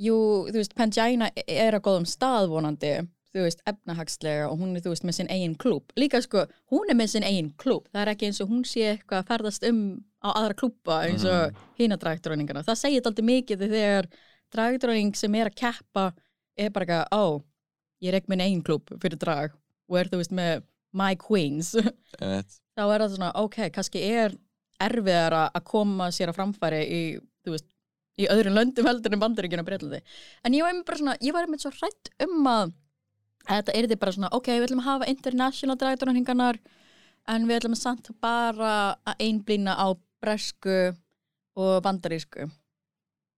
jú, 0.00 0.16
þú 0.48 0.56
veist, 0.62 0.74
Pangina 0.78 1.28
er 1.46 1.74
á 1.76 1.80
góðum 1.84 2.06
stað 2.08 2.48
vonandi 2.48 2.94
þú 3.34 3.44
veist, 3.44 3.60
efnahagslega 3.68 4.46
og 4.48 4.62
hún 4.62 4.76
er, 4.76 4.84
þú 4.84 4.94
veist, 4.94 5.04
með 5.06 5.18
sinn 5.18 5.32
eigin 5.32 5.56
klúb 5.60 5.92
líka 6.00 6.22
sko, 6.24 6.46
hún 6.72 6.88
er 6.88 6.96
með 6.98 7.12
sinn 7.14 7.26
eigin 7.28 7.50
klúb 7.60 7.90
það 7.92 8.02
er 8.04 8.12
ekki 8.14 8.30
eins 8.30 8.40
og 8.44 8.52
hún 8.52 8.64
sé 8.68 8.86
eitthvað 8.94 9.20
að 9.20 9.28
ferðast 9.32 9.68
um 9.68 9.82
á 10.24 10.28
aðra 10.32 10.56
klúba 10.58 11.02
eins 11.06 11.26
og 11.28 11.52
mm. 11.52 11.68
hína 11.78 12.00
dragdróningana, 12.00 12.64
það 12.66 12.80
segir 12.80 13.02
þetta 13.02 13.12
aldrei 13.12 13.28
mikið 13.28 13.66
þegar 13.68 14.10
dragdróning 14.54 15.14
sem 15.18 15.36
er 15.38 15.52
að 15.52 15.60
keppa 15.60 16.08
er 16.58 16.72
bara 16.74 16.88
eitthvað, 16.88 17.06
ó 17.12 17.44
ég 18.02 18.12
er 18.12 18.18
ekki 18.18 18.32
minn 18.32 18.44
eigin 18.44 18.64
klúb 18.66 18.90
fyrir 19.02 19.20
drag 19.20 19.54
og 19.88 19.98
er, 20.00 20.10
þú 20.10 20.20
veist, 20.20 20.34
með 20.36 20.62
my 20.96 21.14
queens. 21.20 21.72
Þá 22.78 22.82
er 22.84 23.02
það 23.02 23.14
svona, 23.16 23.32
ok, 23.40 23.58
kannski 23.74 24.02
er 24.06 24.36
erfiðara 24.82 25.48
að 25.50 25.64
koma 25.66 26.10
sér 26.14 26.30
að 26.30 26.38
framfæri 26.38 26.82
í, 26.84 27.00
þú 27.44 27.56
veist, 27.56 27.66
í 28.18 28.28
öðrum 28.30 28.58
löndum 28.58 28.86
heldur 28.86 29.14
en 29.14 29.22
bandaríkjunum 29.22 29.66
breytlandi. 29.66 30.02
En 30.46 30.54
ég 30.54 30.64
var 30.64 30.74
einmitt 30.74 30.88
bara 30.88 31.00
svona, 31.00 31.16
ég 31.24 31.34
var 31.34 31.46
einmitt 31.46 31.64
svo 31.64 31.72
hrætt 31.74 32.12
um 32.26 32.46
að 32.50 32.74
þetta 33.48 33.74
er 33.74 33.88
þið 33.90 34.00
bara 34.02 34.14
svona, 34.16 34.30
ok, 34.36 34.50
við 34.54 34.66
ætlum 34.68 34.82
að 34.82 34.90
hafa 34.90 35.10
international 35.12 35.78
dragdróningarnar 35.80 36.60
en 37.28 37.48
við 37.48 37.60
ætlum 37.60 37.76
samt 37.78 38.10
bara 38.22 38.72
að 39.08 39.24
einblýna 39.26 39.76
á 39.76 39.86
bresku 40.22 40.78
og 41.58 41.78
bandarísku. 41.84 42.48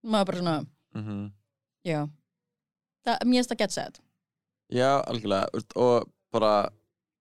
Maður 0.06 0.30
bara 0.32 0.42
svona, 0.42 0.56
Mm 0.96 1.30
já. 1.84 2.08
Það, 3.04 3.22
mér 3.24 3.40
finnst 3.40 3.52
það 3.54 3.58
get 3.62 3.72
set. 3.72 4.00
Já, 4.68 5.00
algjörlega 5.08 5.62
og 5.80 6.10
bara 6.30 6.68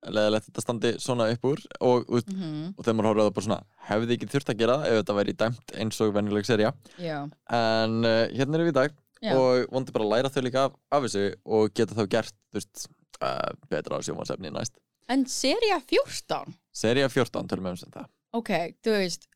leðilegt 0.08 0.47
þetta 0.47 0.63
standi 0.63 0.91
svona 1.02 1.28
upp 1.34 1.45
úr 1.49 1.62
og, 1.84 2.06
veist, 2.08 2.30
Mm 2.32 2.73
og 2.78 2.86
þegar 2.86 2.95
maður 2.95 3.10
horfður 3.10 3.19
á 3.19 3.28
það 3.28 3.34
bara 3.36 3.45
svona 3.47 3.60
hefði 3.89 4.15
ekki 4.15 4.30
þurft 4.32 4.52
að 4.54 4.60
gera 4.62 4.75
það 4.80 4.89
ef 4.89 4.99
þetta 4.99 5.15
væri 5.17 5.36
dæmt 5.41 5.73
eins 5.82 6.02
og 6.06 6.13
venjuleg 6.15 6.47
serja 6.47 6.69
Já, 7.02 7.17
en 7.58 7.97
uh, 8.08 8.28
hérna 8.32 8.60
erum 8.60 8.69
við 8.69 8.71
í 8.71 8.78
dag 8.78 8.93
já, 9.23 9.34
og 9.36 9.65
vondi 9.73 9.95
bara 9.95 10.08
að 10.08 10.13
læra 10.13 10.32
þau 10.34 10.43
líka 10.45 10.65
af, 10.67 10.77
af 10.91 11.05
þessu 11.08 11.25
og 11.45 11.73
geta 11.75 11.97
þá 11.97 12.03
gert 12.15 12.38
veist, 12.55 12.86
uh, 13.21 13.49
betra 13.71 13.99
á 13.99 14.05
sjónvarsefni 14.05 14.53
næst. 14.55 14.77
En 15.10 15.25
seria 15.29 15.79
14? 15.82 16.55
Serja 16.75 17.10
14 17.10 17.49
tölum 17.49 17.69
við 17.69 17.75
um 17.77 17.82
sem 17.82 17.93
það. 17.93 18.10
Ok, 18.38 18.51
þú 18.86 18.95
veist 18.97 19.29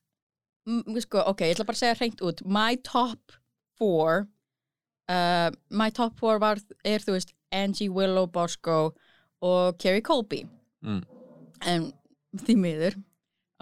sko, 1.03 1.23
ok, 1.27 1.47
ég 1.49 1.57
ætla 1.57 1.65
bara 1.67 1.75
að 1.75 1.81
segja 1.81 1.97
hreint 1.99 2.21
út. 2.23 2.43
My 2.45 2.77
top 2.85 3.33
four 3.79 4.27
uh, 5.09 5.49
my 5.69 5.89
top 5.91 6.19
four 6.19 6.39
var, 6.39 6.61
er 6.85 7.03
þú 7.03 7.17
veist 7.17 7.33
Angie 7.53 7.89
Willow 7.89 8.27
Bosco 8.27 8.93
og 9.43 9.79
Kerry 9.79 10.01
Colby. 10.01 10.43
Mm. 10.83 11.03
en 11.63 11.91
því 12.43 12.55
miður 12.59 12.95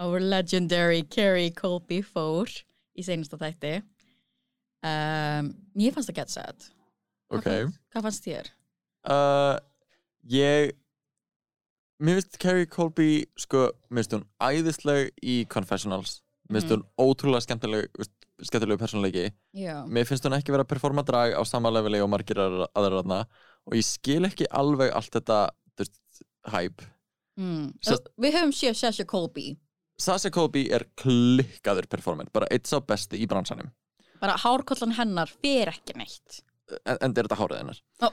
our 0.02 0.18
legendary 0.18 1.02
Kerry 1.06 1.52
Colby 1.54 2.00
fór 2.02 2.50
í 2.98 3.04
seinasta 3.06 3.38
þætti 3.38 3.76
um, 4.82 5.50
mér 5.78 5.92
fannst 5.94 6.10
það 6.10 6.16
get 6.20 6.30
sad 6.30 6.68
Ok. 7.32 7.44
hvað 7.92 8.02
fannst 8.08 8.24
þér? 8.26 8.50
uh, 9.08 9.58
Ég 10.28 10.72
Mér 12.02 12.18
finnst 12.18 12.38
Carrie 12.42 12.66
Colby 12.66 13.24
sko, 13.38 13.68
mér 13.90 14.02
finnst 14.02 14.14
hún 14.16 14.24
æðisleg 14.42 15.10
í 15.22 15.36
Confessionals. 15.46 16.16
Mér 16.50 16.60
finnst 16.60 16.72
Mhm. 16.72 16.82
hún 16.82 16.88
ótrúlega 16.98 17.44
skemmtileg 17.46 17.86
veist, 17.96 18.10
skemmtilegu 18.42 18.78
persónuleiki. 18.80 19.32
Já, 19.54 19.86
Mér 19.86 20.04
finnst 20.06 20.24
hún 20.26 20.34
ekki 20.34 20.50
vera 20.50 20.64
að 20.64 20.72
performa 20.74 21.04
drag 21.06 21.34
á 21.38 21.42
sama 21.46 21.70
leveli 21.70 22.00
og 22.02 22.10
margir 22.10 22.34
aðra 22.42 22.68
þarna. 23.02 23.26
Og 23.68 23.74
ég 23.74 23.84
skil 23.84 24.24
ekki 24.26 24.46
alveg 24.50 24.90
allt 24.92 25.10
þetta 25.12 25.50
veist, 25.78 26.00
hype. 26.50 26.82
Mm. 27.38 27.72
Við 28.18 28.32
höfum 28.34 28.50
séð 28.52 28.74
Sasha 28.76 29.04
Colby. 29.04 29.56
Sasha 29.96 30.30
Colby 30.30 30.70
er 30.72 30.84
klikkaður 30.96 31.86
performant 31.88 32.32
bara 32.32 32.46
eitt 32.50 32.64
sá 32.66 32.80
besti 32.80 33.16
í 33.22 33.28
bransanum 33.28 33.70
bara 34.22 34.38
hárkollan 34.38 34.94
hennar 34.98 35.30
fer 35.42 35.72
ekki 35.72 35.98
neitt. 35.98 36.42
En, 36.86 36.96
en 37.04 37.12
er 37.12 37.26
þetta 37.26 37.36
hárið 37.36 37.58
hennar? 37.58 37.80
Oh. 38.06 38.12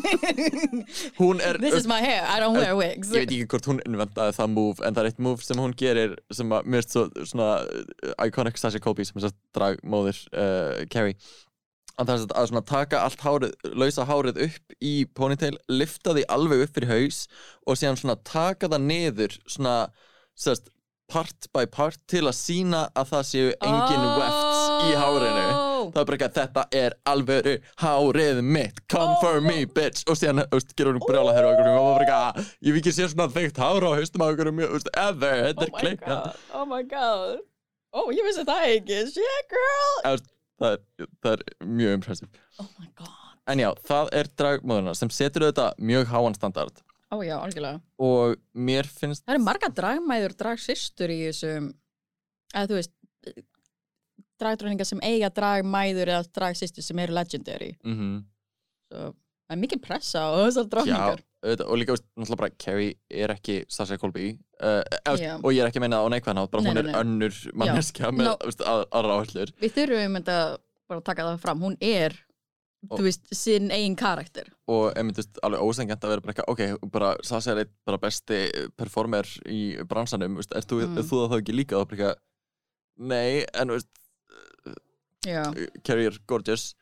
Hún 1.20 1.42
er 1.44 1.58
This 1.60 1.76
is 1.82 1.88
my 1.90 1.98
hair, 2.00 2.24
I 2.24 2.38
don't 2.40 2.56
wear 2.56 2.76
wigs. 2.78 3.10
ég 3.12 3.26
veit 3.26 3.34
ekki 3.34 3.50
hvort 3.52 3.68
hún 3.68 3.82
inventaði 3.84 4.32
það 4.38 4.54
move 4.54 4.86
en 4.86 4.96
það 4.96 5.02
er 5.02 5.10
eitt 5.10 5.22
move 5.26 5.44
sem 5.44 5.60
hún 5.60 5.74
gerir 5.76 6.16
sem 6.32 6.54
að 6.56 6.70
finnst 6.72 6.96
svo 6.96 7.04
svona 7.28 7.50
uh, 7.66 8.14
iconic 8.24 8.60
Sasha 8.60 8.80
Colby 8.82 9.04
sem 9.08 9.20
er 9.20 9.36
dragmóðir 9.56 10.22
uh, 10.32 10.80
Carrie. 10.92 11.18
Að 12.00 12.08
það 12.08 12.16
er 12.16 12.36
að 12.40 12.48
svona 12.48 12.64
taka 12.70 13.04
allt 13.04 13.24
hárið 13.26 13.72
lausa 13.82 14.08
hárið 14.08 14.42
upp 14.46 14.76
í 14.80 14.94
ponytail 15.18 15.56
lifta 15.68 16.14
því 16.16 16.24
alveg 16.32 16.64
upp 16.64 16.78
fyrir 16.78 16.94
haus 16.94 17.24
og 17.66 17.76
síðan 17.76 18.00
svona 18.00 18.16
taka 18.24 18.70
það 18.72 18.86
niður 18.86 19.36
svona 19.44 19.74
sérst 20.38 20.72
part 21.10 21.50
by 21.52 21.66
part 21.68 22.00
til 22.08 22.24
að 22.30 22.38
sína 22.38 22.86
að 22.96 23.12
það 23.12 23.28
séu 23.34 23.52
engin 23.66 24.08
wefts 24.16 24.49
í 24.86 24.94
hárinu. 24.98 25.44
Það 25.90 26.00
er 26.00 26.08
bara 26.08 26.16
ekki 26.16 26.26
að 26.28 26.36
þetta 26.38 26.64
er 26.80 26.96
alvöru 27.12 27.54
hárið 27.82 28.40
mitt, 28.46 28.80
come 28.92 29.14
for 29.22 29.40
me 29.44 29.64
bitch. 29.66 30.04
Og 30.10 30.18
síðan, 30.18 30.44
þú 30.46 30.60
veist, 30.60 30.74
gerur 30.78 30.98
hún 30.98 31.06
brjála 31.06 31.36
hér 31.36 31.48
og 31.48 31.54
okkur 31.54 31.70
og 31.72 31.88
bara 31.88 32.06
ekki 32.06 32.18
að, 32.18 32.50
ég 32.68 32.76
vil 32.76 32.82
ekki 32.82 32.94
sé 32.96 33.08
svona 33.10 33.28
þygt 33.34 33.62
hára 33.62 33.90
á 33.90 33.98
haustum 33.98 34.24
á 34.24 34.26
okkur 34.28 34.52
um, 34.52 34.60
þú 34.64 34.74
veist, 34.76 34.92
ever, 35.04 35.46
þetta 35.48 35.70
Oh 35.70 35.86
er 35.86 35.96
god, 36.04 36.44
oh 36.60 36.66
my 36.68 36.82
god. 36.90 37.40
Oh, 37.90 38.12
ég 38.14 38.26
vissi 38.26 38.44
það 38.46 38.68
ekki, 38.68 39.00
shit 39.10 39.50
girl. 39.50 40.20
Það 40.60 40.76
er, 40.76 41.08
það 41.24 41.32
er 41.32 41.42
mjög 41.80 41.96
impressive. 41.98 42.44
Oh 42.60 42.68
my 42.78 42.92
god. 43.00 43.16
En 43.50 43.58
já, 43.58 43.70
það 43.88 44.12
er 44.20 44.30
dragmóðurna 44.38 44.94
sem 44.94 45.10
setur 45.14 45.48
auðvitað 45.48 45.82
mjög 45.90 46.10
háan 46.12 46.36
standard. 46.36 46.82
Ó 47.10 47.18
já, 47.26 47.34
algjörlega. 47.40 47.80
Og 47.98 48.36
mér 48.54 48.86
finnst 48.86 49.24
Það 49.24 49.34
eru 49.34 49.42
marga 49.42 49.70
dragmæður, 49.74 50.36
dragsystur 50.38 51.10
í 51.10 51.18
þessum 51.24 51.72
eða 52.54 52.68
þú 52.70 52.78
veist 52.78 52.94
dragdróningar 54.40 54.88
sem 54.88 55.00
eiga 55.06 55.30
dragmæður 55.36 56.14
eða 56.16 56.28
dragsystur 56.36 56.82
sem 56.86 56.98
eru 57.04 57.16
legendary. 57.16 57.74
Mm 57.84 58.22
Svo, 58.90 59.10
það 59.46 59.54
er 59.54 59.60
mikil 59.62 59.78
pressa 59.82 60.22
á 60.26 60.30
þessar 60.48 60.66
auðvitað, 61.40 61.68
og 61.72 61.78
líka, 61.80 61.94
náttúrulega 62.20 62.36
bara 62.42 62.56
Carrie 62.60 62.94
er 63.08 63.32
ekki 63.32 63.54
Sasha 63.72 63.96
Colby 63.96 64.26
uh, 64.60 64.82
eða, 65.06 65.14
Já. 65.16 65.30
og 65.40 65.54
ég 65.54 65.62
er 65.64 65.70
ekki 65.70 65.80
að 65.80 65.84
meina 65.86 66.00
á 66.04 66.06
neikvæðan 66.12 66.40
hátt 66.42 66.50
bara 66.52 66.64
Nei, 66.66 66.68
hún 66.70 66.76
nei, 66.76 66.82
er 66.82 66.88
nei. 66.90 66.98
önnur 67.00 67.38
manneskja 67.62 68.10
með 68.12 68.28
aðra 68.68 69.14
áherslur. 69.16 69.52
Við 69.62 69.72
þurfum 69.78 70.18
að 70.20 71.00
taka 71.06 71.24
það 71.30 71.38
fram. 71.46 71.62
Hún 71.64 71.76
er, 71.80 72.16
Og- 72.90 72.98
þú 72.98 73.06
veist, 73.06 73.24
sinn 73.36 73.70
eigin 73.72 73.96
karakter. 73.96 74.50
Og 74.68 74.92
þú 75.14 75.16
veist, 75.22 75.40
alveg 75.48 75.64
ósengjant 75.64 76.04
að 76.04 76.12
vera 76.14 76.24
bara 76.26 76.34
eitthvað, 76.34 76.52
ok, 76.52 76.90
bara 76.98 77.10
Sasha 77.30 77.54
er 77.56 77.62
eitt 77.64 78.00
besti 78.04 78.42
performer 78.76 79.32
í 79.48 79.62
bransanum, 79.88 80.36
veist, 80.42 80.52
er 80.56 80.68
þú, 80.68 80.82
Mm. 80.86 80.98
þú 81.08 81.22
það 81.22 81.30
þá 81.32 81.38
ekki 81.40 81.56
líka, 81.56 81.80
bara 81.88 82.14
nei, 83.00 83.44
en, 83.54 83.68
veist, 83.78 83.88
Já, 85.26 85.42
Carrie 85.84 86.06
er 86.10 86.18
gorgeous 86.26 86.74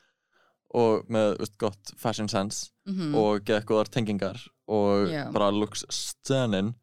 og 0.74 1.06
með 1.10 1.38
veist, 1.40 1.56
gott 1.58 1.94
fashion 1.96 2.28
sense 2.28 2.70
Mhm. 2.88 3.14
og 3.14 3.42
geða 3.44 3.64
góðar 3.64 3.88
tengingar 3.90 4.38
og 4.68 5.08
Já. 5.08 5.30
bara 5.32 5.50
looks 5.50 5.84
stunning 5.90 6.74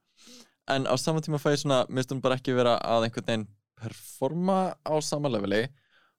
en 0.68 0.86
á 0.86 0.96
saman 0.98 1.22
tíma 1.22 1.38
fæ 1.40 1.54
ég 1.54 1.62
svona 1.64 1.86
hún 2.12 2.22
bara 2.22 2.36
ekki 2.38 2.56
vera 2.56 2.80
að 2.82 3.06
einhvern 3.08 3.26
veginn 3.26 3.48
performa 3.80 4.76
á 4.86 4.94
sama 5.04 5.30
leveli 5.30 5.68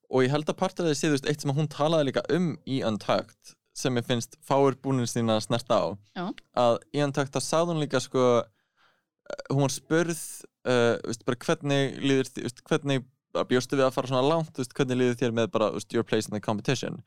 og 0.09 0.23
ég 0.23 0.29
held 0.31 0.45
að 0.47 0.57
partur 0.57 0.85
af 0.85 0.91
því 0.91 0.95
sé 0.99 1.07
þú 1.07 1.15
veist 1.17 1.29
eitt 1.29 1.41
sem 1.41 1.51
hún 1.51 1.67
talaði 1.67 2.07
líka 2.11 2.23
um 2.33 2.57
í 2.65 2.81
Untucked 2.87 3.53
sem 3.75 3.95
ég 3.99 4.05
finnst 4.07 4.37
fáir 4.47 4.75
búnin 4.81 5.05
sína 5.05 5.37
að 5.37 5.45
snerta 5.47 5.75
á 5.75 5.87
Já. 6.15 6.31
að 6.55 6.77
í 6.95 7.03
Untucked 7.03 7.33
þá 7.35 7.41
sagði 7.43 7.73
hún 7.75 7.83
líka 7.83 7.99
sko 8.01 8.23
eh, 8.39 9.43
hún 9.51 9.61
var 9.67 9.73
spurð 9.75 10.21
uh, 10.65 10.95
veist, 11.05 11.25
bara 11.27 11.37
hvernig 11.43 11.99
líður 11.99 12.31
því, 12.31 12.41
veist, 12.47 12.63
hvernig 12.63 13.05
bjóstu 13.33 13.77
við 13.77 13.85
að 13.87 13.93
fara 13.97 14.07
svona 14.07 14.27
langt 14.27 14.57
veist, 14.57 14.73
hvernig 14.73 14.97
líður 14.97 15.19
þér 15.21 15.35
með 15.39 15.51
bara 15.51 15.69
veist, 15.75 15.93
your 15.93 16.03
place 16.07 16.29
in 16.29 16.35
the 16.37 16.41
competition? 16.43 17.01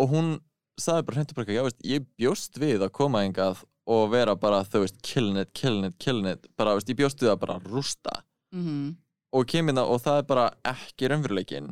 Og 0.00 0.12
hún 0.12 0.34
sagði 0.80 1.06
bara 1.08 1.24
og 1.26 1.34
bara 1.36 1.56
já, 1.58 1.62
veist, 1.66 1.80
ég 1.84 2.06
bjóst 2.16 2.58
við 2.58 2.82
að 2.82 2.92
koma 2.96 3.24
engað 3.26 3.64
og 3.90 4.10
vera 4.12 4.36
bara, 4.38 4.62
þú 4.64 4.84
veist, 4.84 5.00
killing 5.02 5.40
it, 5.42 5.52
killing 5.58 5.90
it, 5.90 5.98
killing 5.98 6.28
it. 6.30 6.46
Bara, 6.56 6.76
veist, 6.78 6.88
ég 6.88 6.96
bjóst 6.96 7.20
við 7.22 7.32
að 7.34 7.40
bara 7.46 7.58
rústa. 7.66 8.22
Mhm. 8.52 8.96
og 9.32 9.46
kemur 9.48 9.72
það 9.72 9.90
og 9.90 10.00
það 10.04 10.18
er 10.18 10.24
bara 10.28 10.42
ekki 10.68 11.08
raunveruleikin 11.08 11.68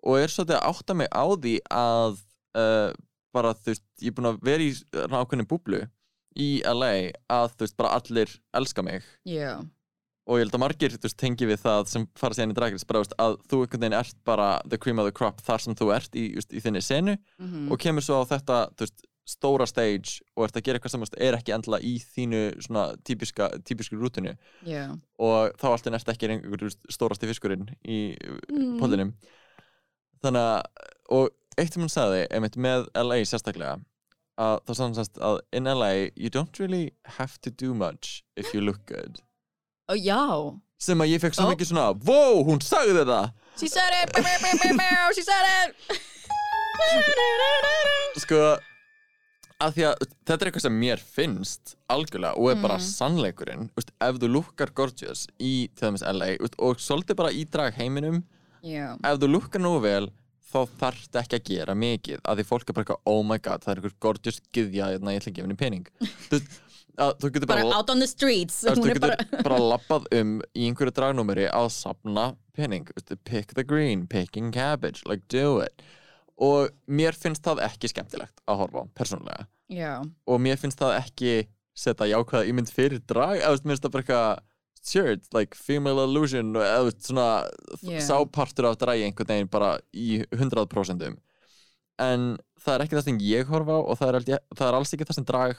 og 0.00 0.14
er 0.16 0.30
svolítið 0.32 0.56
að 0.56 0.68
átta 0.70 0.94
mig 0.96 1.08
á 1.12 1.24
því 1.28 1.52
að 1.68 2.14
uh, 2.56 2.92
bara, 3.36 3.50
þú 3.52 3.68
veist, 3.68 3.84
ég 4.00 4.08
er 4.08 4.16
búin 4.16 4.28
að 4.30 4.38
vera 4.48 4.64
í 4.64 4.70
nákvæmni 5.12 5.44
búblu 5.50 5.82
í 6.40 6.62
LA 6.64 7.12
að, 7.28 7.52
þú 7.52 7.66
veist, 7.66 7.76
bara 7.76 7.92
allir 7.98 8.32
elska 8.56 8.84
mig. 8.86 9.04
Já, 9.28 9.60
og 10.26 10.38
ég 10.38 10.44
held 10.44 10.54
að 10.54 10.60
margir 10.62 10.92
veist, 11.02 11.16
tengi 11.18 11.46
við 11.50 11.58
það 11.64 11.86
sem 11.90 12.04
fara 12.16 12.34
síðan 12.34 12.52
í 12.54 12.58
dragris 12.58 12.84
bara 12.86 13.00
veist, 13.02 13.14
að 13.18 13.38
þú 13.50 13.62
einhvern 13.64 13.80
veginn 13.82 13.98
ert 13.98 14.16
bara 14.24 14.50
the 14.68 14.78
cream 14.78 14.98
of 15.02 15.06
the 15.08 15.12
crop 15.12 15.40
þar 15.42 15.60
sem 15.64 15.74
þú 15.74 15.88
ert 15.96 16.12
í, 16.14 16.28
just, 16.36 16.52
í 16.52 16.60
þinni 16.62 16.82
senu 16.82 17.16
Mhm. 17.40 17.72
og 17.72 17.78
kemur 17.78 18.02
svo 18.06 18.22
á 18.22 18.30
þetta 18.30 18.58
veist, 18.78 19.02
stóra 19.26 19.66
stage 19.70 20.20
og 20.36 20.44
ert 20.48 20.56
að 20.58 20.64
gera 20.66 20.78
eitthvað 20.78 20.90
sem 20.90 21.04
er 21.18 21.34
ekki 21.38 21.52
endilega 21.54 21.86
í 21.86 21.94
þínu 22.02 22.40
típiska, 23.06 23.50
típisku 23.62 23.94
rútinu 23.98 24.36
já 24.66 24.90
og 25.18 25.52
þá 25.58 25.66
alltaf 25.70 25.94
ert 25.94 26.08
ekki 26.14 26.28
einhver 26.28 26.58
þú 26.58 26.66
veist, 26.70 26.80
stórasti 26.90 27.26
fiskurinn 27.30 27.68
í 27.86 28.16
Mm. 28.50 28.78
podlinum 28.80 29.12
þannig 30.22 30.42
að 30.42 30.62
og 31.10 31.30
eitt 31.58 31.72
sem 31.74 31.82
hún 31.82 31.90
sagði 31.92 32.26
einmitt 32.30 32.56
með 32.56 32.86
LA 32.94 33.22
sérstaklega 33.26 33.80
að 34.38 34.60
þá 34.66 34.72
sérst 34.96 35.18
að 35.20 35.40
in 35.52 35.64
LA 35.70 36.10
you 36.16 36.30
don't 36.30 36.58
really 36.58 36.92
have 37.18 37.38
to 37.42 37.50
do 37.50 37.74
much 37.74 38.22
if 38.36 38.54
you 38.54 38.60
look 38.60 38.84
good 38.86 39.20
Ó, 39.92 39.96
já. 40.00 40.20
Sem 40.82 40.98
að 41.04 41.12
ég 41.12 41.20
fekk 41.22 41.36
svo 41.36 41.50
mikið 41.52 41.68
svona 41.68 41.90
wow, 42.08 42.40
hún 42.48 42.62
sagði 42.64 42.96
þetta 43.02 43.20
She 43.60 43.68
said 43.68 43.92
it, 44.00 44.12
bow, 44.16 44.24
bow, 44.24 44.54
bow, 44.62 44.76
bow, 44.80 45.12
she 45.14 45.22
said 45.22 45.44
it. 45.68 46.00
Sko 48.22 48.38
að 49.62 49.76
því 49.76 49.84
að 49.86 50.00
þetta 50.26 50.34
er 50.34 50.48
eitthvað 50.48 50.64
sem 50.64 50.78
mér 50.82 51.02
finnst 51.14 51.74
algjörlega 51.92 52.34
og 52.40 52.48
er 52.50 52.56
bara 52.64 52.78
Mhm. 52.80 52.86
sannleikurinn 52.88 53.68
veist, 53.76 53.92
ef 54.00 54.16
þú 54.18 54.30
lukkar 54.32 54.72
gorgeous 54.74 55.26
í 55.38 55.68
til 55.76 55.86
dæmis 55.92 56.02
LA 56.02 56.32
veist, 56.40 56.56
og 56.58 56.80
svolítið 56.82 57.16
bara 57.20 57.30
í 57.30 57.44
drag 57.48 57.74
heiminum 57.78 58.24
Já, 58.64 58.96
ef 59.04 59.18
þú 59.22 59.28
lukkar 59.36 59.60
nú 59.62 59.76
vel 59.80 60.08
þá 60.52 60.66
þarftu 60.80 61.20
ekki 61.22 61.38
að 61.38 61.44
gera 61.52 61.74
mikið 61.78 62.18
að 62.26 62.40
því 62.40 62.44
fólk 62.48 62.68
er 62.68 62.72
bara 62.74 62.84
eitthvað, 62.84 63.02
oh 63.06 63.22
my 63.22 63.38
god, 63.38 63.62
það 63.62 63.70
er 63.72 63.76
einhver 63.80 63.94
gorgeous 64.00 64.40
gyðja, 64.52 64.90
hérna, 64.96 65.14
ég 65.14 65.22
ætla 65.22 65.30
að 65.30 65.36
gefa 65.38 65.46
henni 65.46 65.56
pening. 65.62 65.86
Þú, 66.28 66.40
veist, 66.40 66.58
að, 66.98 67.14
þú 67.22 67.30
getur 67.36 67.50
bara, 67.50 67.64
bara 67.66 67.78
out 67.80 67.90
on 67.94 68.02
the 68.02 68.08
streets. 68.10 68.60
Hún 68.66 68.80
þú 68.80 68.90
getur 68.90 69.04
bara 69.06 69.42
bara 69.48 69.58
lappað 69.72 70.06
um 70.20 70.36
í 70.52 70.68
einhverju 70.68 70.94
dragnúmeri 70.98 71.48
að 71.48 71.70
sapna 71.74 72.28
veist, 72.56 73.14
pick 73.24 73.54
the 73.54 73.64
green, 73.64 74.06
picking 74.06 74.52
cabbage 74.52 75.02
like 75.08 75.24
do 75.28 75.60
it. 75.64 75.82
Og 76.42 76.70
mér 76.88 77.14
finnst 77.16 77.44
það 77.44 77.64
ekki 77.68 77.92
skemmtilegt 77.92 78.40
að 78.50 78.62
horfa 78.64 78.82
á, 78.82 78.84
persónulega. 78.98 79.48
Já, 79.72 80.02
og 80.28 80.40
mér 80.42 80.58
finnst 80.60 80.80
það 80.80 80.98
ekki 80.98 81.34
setja 81.72 82.08
jákvæða 82.10 82.48
ímynd 82.50 82.72
fyrir 82.72 83.00
drag 83.08 83.38
eða 83.40 83.62
mér 83.62 83.72
finnst 83.72 83.86
það 83.86 83.94
bara 83.94 84.02
eitthvað 84.04 84.48
it's 85.14 85.28
like 85.32 85.54
female 85.54 86.02
illusion 86.04 86.52
eða 86.58 86.92
svona 86.98 87.26
Yeah. 87.82 88.02
sápartur 88.02 88.66
af 88.68 88.76
dragi 88.78 89.04
einhvern 89.06 89.26
veginn 89.28 89.48
bara 89.50 89.78
í 89.94 90.24
100% 90.30 91.16
en 91.98 92.36
það 92.62 92.74
er 92.74 92.84
ekki 92.84 92.96
það 92.96 93.04
sem 93.04 93.18
ég 93.18 93.46
horfa 93.50 93.72
á 93.74 93.80
og 93.82 93.98
það 93.98 94.14
er, 94.14 94.38
það 94.54 94.68
er 94.68 94.76
alls 94.78 94.92
ekki 94.94 95.06
það 95.08 95.18
sem 95.18 95.24
drag 95.24 95.56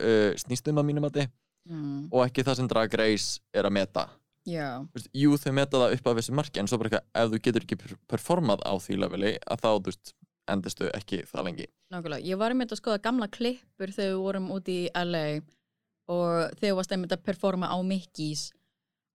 uh, 0.00 0.30
snýst 0.40 0.70
um 0.70 0.82
að 0.82 0.88
mínum 0.90 1.08
að 1.08 1.26
mm. 1.66 2.08
og 2.12 2.22
ekki 2.26 2.44
það 2.46 2.60
sem 2.60 2.70
Drag 2.70 2.96
Race 3.00 3.42
er 3.54 3.68
að 3.68 3.76
meta. 3.78 4.06
Já, 4.46 4.78
jú 5.10 5.34
þau 5.42 5.52
meta 5.58 5.80
það 5.80 5.96
upp 5.96 6.08
af 6.08 6.18
þessu 6.20 6.34
marki 6.38 6.60
en 6.62 6.68
svo 6.70 6.78
bara 6.78 6.90
eitthvað 6.92 7.22
ef 7.22 7.30
þú 7.32 7.40
getur 7.42 7.64
ekki 7.66 7.78
per- 7.80 7.96
performað 8.12 8.60
á 8.62 8.72
því 8.78 8.98
leveli 9.02 9.32
að 9.42 9.62
þá 9.64 9.70
þú 9.72 9.88
veist 9.88 10.12
endistu 10.46 10.90
ekki 10.94 11.24
það 11.26 11.48
lengi. 11.48 11.66
Nákvæmlega. 11.90 12.26
Ég 12.26 12.38
var 12.38 12.54
einmitt 12.54 12.74
að 12.74 12.80
skoða 12.80 13.02
gamla 13.02 13.26
klippur 13.32 13.90
þegar 13.94 14.12
við 14.12 14.22
vorum 14.22 14.52
úti 14.54 14.76
í 14.84 14.92
LA 14.94 15.24
og 16.06 16.54
þegar 16.60 16.70
þú 16.70 16.76
varst 16.78 16.94
einmitt 16.94 17.16
að 17.16 17.24
performa 17.26 17.70
á 17.70 17.76
Mickey's. 17.82 18.44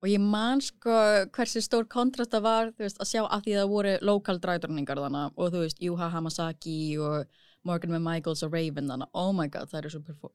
Og 0.02 0.10
ég 0.10 0.24
man 0.24 0.64
sko 0.66 0.98
hversu 1.32 1.62
stór 1.64 1.86
kontrast 1.88 2.34
það 2.34 2.44
var 2.48 2.72
þú 2.74 2.84
veist, 2.84 3.00
að 3.00 3.12
sjá 3.12 3.22
að 3.24 3.46
því 3.46 3.56
það 3.60 3.72
voru 3.72 3.96
lokal 4.10 4.38
dræðurningar 4.42 5.02
þannig 5.06 5.38
og 5.38 5.54
þú 5.54 5.64
veist 5.64 5.84
Juha 5.86 6.10
Hamasaki 6.12 6.80
og 7.00 7.42
Morgan 7.68 7.96
M. 7.96 8.04
Michaels 8.06 8.44
og 8.46 8.54
Raven 8.56 8.90
þannig 8.92 9.10
oh 9.18 9.32
my 9.36 9.48
god 9.52 9.70
það 9.72 9.84
eru 9.84 9.94
svo 9.94 10.32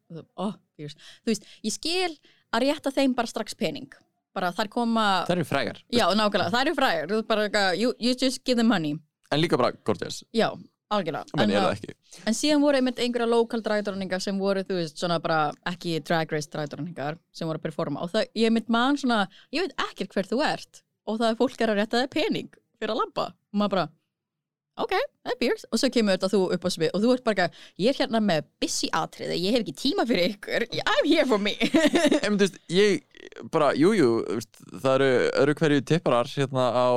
oh, 0.47 0.57
þú 0.79 1.33
veist, 1.33 1.49
ég 1.67 1.75
skil 1.75 2.13
að 2.55 2.69
rétta 2.69 2.93
þeim 2.95 3.17
bara 3.17 3.31
strax 3.31 3.57
pening. 3.59 3.91
Bara 4.37 4.53
þær 4.53 4.71
koma 4.73 5.03
það 5.27 5.39
eru 5.39 5.49
frægar. 5.49 5.83
Já, 5.93 6.07
nákvæmlega, 6.13 6.53
þær 6.53 6.63
eru 6.67 6.77
fræðir 6.77 7.13
þú 7.13 7.21
bara, 7.29 7.67
you, 7.79 7.93
you 8.03 8.15
just 8.15 8.45
give 8.45 8.59
them 8.61 8.69
money. 8.71 8.99
En 9.33 9.41
líka 9.41 9.59
bara 9.59 9.73
gorgeous. 9.87 10.21
Já, 10.37 10.51
algjörlega. 10.93 11.25
En 11.41 11.51
það 11.51 11.71
ekki. 11.73 11.95
En 12.29 12.37
síðan 12.37 12.63
voru 12.63 12.79
einmitt 12.79 13.01
einhverja 13.03 13.29
lokal 13.31 13.63
dræðdróningar 13.65 14.23
sem 14.23 14.39
voru, 14.39 14.63
þú 14.67 14.79
veist, 14.79 15.01
svona 15.01 15.19
bara 15.25 15.41
ekki 15.67 15.97
drag 16.07 16.33
race 16.37 16.53
dræðdróningar 16.53 17.19
sem 17.35 17.49
voru 17.49 17.63
að 17.63 17.67
performa. 17.67 18.05
Og 18.05 18.13
það, 18.13 18.29
ég 18.39 18.55
mitt 18.55 18.71
mann 18.73 19.01
svona, 19.01 19.25
ég 19.55 19.67
veit 19.67 19.87
ekkert 19.89 20.15
hver 20.15 20.31
þú 20.31 20.43
ert. 20.47 20.83
Og 21.07 21.21
það 21.21 21.33
er 21.33 21.41
fólk 21.41 21.63
er 21.63 21.73
að 21.73 21.81
rétta 21.81 22.05
þig 22.05 22.13
pening 22.15 22.61
fyrir 22.77 22.95
að 22.95 23.03
labba. 23.03 23.29
Og 23.33 23.61
maður 23.63 23.75
bara, 23.75 23.89
ok, 24.85 24.95
það 25.25 25.33
er 25.33 25.39
björns 25.41 25.67
og 25.71 25.81
svo 25.81 25.91
kemur 25.93 26.17
þetta 26.17 26.31
þú 26.33 26.41
upp 26.57 26.67
á 26.67 26.71
svið 26.75 26.93
og 26.93 27.03
þú 27.03 27.13
ert 27.15 27.27
bara, 27.27 27.49
ég 27.81 27.93
er 27.93 28.01
hérna 28.03 28.21
með 28.25 28.47
busy 28.63 28.91
atriði, 28.95 29.39
ég 29.43 29.57
hef 29.57 29.65
ekki 29.65 29.77
tíma 29.81 30.07
fyrir 30.09 30.37
ykkur, 30.37 30.67
I'm 30.83 31.09
here 31.09 31.27
for 31.29 31.43
me. 31.43 31.57
en 32.25 32.37
þú 32.37 32.45
veist, 32.45 32.61
ég 32.73 33.01
bara, 33.53 33.73
jújú 33.77 33.97
jú, 33.97 34.41
það 34.83 34.93
eru 34.95 35.11
öru 35.43 35.57
hverju 35.61 35.85
tipparar 35.89 36.31
hérna 36.31 36.69
á 36.73 36.89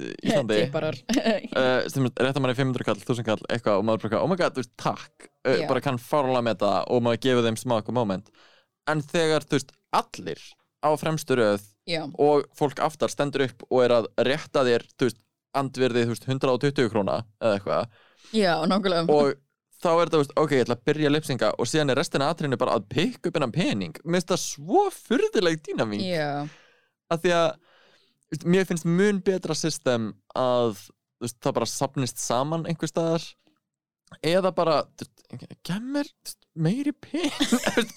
Íslandi. 0.00 0.60
Tipparar. 0.64 1.00
uh, 1.10 1.88
sem 1.90 2.06
réttar 2.10 2.42
manni 2.42 2.56
500 2.58 2.86
kall, 2.86 3.00
1000 3.02 3.26
kall 3.26 3.42
eitthvað 3.50 3.80
og 3.80 3.88
maður 3.88 4.06
bara, 4.08 4.22
oh 4.22 4.30
my 4.30 4.38
god, 4.40 4.56
þú 4.56 4.64
veist, 4.64 4.74
takk. 4.80 5.28
Uh, 5.46 5.64
bara 5.70 5.82
kann 5.84 6.00
fárlega 6.00 6.44
með 6.50 6.62
það 6.64 6.78
og 6.92 7.04
maður 7.06 7.22
gefur 7.26 7.46
þeim 7.48 7.60
smá 7.60 7.76
okkur 7.80 7.96
moment. 7.96 8.30
En 8.90 9.02
þegar, 9.04 9.46
þú 9.46 9.58
veist, 9.58 9.74
allir 9.96 10.42
á 10.80 10.90
fremstu 10.96 11.36
röð 11.36 11.66
Já, 11.88 12.04
og 12.22 12.46
fólk 12.56 12.80
aftar 12.82 13.12
stendur 13.12 13.48
upp 13.48 13.64
og 13.68 13.82
er 13.84 13.94
að 13.98 14.08
rétta 14.26 14.64
þér, 14.66 14.86
þú 14.96 15.08
veist, 15.08 15.20
veist, 15.54 16.26
120 16.28 16.90
króna 16.92 17.22
eða 17.40 17.54
eitthvað. 17.58 18.02
Já, 18.36 18.52
nákvæmlega. 18.70 19.06
og 19.10 19.34
þá 19.80 19.90
er 19.94 20.12
þetta, 20.12 20.40
ok, 20.42 20.54
ég 20.54 20.64
ætla 20.66 20.76
að 20.76 20.84
byrja 20.90 21.10
lipsinga 21.10 21.50
og 21.56 21.68
síðan 21.68 21.92
er 21.94 22.00
restina 22.00 22.28
aðtrinu 22.30 22.58
bara 22.60 22.76
að 22.76 22.86
pikka 22.92 23.30
upp 23.30 23.38
hennan 23.38 23.54
pening. 23.54 23.96
Mér 24.04 24.20
finnst 24.20 24.32
það 24.34 24.42
svo 24.44 24.86
furðuleg 24.94 25.60
dýnamík 25.66 26.04
Já, 26.04 26.46
að 27.10 27.24
því 27.24 27.34
að 27.38 28.46
mér 28.46 28.68
finnst 28.68 28.86
mun 28.86 29.20
betra 29.26 29.56
system 29.58 30.12
að 30.38 30.76
veist, 31.20 31.40
það 31.42 31.56
bara 31.58 31.70
sapnist 31.70 32.20
saman 32.22 32.66
einhver 32.70 32.90
staðar 32.90 33.24
eða 34.26 34.52
bara 34.54 34.76
veist, 35.00 36.36
meiri 36.54 36.92
pening 36.92 37.34
veist, 37.80 37.96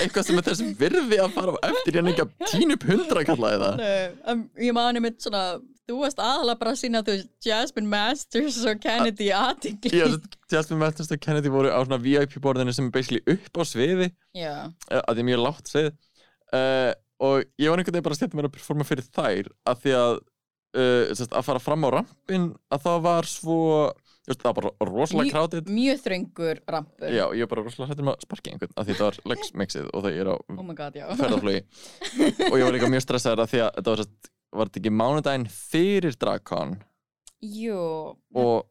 eitthvað 0.00 0.26
sem 0.26 0.40
er 0.40 0.48
þessum 0.48 0.74
virði 0.78 1.20
að 1.22 1.36
fara 1.36 1.54
á 1.54 1.68
eftir 1.70 2.00
en 2.00 2.10
ekki 2.12 2.26
að 2.26 2.50
tínu 2.52 2.76
upp 2.78 2.88
hundra 2.90 3.24
kallaði 3.28 3.62
það. 3.62 3.80
Nei, 3.82 4.20
um, 4.32 4.44
ég 4.66 4.76
mani 4.76 5.02
mitt 5.04 5.18
svona, 5.22 5.42
þú 5.86 5.96
varst 6.02 6.20
aðalega 6.22 6.60
bara 6.60 6.72
að 6.74 6.80
sína 6.82 7.02
þú 7.06 7.16
Jasmine 7.46 7.90
Masters 7.92 8.58
og 8.66 8.80
Kennedy 8.82 9.28
aðtingli. 9.34 9.92
Já, 9.94 10.06
Jasmine 10.52 10.80
Masters 10.82 11.12
og 11.14 11.22
Kennedy 11.22 11.52
voru 11.52 11.70
á 11.70 11.78
svona 11.84 12.00
VIP 12.02 12.38
borðinu 12.42 12.74
sem 12.74 12.88
er 12.88 12.94
basically 12.96 13.22
upp 13.36 13.60
á 13.60 13.62
sviði 13.68 14.08
Já, 14.36 14.54
eh, 14.90 15.02
að 15.02 15.20
því 15.20 15.26
mjög 15.30 15.44
látt 15.44 15.70
svið 15.70 15.90
uh, 15.92 16.92
og 17.26 17.44
ég 17.62 17.70
var 17.70 17.80
einhvern 17.80 17.94
veginn 17.96 18.08
bara 18.08 18.16
að 18.18 18.22
setja 18.24 18.38
mér 18.40 18.50
að 18.50 18.56
performa 18.58 18.88
fyrir 18.88 19.06
þær 19.14 19.52
að 19.70 19.84
því 19.84 19.94
að 20.00 20.16
uh, 20.16 21.14
sest, 21.16 21.32
að 21.32 21.46
fara 21.46 21.62
fram 21.62 21.86
á 21.86 21.88
rampin 22.00 22.50
að 22.74 22.84
það 22.88 22.98
var 23.06 23.30
svo 23.30 23.60
veist, 24.26 24.42
það 24.42 24.48
var 24.50 24.56
bara 24.58 24.90
rosalega 24.90 25.34
krátið 25.36 25.68
mjög 25.70 26.00
þröngur 26.02 26.62
rampur. 26.66 27.10
Já, 27.14 27.24
ég 27.30 27.46
var 27.46 27.52
bara 27.54 27.66
rosalega 27.68 27.92
hættur 27.94 28.08
með 28.08 28.16
að 28.18 28.26
sparki 28.26 28.52
einhvern 28.52 28.74
að 28.74 28.88
því 28.90 28.96
það 28.98 29.06
var 29.06 29.20
legs 29.32 29.52
mixið 29.62 29.90
og 29.92 30.06
það 30.06 30.18
er 30.18 30.30
á 30.32 30.36
Oh 30.36 30.64
my 30.66 30.76
god, 30.78 30.98
já. 30.98 31.06
ferðarflugi 31.20 31.62
og 32.50 32.56
ég 32.58 32.66
var 32.66 32.74
líka 32.76 32.90
mjög 32.90 33.06
stressaður 33.06 33.44
að 33.46 33.52
því 33.54 33.62
að 33.62 33.70
þetta 33.78 33.94
var, 33.94 34.02
sest, 34.02 34.32
var 34.58 34.70
þetta 34.70 34.82
ekki 34.82 34.94
mánudaginn 34.94 35.48
fyrir 35.52 36.16
Dragcon 36.20 36.76
Jú, 37.44 37.78
og 38.34 38.64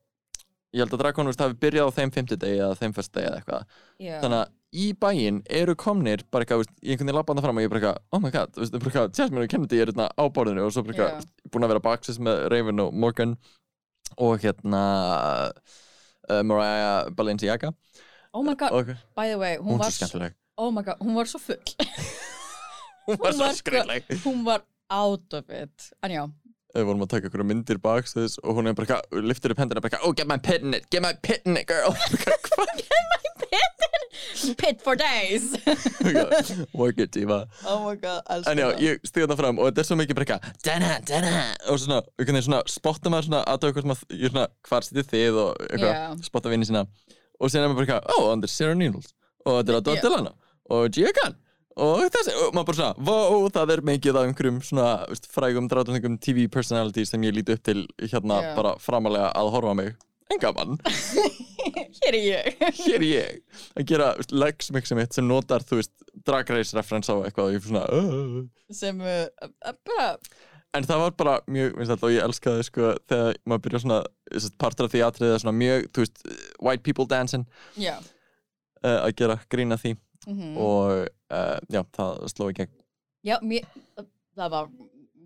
ég 0.75 0.83
held 0.83 0.95
að 0.97 1.25
veist, 1.29 1.41
hafi 1.43 1.57
byrjað 1.61 1.87
á 1.87 1.95
þeim 1.95 2.11
fimmtudegi 2.11 2.59
eða 2.59 2.77
þeim 2.79 2.93
fyrstudegi 2.95 3.29
eða 3.29 3.39
eitthvað. 3.39 3.67
Já. 4.01 4.15
þannig 4.23 4.39
að 4.41 4.53
í 4.75 4.87
bæinn 4.99 5.37
eru 5.61 5.75
komnir 5.79 6.23
bara 6.33 6.43
eitthvað, 6.43 6.63
veist, 6.63 6.73
ég 6.81 6.95
einhvern 6.95 7.07
veginn 7.07 7.19
lappa 7.19 7.35
hann 7.35 7.45
fram 7.45 7.59
og 7.61 7.63
ég 7.63 7.71
bara 7.71 7.81
eitthvað, 7.81 8.01
oh 8.11 8.23
my 8.23 8.31
god, 8.33 8.59
veist, 8.59 8.75
bara 8.75 8.91
eitthvað, 8.91 9.13
Jasmine 9.19 9.45
og 9.45 9.53
Kennedy 9.53 9.79
er 9.79 9.91
hérna 9.91 10.09
á 10.11 10.23
borðinu. 10.35 10.65
Og 10.65 10.73
svo 10.75 10.83
bara 10.83 10.97
eitthvað, 10.97 11.29
búin 11.53 11.67
að 11.67 11.73
vera 11.73 11.83
baksins 11.85 12.19
með 12.27 12.41
Raven 12.51 12.83
og 12.83 12.97
Morgan 13.05 13.37
og 14.25 14.43
hérna 14.43 14.83
uh, 15.55 16.41
Mariah 16.43 17.11
Balenciaga. 17.15 17.71
Oh 18.35 18.43
my 18.43 18.57
god, 18.59 18.75
og 18.75 18.91
by 19.15 19.29
the 19.31 19.39
way, 19.39 19.55
hún, 19.61 19.77
hún 19.77 19.85
var 19.85 19.95
svo 19.95 20.31
Oh 20.57 20.71
my 20.71 20.83
god, 20.83 20.99
hún 21.03 21.15
var 21.15 21.27
svo 21.27 21.39
full. 21.39 21.63
Hún 23.05 23.19
var 23.21 23.35
svo 23.37 23.47
sko- 23.53 23.59
skrýtleg 23.61 24.07
Hún 24.25 24.43
var 24.47 24.63
out 24.89 25.33
of 25.33 25.49
it. 25.49 25.91
En 26.03 26.13
já, 26.13 26.23
við 26.75 26.89
vorum 26.89 27.05
að 27.05 27.13
taka 27.15 27.29
ykkur 27.29 27.45
myndir 27.47 27.79
bakstöðis 27.83 28.37
og 28.43 28.59
hún 28.59 28.69
er 28.69 28.75
bara 28.77 28.87
eitthvað, 28.87 29.23
liftir 29.25 29.53
upp 29.55 29.61
hendina 29.63 29.83
bara 29.83 29.93
eitthvað, 29.93 30.09
oh 30.09 30.15
get 30.17 30.29
my 30.29 30.37
pit 30.37 30.65
in 30.65 30.75
it, 30.77 30.89
get 30.91 31.03
my 31.05 31.13
pit 31.23 31.45
in 31.45 31.57
it 31.57 31.67
girl. 31.69 31.95
Hvað? 31.95 32.83
pit 34.59 34.81
for 34.81 34.95
days. 34.95 35.55
Work 36.73 36.99
it 36.99 37.11
diva. 37.11 37.47
Oh 37.65 37.85
my 37.85 37.95
god, 37.95 38.21
elskar 38.29 38.51
en 38.51 38.61
já, 38.61 38.67
það. 38.67 38.81
ég 38.85 39.07
stíði 39.07 39.25
þetta 39.25 39.37
fram 39.39 39.61
og 39.61 39.69
þetta 39.69 39.83
er 39.83 39.89
svo 39.89 39.97
mikið 39.99 40.19
bara 40.19 40.39
dana, 40.65 40.91
dana 41.07 41.33
og 41.71 41.79
svona, 41.81 42.01
einhvern 42.17 42.39
veginn 42.39 42.47
svona 42.49 42.61
spotta 42.69 43.13
maður 43.13 43.29
svona 43.29 43.43
að 43.45 43.61
það 43.61 43.69
eitthvað 43.71 43.85
sem 43.85 43.95
að, 43.95 44.03
ég 44.15 44.27
er 44.27 44.33
svona, 44.33 44.47
hvar 44.69 44.87
sitið 44.87 45.09
þið 45.13 45.39
og 45.43 45.63
eitthvað, 45.69 45.95
Já. 45.95 46.27
spotta 46.29 46.53
vinni 46.53 46.69
sína. 46.69 46.85
Og 47.39 47.51
síðan 47.51 47.65
er 47.67 47.71
maður 47.71 47.79
bara 47.81 47.87
eitthvað, 47.87 48.19
oh, 48.19 48.27
and 48.33 48.45
there's 48.45 48.57
Sarah 48.57 48.77
Needles 48.79 49.13
og 49.45 49.59
þetta 49.59 49.73
er 49.73 49.79
Adele 49.81 49.97
Já. 49.99 50.05
Delano 50.07 50.35
og 50.75 50.87
Gia 50.95 51.11
Gunn 51.15 51.35
og 51.75 52.05
þessi, 52.07 52.33
og 52.39 52.53
maður 52.55 52.67
bara 52.69 52.77
svona, 52.79 53.05
wow, 53.09 53.47
það 53.51 53.73
er 53.73 53.81
mikið 53.89 54.19
af 54.19 54.27
einhverjum 54.29 54.59
svona, 54.63 54.89
veist, 55.11 55.27
frægum 55.31 55.67
drátundingum 55.71 56.15
TV 56.23 56.45
personalities 56.51 57.11
sem 57.11 57.25
ég 57.27 57.35
líti 57.35 57.55
upp 57.57 57.65
til 57.67 57.83
hérna 57.99 58.39
Já. 58.45 58.51
bara 58.55 58.75
framalega 58.79 59.33
að 59.35 59.51
horfa 59.57 59.75
mig. 59.81 59.91
En 60.31 60.41
gaman, 60.41 60.79
Hér 61.99 62.15
er 62.15 62.21
ég. 62.21 62.63
Hér 62.79 62.95
er 62.97 63.05
ég. 63.05 63.59
Að 63.75 63.87
gera 63.91 64.09
veist, 64.17 64.31
legs 64.33 64.71
mixi 64.73 64.97
mitt 64.97 65.13
sem 65.15 65.27
notar, 65.27 65.65
þú 65.67 65.81
veist, 65.81 65.93
drag 66.25 66.49
race 66.55 66.77
reference 66.77 67.11
á 67.11 67.15
eitthvað 67.27 67.49
og 67.49 67.57
ég 67.57 67.61
er 67.61 67.67
svona, 67.67 67.85
uh. 67.91 68.41
sem 68.73 69.03
uh, 69.03 69.25
uh, 69.43 69.75
bara 69.85 70.09
En 70.75 70.83
það 70.83 70.99
var 70.99 71.13
bara 71.15 71.33
mjög, 71.47 71.75
minnst 71.77 71.93
alltaf, 71.93 72.09
og 72.09 72.11
ég 72.11 72.25
elskaði 72.25 72.63
sko 72.67 72.89
þegar 73.07 73.37
maður 73.47 73.61
byrja 73.63 73.79
svona, 73.83 73.99
þess 74.31 74.49
að 74.49 74.57
partur 74.59 74.87
af 74.87 74.91
því 74.91 75.03
atriðið 75.05 75.35
er 75.35 75.43
svona 75.43 75.55
mjög, 75.55 75.85
þú 75.95 76.03
veist, 76.03 76.25
white 76.67 76.83
people 76.83 77.07
dancing. 77.07 77.45
Já. 77.79 77.93
Uh, 78.83 78.97
að 78.97 79.13
gera 79.21 79.37
grína 79.51 79.77
því 79.79 79.93
mm 80.27 80.57
og 80.57 81.07
uh, 81.33 81.57
já, 81.71 81.81
það 81.97 82.25
sló 82.31 82.49
í 82.51 82.57
gegn. 82.57 82.73
Já, 83.25 83.37
mér, 83.41 83.65
það 84.37 84.51
var 84.53 84.67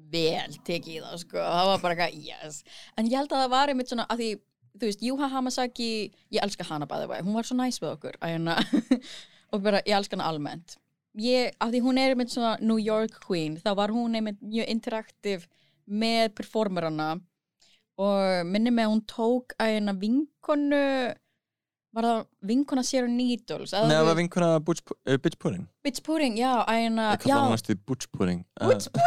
vel 0.10 0.60
tekið 0.66 0.94
í 0.96 1.02
það, 1.04 1.18
sko, 1.24 1.40
það 1.40 1.70
var 1.70 1.82
bara 1.84 1.96
eitthvað, 1.96 2.30
yes, 2.30 2.62
en 2.98 3.10
ég 3.10 3.20
held 3.20 3.34
að 3.34 3.44
það 3.44 3.52
var 3.54 3.72
einmitt 3.72 3.92
svona, 3.92 4.06
að 4.10 4.22
því, 4.24 4.30
þú 4.80 4.90
veist, 4.90 5.04
Juha 5.06 5.30
Hamasaki, 5.34 5.90
ég 6.34 6.46
elska 6.46 6.66
hana 6.70 6.88
bæði 6.90 7.10
vegi, 7.12 7.26
hún 7.28 7.38
var 7.38 7.50
svo 7.50 7.58
næs 7.60 7.82
við 7.82 7.92
okkur, 7.92 8.18
að 8.20 8.34
hérna, 8.34 8.56
og 9.54 9.66
bara, 9.66 9.84
ég 9.86 9.98
elska 10.00 10.18
hana 10.18 10.30
almennt. 10.32 10.78
Ég, 11.20 11.54
af 11.60 11.74
því 11.74 11.82
hún 11.84 12.00
er 12.00 12.14
einmitt 12.14 12.34
svona 12.34 12.56
New 12.62 12.80
York 12.80 13.20
Queen, 13.26 13.58
þá 13.60 13.74
var 13.78 13.94
hún 13.94 14.16
einmitt 14.18 14.40
mjög 14.46 14.70
interaktiv 14.72 15.48
með 15.90 16.36
performerana. 16.38 17.16
Og 18.00 18.46
minni 18.48 18.72
með 18.72 18.86
að 18.86 18.94
hún 18.94 19.02
tók 19.10 19.56
að 19.60 19.74
hérna 19.74 19.96
vinkonu, 20.00 20.84
var 21.96 22.06
það 22.06 22.20
vinkona 22.52 22.84
Sarah 22.86 23.10
Needles? 23.12 23.74
eða 23.74 23.88
Nei, 23.90 23.96
það 23.98 24.08
var 24.10 24.18
vinkuna 24.20 24.50
Butch, 24.66 24.84
Pu- 24.86 24.98
uh, 25.06 25.18
Bitch 25.18 25.40
Pudding. 25.42 25.68
Bitch 25.86 26.04
Pudding, 26.06 26.38
já, 26.38 26.52
hérna, 26.70 27.12
Ég 27.16 27.24
kalla 27.26 27.42
hann 27.44 27.54
næstu 27.56 27.74
því 27.74 27.80
Butch 27.90 28.10
Pudding. 28.16 28.44
Uh, 28.62 28.68
Butch 28.74 28.90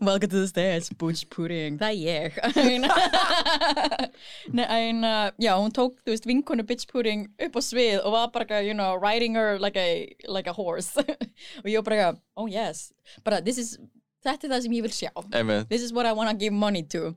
Welcome 0.00 0.28
to 0.30 0.40
the 0.42 0.46
stage, 0.46 0.90
Butch 0.98 1.24
Pudding, 1.32 1.78
það 1.80 2.02
er 2.06 2.34
ég. 2.36 2.36
Nei, 4.56 4.66
en 4.90 5.04
uh, 5.04 5.30
já, 5.40 5.54
hún 5.58 5.72
tók, 5.74 5.96
þú 6.04 6.12
veist, 6.14 6.28
vinkonu 6.28 6.66
Bitch 6.68 6.86
Pudding 6.90 7.26
upp 7.46 7.56
á 7.58 7.62
svið 7.64 7.96
og 8.04 8.12
var 8.14 8.28
bara, 8.34 8.60
you 8.62 8.74
know, 8.76 8.94
riding 9.00 9.34
her 9.40 9.58
like 9.58 9.80
a, 9.80 10.14
like 10.28 10.50
a 10.50 10.54
horse. 10.54 10.94
Og 11.64 11.66
ég 11.70 11.80
var 11.80 11.88
bara, 11.88 12.10
oh 12.36 12.46
yes. 12.50 12.90
Bara, 13.24 13.40
this 13.42 13.58
is, 13.58 13.78
þetta 14.22 14.46
er 14.46 14.54
það 14.54 14.62
sem 14.68 14.76
ég 14.78 14.86
vil 14.86 14.94
sjá. 14.94 15.10
Einmitt. 15.32 15.68
this 15.72 15.82
is 15.82 15.92
what 15.96 16.06
I 16.06 16.12
wanna 16.12 16.34
give 16.34 16.52
money 16.52 16.84
to 16.94 17.16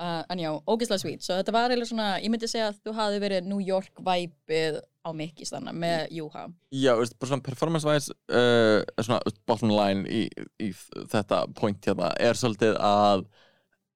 uh, 0.00 0.22
en 0.32 0.40
já, 0.42 0.50
ógeðslega 0.66 1.02
sweet. 1.02 1.24
Svo 1.24 1.36
þetta 1.38 1.54
var 1.54 1.72
eiginlega 1.72 1.90
svona, 1.90 2.08
ég 2.22 2.32
myndi 2.32 2.48
segja 2.50 2.70
að 2.70 2.80
þú 2.84 2.94
hafi 2.96 3.20
verið 3.22 3.50
New 3.50 3.60
York 3.64 4.02
væpið 4.06 4.80
á 5.00 5.10
Mickey 5.16 5.48
stanna 5.48 5.72
með 5.76 6.10
Juha. 6.16 6.46
Já, 6.74 6.92
veist, 6.98 7.16
bara 7.20 7.32
svona 7.32 7.46
performance-wise, 7.46 8.16
uh, 8.32 8.80
svona 9.00 9.20
bottom 9.48 9.72
line 9.72 10.04
í, 10.08 10.26
í 10.60 10.72
þetta 11.12 11.44
point 11.56 11.86
hérna 11.86 12.12
er 12.20 12.36
svolítið 12.38 12.76
að 12.84 13.24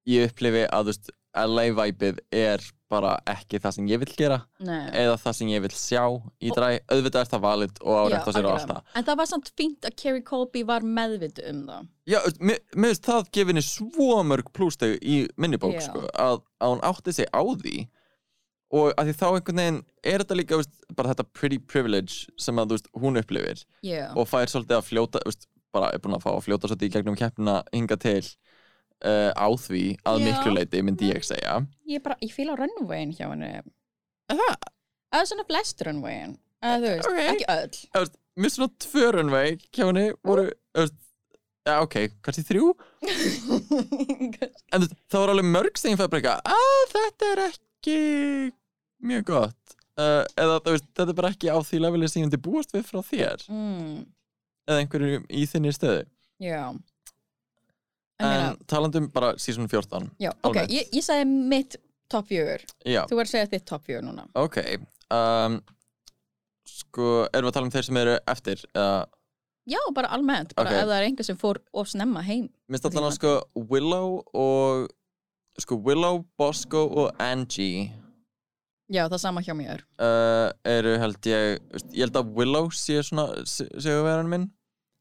ég 0.09 0.31
upplifi 0.31 0.65
að, 0.69 0.89
þú 0.89 0.93
veist, 0.93 1.13
LA-væpið 1.35 2.21
er 2.33 2.63
bara 2.91 3.15
ekki 3.31 3.57
það 3.63 3.73
sem 3.77 3.87
ég 3.89 4.01
vil 4.03 4.11
gera 4.13 4.37
Nei. 4.61 4.91
eða 4.93 5.15
það 5.23 5.35
sem 5.39 5.49
ég 5.49 5.63
vil 5.63 5.71
sjá 5.73 6.03
í 6.37 6.51
dræ 6.53 6.67
auðvitað 6.91 7.19
er 7.23 7.31
það 7.31 7.43
valid 7.45 7.79
og 7.81 7.95
á 7.97 8.03
Já, 8.05 8.11
rétt 8.13 8.29
á 8.29 8.31
sér 8.35 8.45
og 8.45 8.53
allt 8.53 8.69
það 8.69 8.99
En 9.01 9.07
það 9.07 9.19
var 9.21 9.29
samt 9.31 9.51
fínt 9.57 9.87
að 9.89 9.95
Kerry 10.03 10.21
Colby 10.27 10.61
var 10.69 10.85
meðvitu 10.85 11.45
um 11.49 11.63
það. 11.69 11.87
Já, 12.05 12.19
mér 12.39 12.59
finnst 12.75 13.09
það 13.09 13.31
gefa 13.33 13.53
henni 13.53 13.65
svo 13.65 14.21
mörg 14.29 14.51
plústeg 14.53 14.97
í 15.01 15.17
minni 15.41 15.57
bók 15.61 15.79
Já. 15.79 15.87
sko, 15.89 16.05
að, 16.13 16.43
að 16.61 16.75
hún 16.75 16.85
átti 16.91 17.15
sig 17.17 17.29
á 17.33 17.41
því 17.41 17.87
og 18.75 18.93
að 18.99 19.09
því 19.09 19.17
þá 19.17 19.25
einhvern 19.31 19.59
veginn 19.61 19.81
er 20.05 20.21
þetta 20.23 20.37
líka 20.39 20.57
veist, 20.61 20.79
bara 20.97 21.11
þetta 21.13 21.27
pretty 21.37 21.59
privilege 21.61 22.25
sem 22.41 22.57
að 22.61 22.75
veist, 22.75 22.89
hún 22.97 23.17
upplifir 23.21 23.65
Já. 23.85 24.09
og 24.13 24.29
fær 24.29 24.49
svolítið 24.51 24.77
að 24.79 24.87
fljóta 24.89 25.21
veist, 25.25 25.47
bara 25.75 25.89
er 25.93 26.01
búin 26.03 26.15
að 26.17 26.25
fá 26.25 26.31
að 26.33 26.43
fljóta 26.47 26.69
svolítið 26.69 26.89
í 26.89 26.93
gegnum 26.95 27.17
keppnina 27.19 27.59
hinga 27.73 27.97
til 28.01 28.21
uh, 29.03 29.31
á 29.35 29.47
því 29.65 29.83
að 30.07 30.19
Já. 30.21 30.25
miklu 30.29 30.53
leiti 30.55 30.83
myndi 30.85 31.11
ég 31.11 31.25
segja 31.27 31.57
Ég 31.89 32.03
bara, 32.05 32.17
ég 32.23 32.31
fíla 32.33 32.55
runwayin 32.59 33.11
hjá 33.13 33.27
henni. 33.29 33.51
Er 34.31 34.39
það? 34.39 34.69
Eða 35.15 35.25
svona 35.29 35.45
flest 35.49 35.81
runwayin. 35.85 36.37
Eða 36.65 36.77
þú 36.81 36.91
veist, 36.91 37.09
Ok. 37.09 37.19
ekki 37.33 37.49
öll. 37.55 37.75
Þú 37.93 38.03
veist, 38.05 38.15
Mér 38.35 38.51
svona 38.51 38.73
tvö 38.83 39.11
runway 39.15 39.53
hjá 39.71 39.85
henni 39.87 40.07
voru 40.27 40.47
þú 40.75 40.81
veist, 40.85 41.01
Já, 41.65 41.79
ok, 41.81 41.95
kannski 42.21 42.43
þrjú 42.45 42.65
En 44.69 44.81
þú 44.81 44.83
veist, 44.83 44.97
það 45.09 45.21
var 45.23 45.31
alveg 45.33 45.47
mörg 45.49 45.79
sem 45.79 45.93
ég 45.93 45.99
fæði 46.01 46.11
bara 46.13 46.19
eitthvað 46.21 46.51
að 46.53 46.91
þetta 46.95 47.29
er 47.31 47.41
ekki 47.45 47.95
mjög 49.05 49.23
gott 49.31 49.75
uh, 49.97 50.21
eða 50.37 50.59
þú 50.65 50.75
veist, 50.75 50.87
þetta 50.99 51.07
er 51.13 51.17
bara 51.21 51.31
ekki 51.33 51.49
á 51.49 51.57
því 51.65 51.79
leveli 51.85 52.09
sem 52.11 52.21
ég 52.21 52.27
myndi 52.27 52.41
búast 52.45 52.75
við 52.75 52.85
frá 52.89 52.99
þér 53.07 53.45
mm, 53.49 53.95
eða 54.69 54.83
einhverju 54.83 55.21
í 55.29 55.45
þinni 55.51 55.73
stöðu 55.75 56.03
já. 56.43 56.61
En, 58.19 58.27
meina, 58.29 58.51
talandum 58.71 59.09
bara 59.11 59.33
season 59.37 59.67
14 59.67 60.09
já, 60.23 60.29
ok, 60.47 60.61
ég, 60.71 60.87
ég 60.95 61.03
sagði 61.03 61.25
mitt 61.51 61.75
top 62.07 62.27
4. 62.29 62.63
Já, 62.87 63.01
Þú 63.09 63.17
verður 63.17 63.25
að 63.27 63.31
segja 63.33 63.49
þitt 63.51 63.65
top 63.67 63.83
4 63.89 64.01
núna. 64.05 64.23
ok 64.39 64.59
um, 65.11 65.57
Sko, 66.65 67.09
erum 67.29 67.45
við 67.45 67.51
að 67.51 67.55
tala 67.57 67.67
um 67.67 67.73
þeir 67.75 67.85
sem 67.89 67.99
eru 68.01 68.15
eftir 68.31 68.63
eða, 68.73 69.05
Já, 69.65 69.79
bara 69.97 70.11
almennt. 70.13 70.51
Bara 70.55 70.69
Ok. 70.69 70.75
ef 70.77 70.85
það 70.85 70.95
er 70.99 71.05
einhver 71.07 71.25
sem 71.25 71.37
fór 71.41 71.57
of 71.73 71.87
snemma 71.89 72.21
heim. 72.21 72.49
minnst 72.69 72.85
allan 72.85 73.07
að 73.09 73.15
sko 73.17 73.31
Willow 73.71 74.19
og 74.33 74.87
sko 75.59 75.77
Willow, 75.81 76.23
Bosco 76.37 76.85
og 76.87 77.15
Angie 77.19 77.91
Já, 78.93 79.07
það 79.09 79.17
sama 79.19 79.41
hjá 79.41 79.55
mér. 79.57 79.81
uh, 79.99 80.51
eru 80.63 80.97
held 81.01 81.17
ég 81.25 81.59
ég 81.91 82.03
held 82.05 82.15
að 82.21 82.33
Willow 82.37 82.69
sé 82.69 82.99
svona 83.03 83.27
segjuverðan 83.45 84.29
minn 84.29 84.47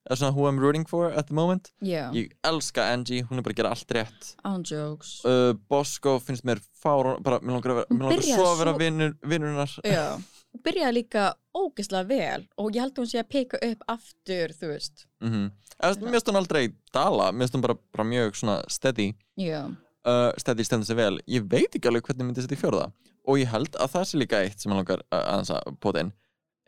eða 0.05 0.19
svona 0.21 0.35
who 0.37 0.47
I'm 0.49 0.61
rooting 0.61 0.85
for 0.89 1.11
at 1.11 1.31
the 1.31 1.37
moment. 1.37 1.71
Já, 1.85 2.11
ég 2.15 2.33
elska 2.45 2.87
Angie, 2.93 3.25
hún 3.29 3.41
er 3.41 3.47
bara 3.47 3.57
að 3.57 3.61
gera 3.63 3.73
allt 3.75 3.95
rétt. 3.97 4.31
On 4.45 4.65
jokes. 4.65 5.17
uh, 5.29 5.53
Bosco 5.69 6.19
finnst 6.21 6.45
mér 6.45 6.61
fárán 6.83 7.23
bara, 7.25 7.41
mér 7.41 7.59
langar 7.59 7.75
að 7.75 7.83
vera, 7.89 8.25
svo 8.27 8.49
að 8.51 8.63
vera 8.63 8.75
vinurinnar 8.77 9.77
Já, 9.85 10.05
hún 10.53 10.65
byrjaði 10.67 10.99
líka 10.99 11.31
ógeðslega 11.55 12.09
vel 12.11 12.49
og 12.59 12.75
ég 12.75 12.85
held 12.85 12.97
að 12.97 13.05
hún 13.05 13.13
sé 13.13 13.23
að 13.23 13.31
peka 13.33 13.63
upp 13.71 13.89
aftur, 13.97 14.53
þú 14.59 14.75
veist. 14.75 15.07
mm 15.21 15.31
-hmm. 15.33 16.05
mér 16.05 16.13
finnst 16.13 16.29
hún 16.29 16.41
aldrei 16.43 16.65
dala 16.93 17.33
mér 17.33 17.47
finnst 17.47 17.55
hún 17.55 17.67
bara, 17.67 17.79
bara 17.93 18.05
mjög 18.05 18.37
svona 18.37 18.63
steady. 18.69 19.15
Já, 19.37 19.75
uh, 20.05 20.33
steady 20.39 20.65
stendur 20.65 20.87
sig 20.87 20.97
vel. 20.97 21.21
Ég 21.27 21.49
veit 21.51 21.75
ekki 21.75 21.89
alveg 21.89 22.07
hvernig 22.09 22.29
myndi 22.29 22.45
þetta 22.45 22.57
í 22.57 22.61
fjórða. 22.61 22.89
Og 23.25 23.41
ég 23.41 23.51
held 23.53 23.77
að 23.81 23.95
það 23.95 24.09
sé 24.09 24.21
líka 24.21 24.43
eitt 24.45 24.61
sem 24.61 24.73
ég 24.73 24.81
langar 24.81 25.05
uh, 25.09 25.41
að 25.41 25.79
pota 25.81 26.05
inn. 26.05 26.13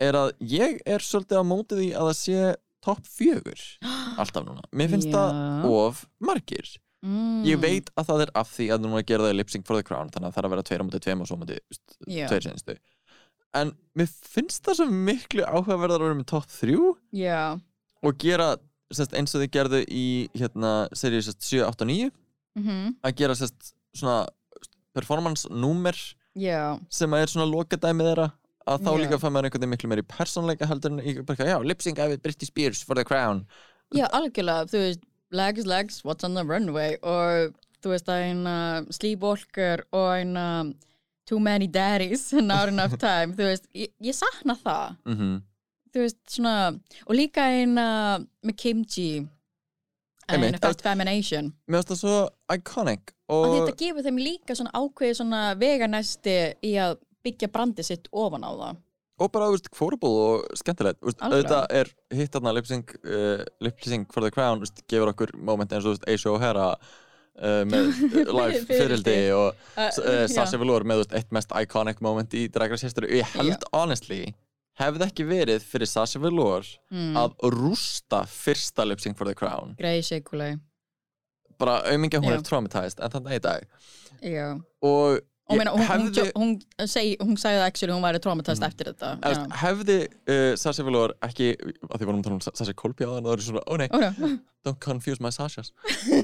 Er 0.01 0.17
að 0.17 0.31
ég 0.41 0.81
er 0.85 1.05
svolítið 1.05 1.41
á 1.41 1.45
móti 1.45 1.79
því 1.79 1.89
að 1.97 2.09
það 2.11 2.19
sé 2.21 2.41
topp 2.87 3.07
fjögur 3.11 3.63
alltaf 4.23 4.47
núna, 4.47 4.67
mér 4.73 4.93
finnst 4.95 5.13
það 5.13 5.31
Já. 5.37 5.71
of 5.77 6.03
margir. 6.23 6.75
Mm. 7.07 7.43
ég 7.47 7.61
veit 7.61 7.91
að 7.95 8.09
það 8.09 8.23
er 8.25 8.31
af 8.41 8.49
því 8.51 8.67
að 8.75 8.85
núna 8.87 9.03
gera 9.07 9.27
það 9.27 9.35
í 9.35 9.37
lip 9.37 9.51
sync 9.53 9.67
for 9.69 9.79
the 9.79 9.85
crown 9.87 10.09
þannig 10.11 10.31
að 10.31 10.35
það 10.35 10.41
er 10.41 10.47
að 10.49 10.55
vera 10.55 10.67
tveir 10.67 10.83
á 10.83 10.87
móti 10.87 11.01
tveim 11.05 11.23
og 11.23 11.29
svo 11.29 11.37
veist, 11.43 11.83
Já. 12.09 12.25
tveir 12.31 12.47
sinnistu 12.47 12.77
en 13.61 13.73
mér 13.97 14.09
finnst 14.09 14.65
það 14.67 14.79
svo 14.81 14.87
miklu 14.91 15.45
áhugaverðar 15.45 16.01
að 16.01 16.09
vera 16.09 16.19
með 16.19 16.29
topp 16.33 16.49
þrjú 16.57 16.95
Já, 17.15 17.61
og 18.03 18.19
gera 18.23 18.49
sest, 18.95 19.15
eins 19.17 19.35
og 19.37 19.45
þið 19.45 19.53
gerðu 19.59 19.83
í 19.87 20.07
hérna, 20.37 20.73
serið 20.97 21.29
7, 21.35 21.63
8 21.69 21.87
og 21.87 21.93
9 21.93 22.11
mhm, 22.59 22.97
að 23.07 23.17
gera 23.21 23.39
sest, 23.39 23.73
svona 23.97 24.19
performance 24.97 25.51
númer 25.53 25.97
já, 26.37 26.77
sem 26.93 27.13
að 27.13 27.27
er 27.27 27.33
svona 27.33 27.49
lokadæmið 27.53 28.11
þeirra 28.11 28.29
að 28.67 28.87
þá 28.87 28.91
Já. 28.91 28.99
líka 29.03 29.19
fær 29.23 29.33
maður 29.35 29.49
einhvern 29.49 29.63
veginn 29.65 29.75
miklu 29.75 29.91
meiri 29.93 30.07
persónleika 30.11 30.69
heldur 30.71 30.95
en 30.95 31.03
ég 31.05 31.21
bara, 31.27 31.49
já, 31.53 31.59
lip 31.63 31.85
sync 31.85 32.01
við 32.03 32.23
Britney 32.25 32.49
Spears 32.49 32.83
for 32.87 32.99
the 32.99 33.05
crown 33.07 33.45
já, 33.95 34.07
algjörlega, 34.11 34.67
þú 34.73 34.83
veist, 34.83 35.05
legs, 35.31 35.67
legs, 35.67 36.01
what's 36.05 36.27
on 36.27 36.35
the 36.39 36.45
runway 36.47 36.97
og 37.03 37.55
þú 37.85 37.95
veist, 37.95 38.11
er 38.11 38.31
eina 38.31 38.57
Sleepwalker 38.91 39.87
og 39.93 40.11
eina 40.21 40.49
Too 41.27 41.41
many 41.43 41.67
daddies, 41.67 42.29
not 42.53 42.71
enough 42.71 42.95
time, 43.03 43.35
þú 43.35 43.49
veist, 43.51 43.65
ég, 43.75 43.91
ég 43.99 44.15
sakna 44.15 44.55
það, 44.63 44.97
mm 45.11 45.37
þú 45.97 46.05
veist, 46.05 46.21
svona, 46.29 46.57
og 47.07 47.17
líka 47.17 47.47
eina 47.57 47.87
með 48.45 48.57
Kimchi, 48.61 49.09
eina 50.29 50.59
Fast 50.61 50.83
Femination. 50.85 51.53
Mér 51.71 51.81
finnst 51.81 51.93
það 51.95 52.01
svo 52.03 52.17
iconic 52.53 53.15
og 53.33 53.47
og 53.47 53.55
þetta 53.55 53.77
gefur 53.81 54.07
þeim 54.07 54.21
líka 54.21 54.57
svona 54.59 54.75
ákveði 54.77 55.19
svona 55.19 55.43
veganæsti 55.59 56.37
í 56.67 56.75
að 56.83 56.99
byggja 57.27 57.51
brandið 57.53 57.91
sitt 57.91 58.11
ofan 58.15 58.47
á 58.47 58.53
það. 58.53 58.83
Og 59.17 59.33
bara, 59.33 59.49
þú 59.49 59.57
veist, 59.57 59.71
quotable 59.73 60.25
og 60.27 60.59
skemmtilegt 60.61 60.99
Þú 61.01 61.09
veist, 61.09 61.23
auðvitað 61.25 61.71
er 61.79 61.91
hitt 62.19 62.35
þarna 62.35 62.53
lip-sync 62.53 62.93
uh, 63.01 63.45
lip-sync 63.65 64.11
for 64.13 64.27
the 64.27 64.33
crown, 64.35 64.61
þú 64.61 64.67
veist, 64.67 64.83
gefur 64.93 65.13
okkur 65.15 65.33
moment 65.41 65.73
eins 65.73 65.87
og, 65.87 65.95
þú 65.95 65.95
veist, 65.95 66.09
Aisha 66.13 66.35
O'Hara 66.35 66.67
uh, 66.77 67.63
með 67.65 68.03
live 68.41 68.61
fyrildi 68.69 69.17
og 69.37 69.49
uh, 69.57 69.87
uh, 69.87 70.27
Sasha 70.29 70.61
Velour 70.61 70.85
með, 70.85 71.01
þú 71.01 71.07
veist, 71.07 71.17
eitt 71.17 71.33
mest 71.39 71.57
iconic 71.57 72.05
moment 72.05 72.37
í 72.37 72.45
Drag 72.53 72.77
Race 72.77 72.85
history. 72.85 73.09
Og 73.09 73.23
ég 73.23 73.33
held, 73.39 73.65
honestly 73.73 74.27
hefði 74.77 75.07
ekki 75.07 75.25
verið 75.25 75.65
fyrir 75.65 75.89
Sasha 75.89 76.21
Velour 76.21 76.67
mm, 76.93 77.15
að 77.17 77.39
rústa 77.55 78.27
fyrsta 78.29 78.85
lip-sync 78.85 79.17
for 79.17 79.25
the 79.25 79.33
crown. 79.33 79.73
Greið 79.81 80.03
sikuleg 80.11 80.59
bara 81.61 81.81
auðmingja 81.89 82.21
hún 82.21 82.33
Já. 82.33 82.37
er 82.39 82.45
traumatized 82.47 83.01
en 83.03 83.13
þannig 83.13 83.39
í 83.39 83.43
dag. 83.45 83.67
Já. 84.25 84.49
Og 84.85 85.21
ég 85.51 85.59
meina, 85.61 85.71
hún, 85.77 85.83
hefði, 85.87 86.23
hún, 86.35 86.49
hún, 86.81 86.89
segi, 86.91 87.17
hún 87.23 87.37
sagði 87.39 87.59
það 87.61 87.67
actually 87.71 87.95
hún 87.95 88.03
væri 88.07 88.21
traumatized 88.25 88.63
Mm. 88.63 88.69
eftir 88.69 88.89
þetta 88.91 89.11
Efst, 89.31 89.43
já. 89.47 89.57
hefði 89.63 89.97
uh, 90.35 90.57
Sasha 90.59 90.83
Velour 90.87 91.13
ekki 91.23 91.49
að 91.57 91.99
því 92.01 92.09
vorum 92.09 92.21
að 92.21 92.25
tala 92.27 92.35
um 92.39 92.41
Sa- 92.47 92.55
Sasha 92.59 92.75
Colby 92.75 93.05
á 93.07 93.11
þann 93.15 93.27
og 93.27 93.31
það 93.31 93.37
er 93.37 93.45
svona, 93.47 93.63
ó 93.67 93.75
nei, 93.79 93.89
Ó, 93.95 93.99
no. 94.19 94.31
don't 94.67 94.81
confuse 94.81 95.21
my 95.23 95.31
Sashas 95.31 95.71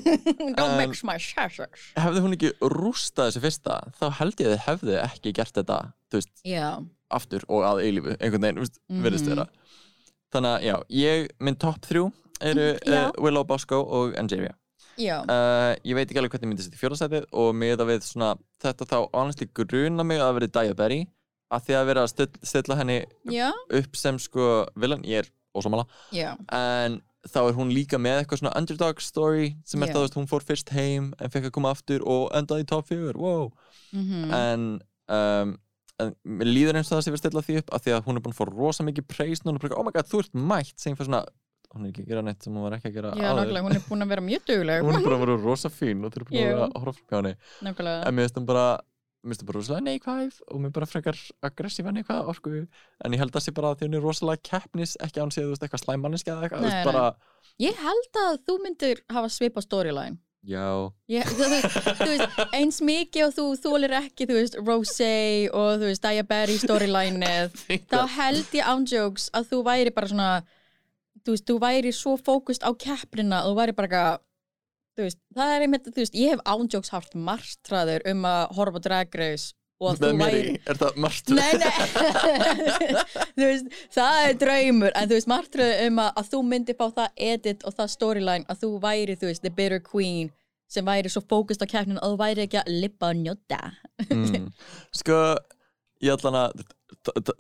don't 0.58 0.58
Um, 0.58 0.76
mix 0.80 1.04
my 1.06 1.18
shashers 1.22 1.84
hefði 1.96 2.22
hún 2.24 2.34
ekki 2.36 2.50
rústað 2.74 3.30
þessu 3.30 3.42
fyrsta 3.46 3.76
þá 4.00 4.06
held 4.18 4.40
ég 4.42 4.48
að 4.50 4.56
þið 4.56 4.64
hefði 4.66 4.96
ekki 5.06 5.32
gert 5.38 5.54
þetta 5.60 5.78
þú 6.10 6.18
veist, 6.18 6.32
já, 6.44 6.66
aftur 7.12 7.44
og 7.48 7.62
að 7.68 7.82
eilífu 7.86 8.16
einhvern 8.18 8.42
veginn, 8.48 8.66
Mhm. 8.90 9.04
virðist 9.06 9.28
vera 9.30 9.46
þannig 10.32 10.50
að 10.56 10.66
já, 10.66 10.76
ég, 10.98 11.30
minn 11.38 11.56
topp 11.62 11.86
þrjú 11.86 12.08
eru 12.42 12.66
Já. 12.82 13.06
uh, 13.06 13.22
Willow 13.22 13.44
Bosco 13.46 13.78
og 13.86 14.16
Angeria 14.18 14.50
já 14.50 14.56
uh, 15.22 15.72
ég 15.86 15.96
veit 15.98 16.06
ekki 16.06 16.20
alveg 16.20 16.36
hvernig 16.36 16.52
myndi 16.52 16.66
setja 16.66 16.78
í 16.78 16.82
fjórðastætið 16.82 17.28
og 17.42 17.52
með 17.56 17.76
það 17.80 17.92
við 17.92 18.08
svona, 18.08 18.32
þetta 18.64 18.88
þá 18.90 18.98
honestly 19.12 19.48
gruna 19.56 20.06
mig 20.06 20.20
að 20.20 20.26
það 20.26 20.38
verið 20.40 20.54
Daya 20.56 20.78
Berry 20.78 21.00
að 21.52 21.64
því 21.66 21.78
að 21.78 21.88
vera 21.90 22.04
að 22.06 22.28
stilla, 22.48 22.78
henni 22.80 22.98
já, 23.28 23.48
upp 23.52 23.96
sem 23.98 24.20
sko 24.20 24.50
villan, 24.80 25.04
ég 25.08 25.24
er 25.24 25.32
ósámála 25.52 25.84
já, 26.14 26.32
en 26.48 27.02
þá 27.28 27.40
er 27.44 27.56
hún 27.56 27.72
líka 27.72 27.98
með 28.02 28.22
eitthvað 28.22 28.40
svona 28.40 28.54
underdog 28.58 29.02
story 29.02 29.50
sem 29.68 29.82
er 29.82 29.90
Já. 29.90 29.92
það, 29.92 29.98
þú 29.98 30.06
veist, 30.06 30.16
hún 30.18 30.30
fór 30.30 30.46
fyrst 30.46 30.72
heim 30.74 31.10
en 31.18 31.32
fekk 31.32 31.50
að 31.50 31.54
koma 31.54 31.74
aftur 31.74 32.02
og 32.08 32.24
endaði 32.34 32.64
í 32.64 32.70
top 32.72 32.88
4 32.90 33.12
wow. 33.18 33.52
mhm. 33.94 34.32
En, 34.34 34.64
um, 35.18 35.54
en 36.02 36.14
mér 36.26 36.50
líður 36.50 36.80
eins 36.80 36.90
og 36.90 36.96
það 36.96 37.04
sem 37.06 37.14
við 37.14 37.22
stilla 37.22 37.44
því 37.46 37.58
upp 37.60 37.74
af 37.76 37.84
því 37.84 37.94
að 37.94 38.08
hún 38.08 38.18
er 38.18 38.24
búin 38.24 38.34
að 38.34 38.40
fá 38.40 38.50
rosa 38.50 38.86
mikið 38.86 39.08
praise 39.12 39.46
núna, 39.46 39.62
bara, 39.62 39.78
oh 39.78 39.86
my 39.86 39.94
god, 39.94 40.10
þú 40.10 40.24
ert 40.24 40.34
mætt 40.34 40.74
sem 40.82 40.96
fyrir 40.98 41.10
svona, 41.10 41.22
hún 41.72 41.84
er 41.86 41.90
ekki 41.92 42.04
að 42.04 42.08
gera 42.12 42.22
neitt 42.26 42.44
sem 42.44 42.54
hún 42.56 42.64
var 42.66 42.76
ekki 42.76 42.90
að 42.90 42.96
gera 42.98 43.10
já, 43.16 43.28
nákvæmlega, 43.32 43.64
hún 43.66 43.76
er 43.76 43.84
búin 43.88 44.04
að 44.04 44.10
vera 44.12 44.24
mjög 44.28 44.46
dugleg. 44.50 44.86
Hún 44.86 44.96
er 44.98 45.04
bara 45.06 45.18
að 45.18 45.22
vera 45.26 45.36
rosa 45.48 45.70
fín 45.72 46.02
og 46.04 46.12
þú 46.14 46.20
er 46.22 46.26
búin 46.28 46.40
að 46.42 46.48
vera 46.52 46.64
að 46.68 46.80
horfa 46.82 47.04
frá 47.06 47.18
henni. 47.20 47.34
Nákvæmlega, 47.68 48.00
en 48.08 48.16
mér 48.18 48.26
finnst 48.28 48.40
hún 48.40 48.48
bara 48.50 48.64
mér 49.22 49.30
finnst 49.32 49.44
hún 49.44 49.50
bara 49.52 49.60
rosalega 49.60 49.86
neikvæð 49.88 50.40
og 50.48 50.62
mér 50.64 50.74
bara 50.78 50.88
frekar 50.90 51.20
aggressífa 51.48 51.94
neikvæð 51.96 52.32
orku. 52.32 52.54
En 53.06 53.14
ég 53.16 53.22
held 53.22 53.38
að 53.38 53.46
sé 53.46 53.54
bara 53.56 53.70
að 53.72 53.80
því 53.80 53.88
hún 53.88 53.98
er 54.00 54.04
rosalega 54.08 54.44
keppnis 54.50 54.96
ekki 55.06 55.22
án 55.22 55.32
séð, 55.32 55.46
þú 55.48 55.54
veist, 55.54 55.64
eitthvað 55.68 55.84
slæmanniski 55.86 56.34
eða 56.34 56.48
eitthvað, 56.48 56.68
Nei, 56.68 56.84
bara 56.90 57.06
ég 57.62 57.80
held 57.86 58.20
að 58.26 58.36
þú 58.48 58.58
myndir 58.66 59.02
hafa 59.12 59.32
svipa 59.32 59.64
storyline. 59.64 60.18
Já, 60.42 60.90
Ég, 61.06 61.22
þú, 61.22 61.46
þú, 61.46 61.92
þú 62.00 62.06
veist, 62.10 62.38
eins 62.58 62.80
mikið 62.82 63.28
og 63.28 63.34
þú 63.36 63.44
þólir 63.62 63.92
ekki, 64.00 64.26
þú 64.26 64.38
veist, 64.40 64.56
Rosé 64.58 65.12
og 65.54 65.76
þú 65.78 65.86
veist, 65.86 66.02
Daya 66.02 66.24
Berry 66.26 66.56
storylineið 66.58 67.54
þá 67.92 68.00
held 68.16 68.56
ég 68.58 68.66
ándjóks 68.72 69.28
að 69.38 69.46
þú 69.52 69.60
væri 69.68 69.92
bara 69.94 70.10
svona 70.10 70.30
þú 71.24 71.36
veist, 71.36 71.46
þú 71.48 71.56
væri 71.62 71.94
svo 71.96 72.18
fókust 72.20 72.66
á 72.66 72.70
keppnina 72.74 73.42
þú 73.46 73.56
væri 73.58 73.76
bara 73.78 73.88
eitthvað 73.88 74.20
þú 74.92 75.06
veist, 75.06 75.18
það 75.36 75.54
er 75.54 75.64
einmitt, 75.66 75.88
þú 75.88 76.04
veist, 76.04 76.20
ég 76.20 76.34
hef 76.34 76.44
ándjóks 76.52 76.92
haft 76.92 77.16
margtræður 77.16 78.06
um 78.12 78.24
að 78.28 78.42
horfa 78.58 78.82
á 78.82 78.84
Drag 78.86 79.18
Race 79.22 79.54
og 79.82 79.88
að 79.90 80.02
þú 80.02 80.10
væri 80.20 80.52
er 80.68 80.78
það 80.82 80.98
margt 81.04 81.32
Nei, 81.32 81.52
nei, 81.62 81.70
þú 83.38 83.46
veist, 83.48 83.72
það 83.96 84.18
er 84.26 84.36
draumur, 84.42 84.92
en 84.98 85.08
þú 85.08 85.18
veist, 85.18 85.30
margtröðu 85.32 85.88
um 85.88 86.02
að, 86.04 86.12
að 86.20 86.30
þú 86.34 86.42
myndir 86.50 86.78
fá 86.78 86.86
það 87.00 87.24
edit 87.30 87.66
og 87.66 87.76
það 87.78 87.94
storyline 87.96 88.48
að 88.52 88.62
þú 88.66 88.70
væri, 88.84 89.18
þú 89.18 89.30
veist, 89.30 89.44
the 89.46 89.54
bitter 89.54 89.82
queen 89.82 90.30
sem 90.72 90.86
væri 90.88 91.10
svo 91.12 91.24
fókust 91.28 91.64
á 91.64 91.68
keppninu 91.68 92.00
og 92.00 92.14
þú 92.14 92.20
væri 92.22 92.46
ekki 92.46 92.60
að 92.62 92.70
lippa 92.84 93.10
og 93.12 93.18
njóta. 93.20 93.60
mm. 94.08 94.46
sko, 95.00 95.18
ég 96.04 96.14
ætla 96.14 96.46
t- 96.56 96.68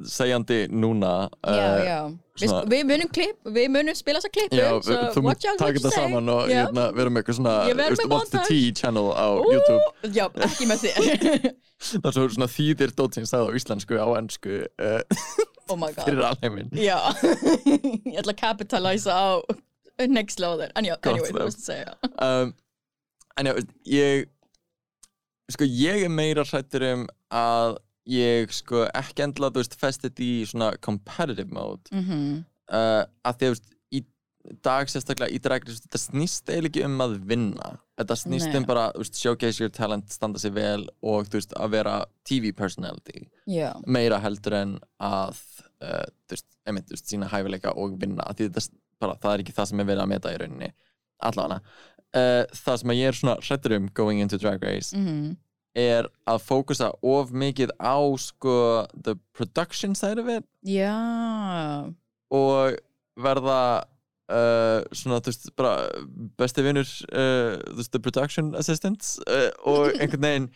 segjandi 0.08 0.66
núna 0.72 1.28
já, 1.46 1.52
eh, 1.52 1.84
já. 1.86 1.98
Svona- 2.36 2.64
við 2.66 2.82
munum 2.88 3.10
klipp, 3.12 3.38
við 3.44 3.68
munum 3.70 3.94
spila 3.94 4.18
þessa 4.18 4.30
klippu, 4.34 4.56
Já, 4.58 4.68
so 4.82 4.96
þú 5.14 5.22
what 5.22 5.40
taka 5.40 5.72
þetta 5.78 5.92
saman 5.94 6.28
og 6.32 6.48
hérna, 6.48 6.86
vera 6.96 7.10
með 7.10 7.22
eitthvað 7.22 7.38
svona 7.38 7.54
veist, 7.78 8.06
What's 8.08 8.30
the. 8.30 8.42
Tea 8.48 8.72
channel 8.72 9.12
á 9.14 9.26
Ú, 9.38 9.44
YouTube 9.52 10.14
Já, 10.16 10.26
ekki 10.48 10.66
með 10.70 10.86
þér. 10.86 11.54
það 12.02 12.08
er 12.10 12.16
svo 12.16 12.26
svona 12.34 12.48
þýðir 12.50 12.94
dót 12.98 13.14
sem 13.14 13.22
ég 13.26 13.30
sagði 13.30 13.46
á 13.46 13.56
íslensku 13.60 14.00
á 14.00 14.06
ennsku 14.18 14.58
uh, 14.64 15.02
oh 15.68 15.76
my 15.78 15.92
god. 15.92 16.04
fyrir 16.08 16.24
alheimin 16.26 16.70
Já, 16.74 16.98
ég 18.12 18.18
ætla 18.22 18.32
að 18.34 18.40
capitaliza 18.42 19.14
á 19.14 19.28
next 20.08 20.40
level 20.42 20.66
En 20.74 20.84
já, 20.88 20.96
anyway, 21.06 21.30
þú 21.30 21.38
það. 21.38 21.46
veist 21.46 21.62
að 21.62 21.68
segja. 21.70 21.94
um, 22.18 22.54
en 23.38 23.46
já, 23.46 23.54
ég 23.86 24.26
sko, 25.52 25.66
ég 25.68 26.06
er 26.06 26.12
meira 26.12 26.44
hrættur 26.48 26.86
um 26.94 27.06
að 27.30 27.76
ég 28.08 28.52
sko 28.54 28.86
ekki 28.88 29.26
endla, 29.26 29.52
þú 29.52 29.62
veist, 29.62 29.76
festið 29.80 30.22
í 30.24 30.32
svona 30.50 30.72
competitive 30.82 31.52
mode. 31.54 31.92
Mm 31.92 32.08
uh, 32.72 33.04
að 33.26 33.38
því 33.38 33.46
að, 33.46 33.52
þú 33.52 33.54
veist, 33.54 33.68
í 33.92 34.00
dag 34.66 34.90
sérstaklega 34.90 35.30
í 35.30 35.38
Race, 35.38 35.84
þetta 35.84 36.00
snýst 36.02 36.50
eiginlega 36.50 36.70
ekki 36.72 36.84
um 36.88 37.04
að 37.04 37.16
vinna. 37.30 37.68
Þetta 38.00 38.16
snýst 38.18 38.56
um 38.58 38.66
bara, 38.66 38.88
þú 38.94 39.04
veist, 39.04 39.20
showcase 39.20 39.62
your 39.62 39.70
talent 39.70 40.10
standa 40.10 40.38
sig 40.42 40.54
vel 40.56 40.88
og, 41.02 41.28
þú 41.28 41.38
veist, 41.38 41.54
að 41.54 41.74
vera 41.76 42.04
TV 42.24 42.52
personality. 42.52 43.28
Já, 43.46 43.70
meira 43.86 44.18
heldur 44.18 44.58
en 44.58 44.78
að 44.98 45.38
uh, 45.82 46.06
þú 46.26 46.36
veist, 46.36 46.48
einmitt, 46.66 46.88
þú 46.88 46.96
veist, 46.96 47.08
sína 47.12 47.30
hæfileika 47.30 47.76
og 47.76 47.94
vinna, 48.00 48.26
af 48.26 48.38
því 48.38 48.50
þetta 48.50 48.68
bara, 49.02 49.18
það 49.22 49.32
er 49.34 49.44
ekki 49.44 49.52
það 49.52 49.70
sem 49.70 49.80
er 49.80 49.86
verið 49.92 50.02
að 50.02 50.12
meta 50.14 50.32
í 50.32 50.42
rauninni 50.42 50.72
allavega. 51.22 51.62
Uh, 52.12 52.42
það 52.52 52.76
sem 52.80 52.90
að 52.92 52.98
ég 52.98 53.08
er 53.08 53.16
svona 53.16 53.38
hrættur 53.40 53.76
um 53.78 53.88
going 53.94 54.20
into 54.20 54.38
Drag 54.38 54.62
Race 54.62 54.96
mhm 54.96 55.36
er 55.78 56.08
að 56.28 56.42
fókusa 56.44 56.90
of 57.02 57.32
mikið 57.32 57.72
á 57.80 57.96
sko 58.20 58.56
the 58.92 59.16
production 59.32 59.94
side 59.94 60.20
of 60.20 60.28
it. 60.28 60.44
Já, 60.66 60.92
og 62.32 62.76
verða 63.20 63.84
uh, 64.32 64.80
svona, 64.92 65.20
þú 65.20 65.32
veist, 65.32 65.48
bara 65.58 65.74
besti 66.40 66.64
vinnur 66.64 66.88
uh, 67.12 67.58
þú 67.60 67.78
veist, 67.80 67.92
the 67.92 68.02
production 68.02 68.52
assistants 68.58 69.16
uh, 69.26 69.50
og 69.68 69.92
einhvern 70.00 70.26
veginn 70.26 70.50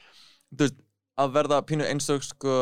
þú 0.53 0.67
veist, 0.67 0.79
að 1.17 1.33
verða 1.39 1.63
pínu 1.65 1.87
eins 1.89 2.11
og 2.13 2.25
sko, 2.25 2.57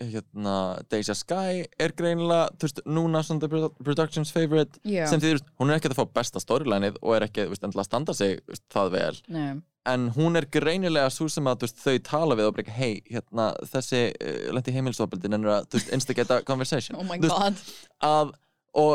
hérna 0.00 0.54
Deja 0.90 1.14
Sky 1.14 1.64
er 1.80 1.92
greinilega, 1.96 2.48
þú 2.56 2.68
veist, 2.68 2.80
núna 2.88 3.20
svona 3.26 3.50
production's 3.82 4.32
favorite 4.34 4.80
já, 4.88 5.04
sem 5.10 5.20
því, 5.20 5.28
þú 5.34 5.36
veist, 5.36 5.50
hún 5.60 5.70
er 5.72 5.78
ekki 5.78 5.90
að 5.92 5.98
fá 6.00 6.06
besta 6.20 6.42
storylineið 6.42 6.96
og 7.02 7.16
er 7.16 7.26
ekki, 7.28 7.44
þú 7.46 7.54
veist, 7.54 7.66
endilega 7.66 7.84
að 7.84 7.90
standa 7.90 8.16
sig 8.16 8.40
veist, 8.48 8.64
það 8.72 8.90
vel, 8.96 9.20
nei, 9.36 9.50
en 9.92 10.08
hún 10.16 10.38
er 10.38 10.46
greinilega 10.54 11.10
svo 11.12 11.28
sem 11.32 11.46
að, 11.50 11.64
veist, 11.66 11.80
þau 11.82 11.96
tala 12.08 12.38
við 12.38 12.48
og 12.50 12.56
bara, 12.58 12.76
hei, 12.78 12.92
hérna, 13.10 13.48
þessi 13.72 14.02
uh, 14.14 14.44
lendi 14.56 14.76
heimilsofbeldin 14.76 15.38
en 15.38 15.46
er 15.48 15.54
að, 15.58 15.70
þú 15.72 15.80
veist, 15.80 15.92
instigata 15.98 16.40
conversation. 16.48 16.96
Oh 17.02 17.06
my 17.08 17.18
Þú 17.22 17.32
god. 17.32 17.62
að, 18.06 18.32
og 18.78 18.94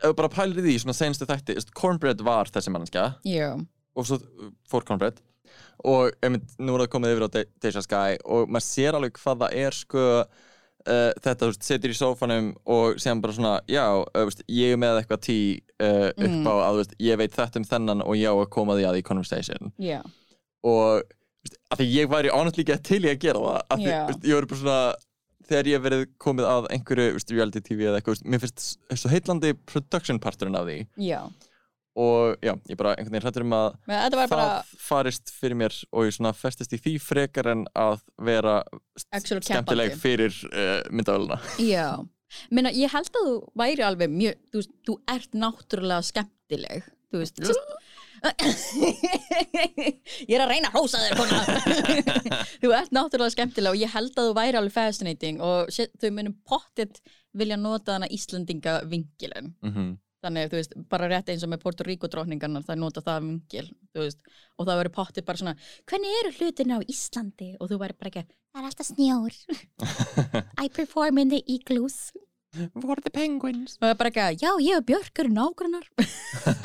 ef 0.00 0.10
við 0.10 0.16
bara 0.18 0.32
pælir 0.32 0.60
í 0.60 0.66
því 0.66 0.78
svona 0.82 0.96
senstu 0.98 1.28
þætti, 1.28 1.52
þú 1.54 1.60
veist, 1.60 1.74
Cornbread 1.78 2.24
var 2.26 2.50
þessi 2.52 2.72
mannskja 2.74 3.06
Já, 3.28 3.52
og 3.94 4.08
svo 4.08 4.18
fór 4.70 4.84
Cornbread 4.88 5.20
og 5.84 6.14
einmitt, 6.24 6.54
nú 6.58 6.74
er 6.76 6.84
það 6.84 6.92
komið 6.94 7.14
yfir 7.14 7.26
á 7.26 7.34
De 7.34 7.44
Deja 7.64 7.82
Sky 7.84 8.18
og 8.24 8.48
maður 8.52 8.66
sér 8.70 8.98
alveg 8.98 9.18
hvað 9.20 9.42
það 9.44 9.56
er 9.64 9.76
sko 9.78 10.04
uh, 10.24 11.10
þetta, 11.24 11.38
þú 11.42 11.50
veist, 11.50 11.66
setur 11.68 11.92
í 11.94 11.98
sófanum 11.98 12.50
og 12.76 12.98
séðan 13.02 13.22
bara 13.24 13.36
svona, 13.36 13.54
já, 13.70 13.84
uh, 14.04 14.24
veist, 14.28 14.44
ég 14.52 14.74
er 14.76 14.80
með 14.80 15.00
eitthvað 15.02 15.22
tí 15.28 15.38
uh, 15.80 16.10
upp 16.12 16.22
Mm. 16.24 16.46
á 16.48 16.54
að, 16.68 16.78
veist, 16.82 16.94
ég 17.02 17.18
veit 17.20 17.34
þetta 17.36 17.60
um 17.60 17.68
þennan 17.72 18.04
og 18.06 18.16
ég 18.20 18.30
á 18.30 18.36
að 18.36 18.50
koma 18.54 18.76
því 18.78 18.86
að 18.90 19.00
í 19.00 19.06
conversation 19.08 19.72
já, 19.82 20.00
og 20.64 21.02
veist, 21.44 21.58
af 21.72 21.80
því 21.80 21.88
ég 21.92 22.12
væri 22.12 22.30
honestly 22.32 22.64
ekki 22.64 22.78
til 22.88 23.02
í 23.04 23.10
að 23.12 23.18
gera 23.26 23.42
það 23.44 23.58
af 23.74 23.82
því, 23.82 23.90
Já. 23.90 24.04
veist, 24.10 24.24
ég 24.30 24.38
var 24.38 24.46
bara 24.52 24.60
svona 24.62 24.78
þegar 25.44 25.66
ég 25.68 25.82
verið 25.84 26.02
komið 26.24 26.46
að 26.48 26.66
einhverju 26.72 27.18
reality 27.34 27.60
tv 27.66 27.82
eða 27.90 27.98
eitthvað, 28.00 28.22
mér 28.32 28.40
finnst 28.46 28.62
svo 28.96 29.10
heitlandi 29.12 29.50
production 29.68 30.20
parturinn 30.24 30.56
af 30.56 30.64
því 30.70 30.78
já 31.04 31.18
og 31.94 32.38
já, 32.42 32.54
ég 32.68 32.78
bara 32.78 32.94
einhvern 32.96 33.14
veginn 33.14 33.26
hrættur 33.26 33.44
um 33.46 33.54
að 33.54 33.68
var 33.86 34.30
bara 34.30 34.46
það 34.46 34.72
farist 34.82 35.30
fyrir 35.34 35.58
mér 35.58 35.76
og 35.92 36.08
ég 36.08 36.16
svona 36.16 36.34
festist 36.34 36.74
í 36.74 36.80
því 36.82 36.94
frekar 37.02 37.50
en 37.52 37.66
að 37.78 38.00
vera 38.18 38.56
Actual 39.14 39.42
skemmtileg 39.44 39.94
keppandi. 39.94 40.02
fyrir 40.02 40.40
uh, 40.50 40.80
myndavöluna 40.90 41.38
Já, 41.62 42.02
Meina, 42.50 42.72
ég 42.74 42.90
held 42.90 43.10
að 43.14 43.28
þú 43.28 43.34
væri 43.60 43.86
alveg 43.86 44.10
mjög, 44.10 44.40
þú 44.50 44.60
veist, 44.60 44.72
þú 44.88 44.98
ert 45.14 45.36
náttúrulega 45.38 46.08
skemmtileg, 46.10 46.88
þú 47.12 47.22
veist 47.22 47.36
Ég 50.24 50.32
er 50.32 50.42
að 50.44 50.50
reyna 50.54 50.70
að 50.70 50.78
hósa 50.78 51.00
þér 51.02 51.18
Þú 52.62 52.70
ert 52.72 52.94
náttúrulega 52.96 53.34
skemmtileg 53.34 53.74
og 53.74 53.82
ég 53.82 53.92
held 53.92 54.14
að 54.16 54.30
þú 54.30 54.36
væri 54.38 54.60
alveg 54.60 54.74
fascinating 54.74 55.42
og 55.44 55.68
þau 55.74 56.10
munum 56.14 56.36
pottet 56.48 57.02
vilja 57.36 57.58
nota 57.60 57.98
hana 57.98 58.08
Íslandinga 58.08 58.80
vingilin 58.88 59.52
mm 59.60 59.72
-hmm. 59.72 59.90
Þannig 60.24 60.50
þú 60.52 60.60
veist, 60.60 60.76
bara 60.90 61.10
rétt 61.10 61.30
eins 61.32 61.44
og 61.46 61.52
með 61.52 61.62
Puerto 61.64 61.86
Rico 61.86 62.10
drókningarnar 62.10 62.66
það 62.66 62.80
nota 62.80 63.04
það 63.04 63.28
vingil, 63.28 63.66
og 63.94 64.66
það 64.66 64.80
verður 64.80 64.94
pottið 64.98 65.28
bara 65.28 65.42
svona, 65.42 65.56
hvernig 65.90 66.18
eru 66.22 66.34
hlutin 66.38 66.74
á 66.74 66.78
Íslandi? 66.82 67.50
Og 67.60 67.70
þú 67.70 67.80
verður 67.84 68.00
bara 68.02 68.12
ekki 68.12 68.26
það 68.54 68.60
er 68.60 68.68
alltaf 68.70 68.90
snjór. 68.90 69.40
I 70.64 70.68
perform 70.72 71.22
in 71.22 71.34
the 71.34 71.42
igloos 71.46 72.12
What 72.54 72.98
are 72.98 73.02
the 73.02 73.10
penguins? 73.10 73.74
og 73.76 73.84
það 73.84 73.92
er 73.92 73.98
bara 74.00 74.10
ekki, 74.12 74.44
já, 74.44 74.50
ég 74.62 74.78
og 74.78 74.84
Björk 74.88 75.20
eru 75.22 75.32
nágrannar. 75.34 75.86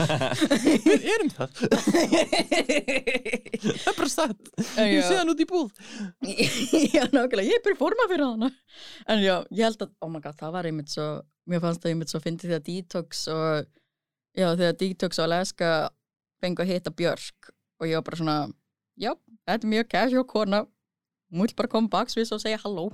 Við 0.86 1.08
erum 1.16 1.32
það. 1.34 1.50
Það 3.60 3.90
er 3.90 3.98
bara 3.98 4.10
satt. 4.12 4.52
Ég 4.80 5.04
sé 5.08 5.18
hann 5.18 5.32
út 5.34 5.42
í 5.42 5.48
búð. 5.50 5.74
Já, 6.96 7.04
nákvæmlega, 7.12 7.48
ég 7.50 7.64
performa 7.66 8.06
fyrir 8.12 8.26
hana. 8.26 8.50
En 9.10 9.24
já, 9.24 9.36
ég 9.52 9.66
held 9.66 9.84
að, 9.84 9.92
oh 10.06 10.12
my 10.12 10.22
god, 10.24 10.38
það 10.40 10.56
var 10.56 10.70
einmitt 10.70 10.94
svo 10.94 11.08
mér 11.50 11.64
fannst 11.64 11.84
það 11.84 11.94
einmitt 11.94 12.14
svo 12.14 12.22
fyndið 12.24 12.54
þegar 12.54 12.66
Detox 12.68 13.24
og, 13.34 13.70
já, 14.38 14.48
þegar 14.54 14.78
Detox 14.84 15.20
og 15.20 15.26
Alaska 15.26 15.72
fengu 16.44 16.64
að 16.64 16.74
hitta 16.76 16.94
Björk. 16.96 17.52
Og 17.80 17.90
ég 17.90 18.00
var 18.00 18.06
bara 18.08 18.22
svona, 18.22 18.38
já, 19.00 19.14
þetta 19.50 19.66
er 19.66 19.74
mjög 19.74 19.90
casual 19.96 20.28
kona. 20.30 20.64
Vil 21.30 21.54
bara 21.58 21.70
koma 21.72 21.92
baksvis 21.94 22.32
og 22.34 22.42
segja 22.42 22.62
halló 22.64 22.90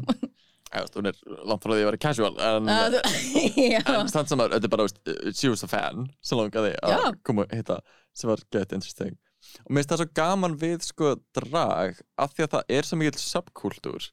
veist, 0.73 0.95
Hún 0.97 1.09
er 1.11 1.19
langt 1.45 1.63
frá 1.65 1.73
því 1.73 1.83
að 1.83 1.89
vera 1.91 2.01
casual 2.05 2.33
En, 2.49 2.71
já, 3.75 3.81
en 3.93 4.09
stann 4.11 4.29
saman, 4.31 4.51
þetta 4.55 4.69
er 4.69 4.73
bara 4.73 4.87
veist, 4.87 4.99
She 5.37 5.51
was 5.51 5.63
a 5.65 5.69
fan 5.71 6.09
sem 6.25 6.39
langaði 6.39 6.73
að 6.81 7.19
koma 7.27 7.45
að 7.47 7.59
hitta 7.61 7.79
sem 8.15 8.31
var 8.31 8.43
get 8.51 8.71
interesting. 8.75 9.17
Og 9.65 9.71
mér 9.75 9.83
finnst 9.83 9.91
það 9.91 9.99
svo 10.01 10.07
gaman 10.17 10.55
við 10.57 10.85
sko 10.87 11.09
drag 11.37 11.99
af 12.17 12.31
því 12.33 12.45
að 12.47 12.53
það 12.55 12.71
er 12.77 12.87
svo 12.87 12.97
mikill 12.97 13.21
subkultúr 13.21 14.07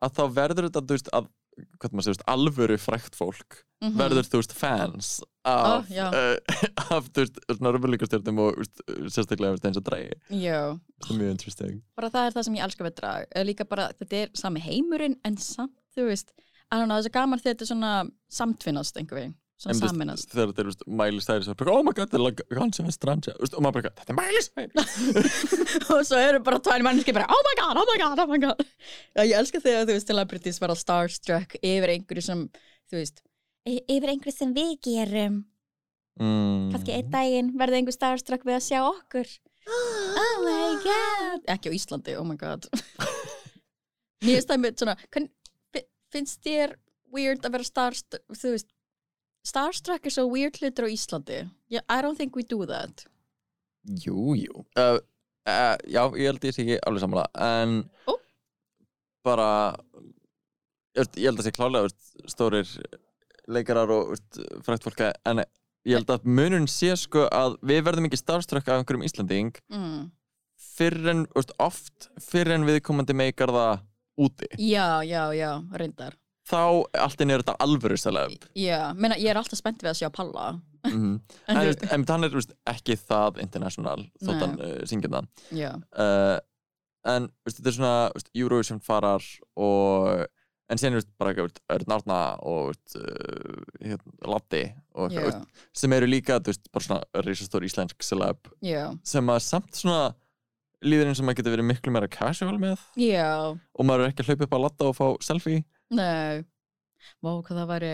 að 0.00 0.14
þá 0.16 0.22
verður 0.38 0.68
þetta 0.70 0.84
veist, 0.94 1.10
að, 1.12 1.26
segist, 2.04 2.24
alvöru 2.30 2.76
frækt 2.80 3.16
fólk 3.18 3.60
mhm. 3.84 3.96
verður 3.98 4.28
þú 4.28 4.40
veist 4.40 4.56
fans 4.56 5.10
af, 5.44 5.90
já. 5.92 6.06
uh, 6.08 6.62
af 6.96 7.10
þú 7.10 7.24
veist, 7.24 7.40
svona 7.50 7.74
römmuleikastjörnum 7.76 8.42
og 8.46 8.64
sérstaklega 9.12 9.60
eins 9.60 9.80
og 9.80 9.86
dragi 9.86 10.16
er 11.10 11.20
mjög 11.20 11.34
interesting 11.36 11.78
bara 11.98 12.10
það 12.14 12.28
er 12.28 12.36
það 12.36 12.48
sem 12.48 12.58
ég 12.58 12.66
elska 12.68 12.88
við 12.88 12.98
drag 13.00 13.38
líka 13.50 13.68
bara, 13.68 13.90
þetta 14.00 14.20
er 14.22 14.34
sami 14.38 14.64
heimurinn 14.64 15.18
en 15.24 15.38
samt, 15.40 15.76
þú 15.96 16.10
veist, 16.10 16.34
know, 16.88 16.96
það 16.96 17.00
er 17.00 17.08
svo 17.08 17.16
gaman 17.18 17.42
þegar 17.42 17.54
þetta 17.54 17.66
er 17.66 17.72
svona 17.72 17.94
samtvinnast 18.40 19.00
einhver 19.00 19.20
veginn, 19.20 19.36
veist, 19.62 19.80
saminast 19.80 20.32
þegar 20.34 20.50
þetta 20.50 20.62
er 20.64 20.68
og 21.52 21.58
bara, 21.60 21.74
oh 21.74 21.84
my 21.86 21.92
god, 21.94 22.10
er 22.18 22.22
og 23.54 23.62
maður 23.64 23.76
bara, 23.78 23.92
þetta 24.00 24.12
er 24.12 24.18
Miley 24.18 24.42
Cyrus. 24.44 24.96
Og 25.94 26.02
svo 26.08 26.18
eru 26.18 26.40
bara 26.44 26.58
tvær 26.64 26.84
manneski 26.84 27.14
bara 27.14 27.28
oh 27.30 27.42
my 27.46 27.54
god, 27.60 27.80
oh 27.80 27.86
my 27.90 27.96
god, 28.02 28.22
oh 28.24 28.30
my 28.32 28.40
god. 28.42 28.64
Já, 29.14 29.22
ég 29.22 29.36
elska 29.38 29.62
þegar 29.62 29.86
þú 29.86 29.96
veist 29.96 30.10
celebrities 30.10 30.60
vera 30.62 30.76
starstruck 30.78 31.56
yfir 31.62 31.94
einhverju 31.94 32.26
sem 32.26 32.44
þú 32.90 32.98
veist, 32.98 33.22
y- 33.70 33.80
yfir 33.96 34.12
einhverju 34.14 34.36
sem 34.36 34.54
við 34.58 34.74
gerum. 34.88 35.42
Mm. 36.14 36.68
kannski 36.70 36.92
einn 36.94 37.08
daginn 37.10 37.54
verði 37.58 37.80
einhver 37.80 37.94
starstruck 37.96 38.44
við 38.46 38.58
að 38.60 38.66
sjá 38.68 38.80
okkur. 38.90 39.34
Oh 40.24 40.42
my 40.44 40.74
god. 40.82 41.44
Ekki 41.54 41.70
á 41.72 41.76
Íslandi, 41.76 42.14
oh 42.18 42.24
my 42.26 42.34
god. 42.36 42.66
Mér 44.24 44.36
finnst 44.36 44.50
það 44.50 44.60
með 44.60 44.76
svona 44.82 44.94
finnst 46.14 46.42
þér 46.44 46.74
weird 47.14 47.46
að 47.46 47.56
vera 47.56 47.66
starstruck 47.66 48.36
þú 48.38 48.52
veist, 48.54 48.68
starstruck 49.44 50.06
er 50.06 50.14
svo 50.14 50.26
weird 50.30 50.58
hlutur 50.60 50.88
á 50.88 50.90
Íslandi. 50.90 51.44
Yeah, 51.68 51.84
I 51.88 52.00
don't 52.02 52.16
think 52.16 52.36
we 52.36 52.44
do 52.48 52.64
that. 52.66 53.04
Jú, 53.84 54.34
jú. 54.38 54.64
Uh, 54.76 54.98
uh, 55.44 55.76
Já, 55.84 56.02
ég 56.16 56.30
held 56.30 56.44
ég 56.44 56.56
sé 56.56 56.64
ekki 56.64 56.78
alveg 56.88 57.04
sammála 57.04 57.26
en 57.36 57.82
Ó. 58.08 58.16
bara 59.24 59.48
ég, 60.96 61.10
held 61.20 61.42
að 61.42 61.44
sé 61.44 61.52
klálega 61.52 61.92
stórir 62.30 62.70
leikarar 63.44 63.92
og 63.92 64.14
frækt 64.64 64.86
fólk 64.88 65.04
en 65.12 65.44
ég 65.44 65.98
held 65.98 66.14
að 66.14 66.24
munurinn 66.24 66.70
sé 66.70 66.94
sko 66.96 67.26
að 67.28 67.58
við 67.60 67.84
verðum 67.84 68.08
ekki 68.08 68.22
starfströkk 68.22 68.70
af 68.70 68.80
einhverjum 68.80 69.04
Íslanding 69.04 69.52
mm. 69.68 70.08
fyrr 70.56 71.12
en, 71.12 71.26
oft 71.60 72.08
fyrr 72.24 72.56
en 72.56 72.64
viðkomandi 72.64 73.16
meikar 73.16 73.52
það 73.52 73.84
úti. 74.24 74.48
Já, 74.56 75.04
já, 75.04 75.28
já, 75.36 75.50
reyndar 75.76 76.16
þá 76.48 76.60
allt 77.06 77.24
inn 77.24 77.32
er 77.32 77.42
þetta 77.42 77.56
alvöru 77.64 77.98
celeb 78.00 78.48
Já, 78.58 78.92
meina, 78.96 79.18
ég 79.20 79.32
er 79.32 79.40
alltaf 79.40 79.60
spennt 79.60 79.82
við 79.84 79.94
að 79.94 80.00
sjá 80.02 80.10
Palla. 80.14 80.54
Mm. 80.84 81.18
En 81.48 81.56
en, 81.56 81.66
veist, 81.70 81.84
en 81.96 82.06
hann 82.10 82.26
er 82.26 82.34
veist, 82.34 82.54
ekki 82.68 82.96
það 83.00 83.40
international 83.44 84.06
þótt 84.20 84.34
Nei. 84.34 84.42
hann 84.44 84.56
uh, 84.60 84.78
syngjum 84.88 85.16
það. 85.16 85.28
Uh, 85.96 86.38
en 87.14 87.28
veist, 87.44 87.60
þetta 87.60 87.70
er 87.70 87.78
svona 87.78 88.32
Eurovision 88.36 88.82
farar 88.84 89.24
og 89.56 90.26
en 90.72 90.80
veist, 90.98 91.10
bara 91.20 91.34
Örn 91.76 91.96
Árna 91.96 92.20
og 92.44 92.74
uh, 92.98 93.62
hérna, 93.80 94.18
Latti 94.34 94.64
og, 94.96 95.16
sem 95.76 95.96
eru 95.96 96.08
líka 96.08 96.40
bara 96.44 96.84
svona 96.84 97.24
risastór 97.24 97.64
íslensk 97.68 98.04
celeb 98.04 98.52
já, 98.64 98.90
sem 99.04 99.32
að 99.32 99.42
samt 99.44 99.80
svona 99.80 100.14
líður 100.84 101.08
eins 101.08 101.20
og 101.20 101.28
maður 101.28 101.40
getur 101.40 101.54
verið 101.54 101.68
miklu 101.70 101.92
meira 101.94 102.08
casual 102.12 102.58
með. 102.60 102.80
Já, 103.00 103.54
og 103.56 103.86
maður 103.88 104.04
er 104.04 104.12
ekki 104.12 104.24
að 104.24 104.32
hlaupa 104.32 104.44
upp 104.44 104.56
á 104.56 104.64
Latta 104.66 104.88
og 104.90 104.98
fá 104.98 105.06
selfie 105.24 105.62
nei. 105.90 106.44
Vá, 107.20 107.30
hvað 107.44 107.58
það 107.60 107.68
væri 107.74 107.92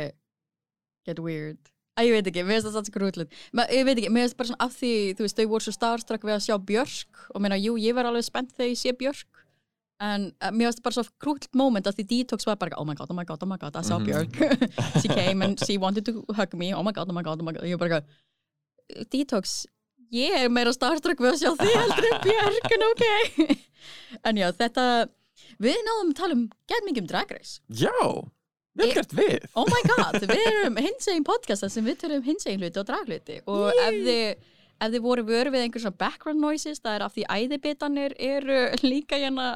get 1.06 1.18
weird. 1.18 1.58
Æ, 1.98 2.04
ég 2.06 2.12
veit 2.14 2.28
ekki, 2.30 2.42
mér 2.46 2.60
finnst 2.60 2.68
það 2.68 2.74
satt 2.78 2.88
skrútlut 2.88 3.32
Ég 3.74 3.84
veit 3.84 3.98
ekki, 3.98 4.10
mér 4.14 4.22
finnst 4.28 4.36
bara 4.38 4.48
svona 4.52 4.64
af 4.64 4.74
því 4.78 4.90
þú 5.18 5.24
veist, 5.26 5.36
þau 5.40 5.48
voru 5.50 5.64
svo 5.66 5.72
starstruck 5.74 6.22
við 6.24 6.34
að 6.36 6.44
sjá 6.46 6.54
Björk 6.70 7.24
og 7.34 7.42
meina, 7.42 7.58
jú, 7.58 7.74
ég 7.82 7.96
var 7.98 8.06
alveg 8.08 8.24
spennt 8.24 8.52
þegar 8.54 8.70
ég 8.70 8.78
sé 8.80 8.92
Björk 8.96 9.40
en 10.00 10.28
uh, 10.40 10.48
mér 10.54 10.70
finnst 10.70 10.78
það 10.80 10.86
bara 10.86 10.96
svo 10.96 11.04
krútlut 11.20 11.58
moment 11.58 11.90
að 11.90 11.98
því 11.98 12.04
Detox 12.12 12.46
var 12.48 12.56
bara, 12.62 12.78
oh 12.80 12.86
my 12.88 12.94
god, 12.96 13.10
oh 13.12 13.16
my 13.18 13.26
god, 13.28 13.42
oh 13.42 13.50
my 13.50 13.58
god, 13.60 13.76
I 13.76 13.82
saw 13.84 13.98
Mhm. 13.98 14.06
Björk. 14.06 14.38
She 15.02 15.08
came 15.10 15.42
and 15.44 15.58
she 15.66 15.76
wanted 15.82 16.06
to 16.06 16.22
hug 16.38 16.54
me 16.54 16.70
oh 16.72 16.82
my 16.86 16.92
god, 16.92 17.10
oh 17.10 17.12
my 17.18 17.22
god, 17.26 17.42
oh 17.42 17.44
my 17.44 17.52
god, 17.52 17.66
ég 17.68 17.76
var 17.76 17.88
bara 17.88 18.00
Detox, 19.12 19.66
ég 20.14 20.38
er 20.44 20.48
meira 20.48 20.72
starstruck 20.72 21.18
við 21.20 21.34
að 21.34 21.42
sjá 21.42 21.52
þig 21.58 21.74
heldur 21.74 22.08
en 22.14 22.22
Björk 22.24 22.76
en 22.78 22.86
ok. 22.92 23.04
En 24.30 24.36
já, 24.40 24.48
þetta 24.56 24.86
við 25.60 25.80
náðum 25.86 26.12
að 26.12 26.18
tala 26.22 26.36
um 26.38 26.44
gett 26.70 26.86
mikið 26.88 27.02
um 27.04 27.10
Drag 27.10 27.34
Race. 27.36 27.58
Já, 27.68 27.92
vel 28.80 28.86
Ég- 28.88 28.94
gert 29.00 29.12
við. 29.18 29.48
oh 29.58 29.66
my 29.68 29.82
god, 29.90 30.20
við 30.30 30.44
erum 30.46 30.78
hinsegin 30.80 31.26
podcast 31.26 31.66
þar 31.66 31.74
sem 31.74 31.88
við 31.90 31.98
törum 32.04 32.24
hinsegin 32.28 32.62
hluti 32.64 32.80
og 32.82 32.88
dragluti 32.88 33.40
og 33.50 33.68
ef 33.74 33.98
þið, 34.06 34.46
ef 34.80 34.94
þið 34.94 35.04
voru 35.08 35.26
vöru 35.28 35.52
við 35.56 35.66
einhver 35.66 35.84
svona 35.84 36.00
background 36.00 36.40
noises 36.44 36.80
það 36.80 36.96
er 36.98 37.04
af 37.08 37.16
því 37.16 37.26
æðibitanir 37.36 38.14
eru 38.16 38.60
líka 38.92 39.18
hérna 39.20 39.48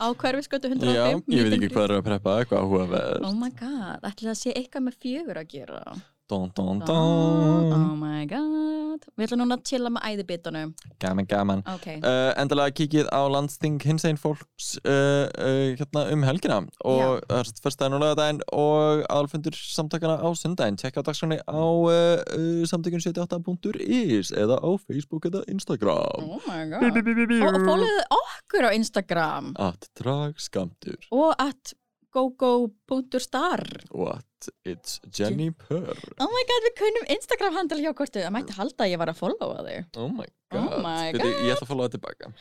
á 0.00 0.06
hverfiskötu 0.16 0.70
105 0.72 0.96
Já, 0.96 1.04
ég 1.36 1.44
veit 1.44 1.58
ekki 1.58 1.68
hvað 1.74 1.84
er 1.90 1.96
að 1.98 2.06
preppa, 2.08 2.38
eitthvað 2.40 2.64
áhugaverð 2.64 3.26
oh 3.28 3.36
my 3.36 3.50
god, 3.60 4.00
ætli 4.08 4.30
það 4.30 4.38
sé 4.40 4.54
eitthvað 4.56 4.86
með 4.88 4.96
fjögur 5.04 5.40
að 5.42 5.50
gera 5.52 5.82
Dun, 6.30 6.50
dun, 6.54 6.78
dun. 6.86 7.72
oh 7.74 7.94
my 7.98 8.22
god. 8.30 9.02
Við 9.18 9.24
ætlum 9.26 9.40
núna 9.40 9.56
að 9.58 9.64
chilla 9.66 9.90
með 9.90 10.04
æðibitanum 10.06 10.74
Gaman, 11.02 11.26
gaman. 11.26 11.62
Ok, 11.72 11.88
uh, 11.96 12.30
Endalega 12.38 12.74
kikið 12.78 13.08
á 13.10 13.26
landsting 13.32 13.80
hinsegin 13.82 14.20
fólks 14.20 14.76
uh, 14.84 15.26
uh, 15.26 15.72
hérna 15.80 16.04
um 16.14 16.22
helgina. 16.28 16.60
Og 16.86 17.18
það 17.24 17.40
er 17.40 17.50
fyrstæðin 17.64 17.98
og 17.98 18.04
lögadaginn 18.04 18.40
og 18.54 19.02
aðalfundur 19.08 19.58
samtakana 19.58 20.20
á 20.22 20.28
sundaginn 20.38 20.78
Tjekka 20.78 21.02
á 21.02 21.06
dagskránni 21.10 21.40
á 21.42 21.64
uh, 21.66 22.62
samtökun78.is 22.70 24.30
eða 24.30 24.62
á 24.62 24.70
Facebook 24.86 25.26
eða 25.32 25.42
Instagram. 25.50 26.30
Oh 26.30 26.46
my 26.46 26.62
god. 26.70 26.86
Og, 26.86 27.50
og 27.50 27.60
fólðið 27.66 28.00
okkur 28.20 28.70
á 28.70 28.76
Instagram. 28.78 29.52
At 29.58 29.90
dragskamtur 29.98 31.10
og 31.10 31.34
at 31.42 31.74
gogo.star 32.14 33.62
og 33.90 34.10
at 34.16 34.29
it's 34.64 35.00
Jenny 35.10 35.50
Purr 35.50 35.92
Oh 36.18 36.28
my 36.32 36.44
god, 36.50 36.66
við 36.68 36.74
kunnum 36.80 37.04
Instagram 37.16 37.56
handle 37.58 37.80
hjá 37.82 37.92
kortu. 37.98 38.22
Það 38.24 38.34
mætti 38.38 38.56
halda 38.56 38.86
að 38.86 38.92
ég 38.94 39.00
var 39.02 39.12
að 39.12 39.18
followa 39.20 39.64
þig. 39.66 39.88
Oh 40.00 40.08
my 40.08 40.28
Oh 40.50 40.64
god, 40.66 40.80
my 40.82 41.12
Bíddu, 41.14 41.28
Ég 41.46 41.52
ætla 41.54 41.62
að 41.62 41.70
followa 41.70 41.90
tilbaka. 41.92 42.24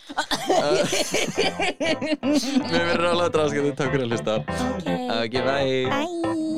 Við 2.70 2.86
verðum 2.89 3.12
að 3.12 3.20
láta 3.22 3.34
dragskamtur 3.38 3.76
Takk 3.78 3.93
fyrir 3.93 4.06
að 4.08 4.14
hlusta. 4.16 4.39
Ok, 4.74 4.88
Ok, 5.20 5.41
bye. 5.45 5.84
Bye 5.93 6.49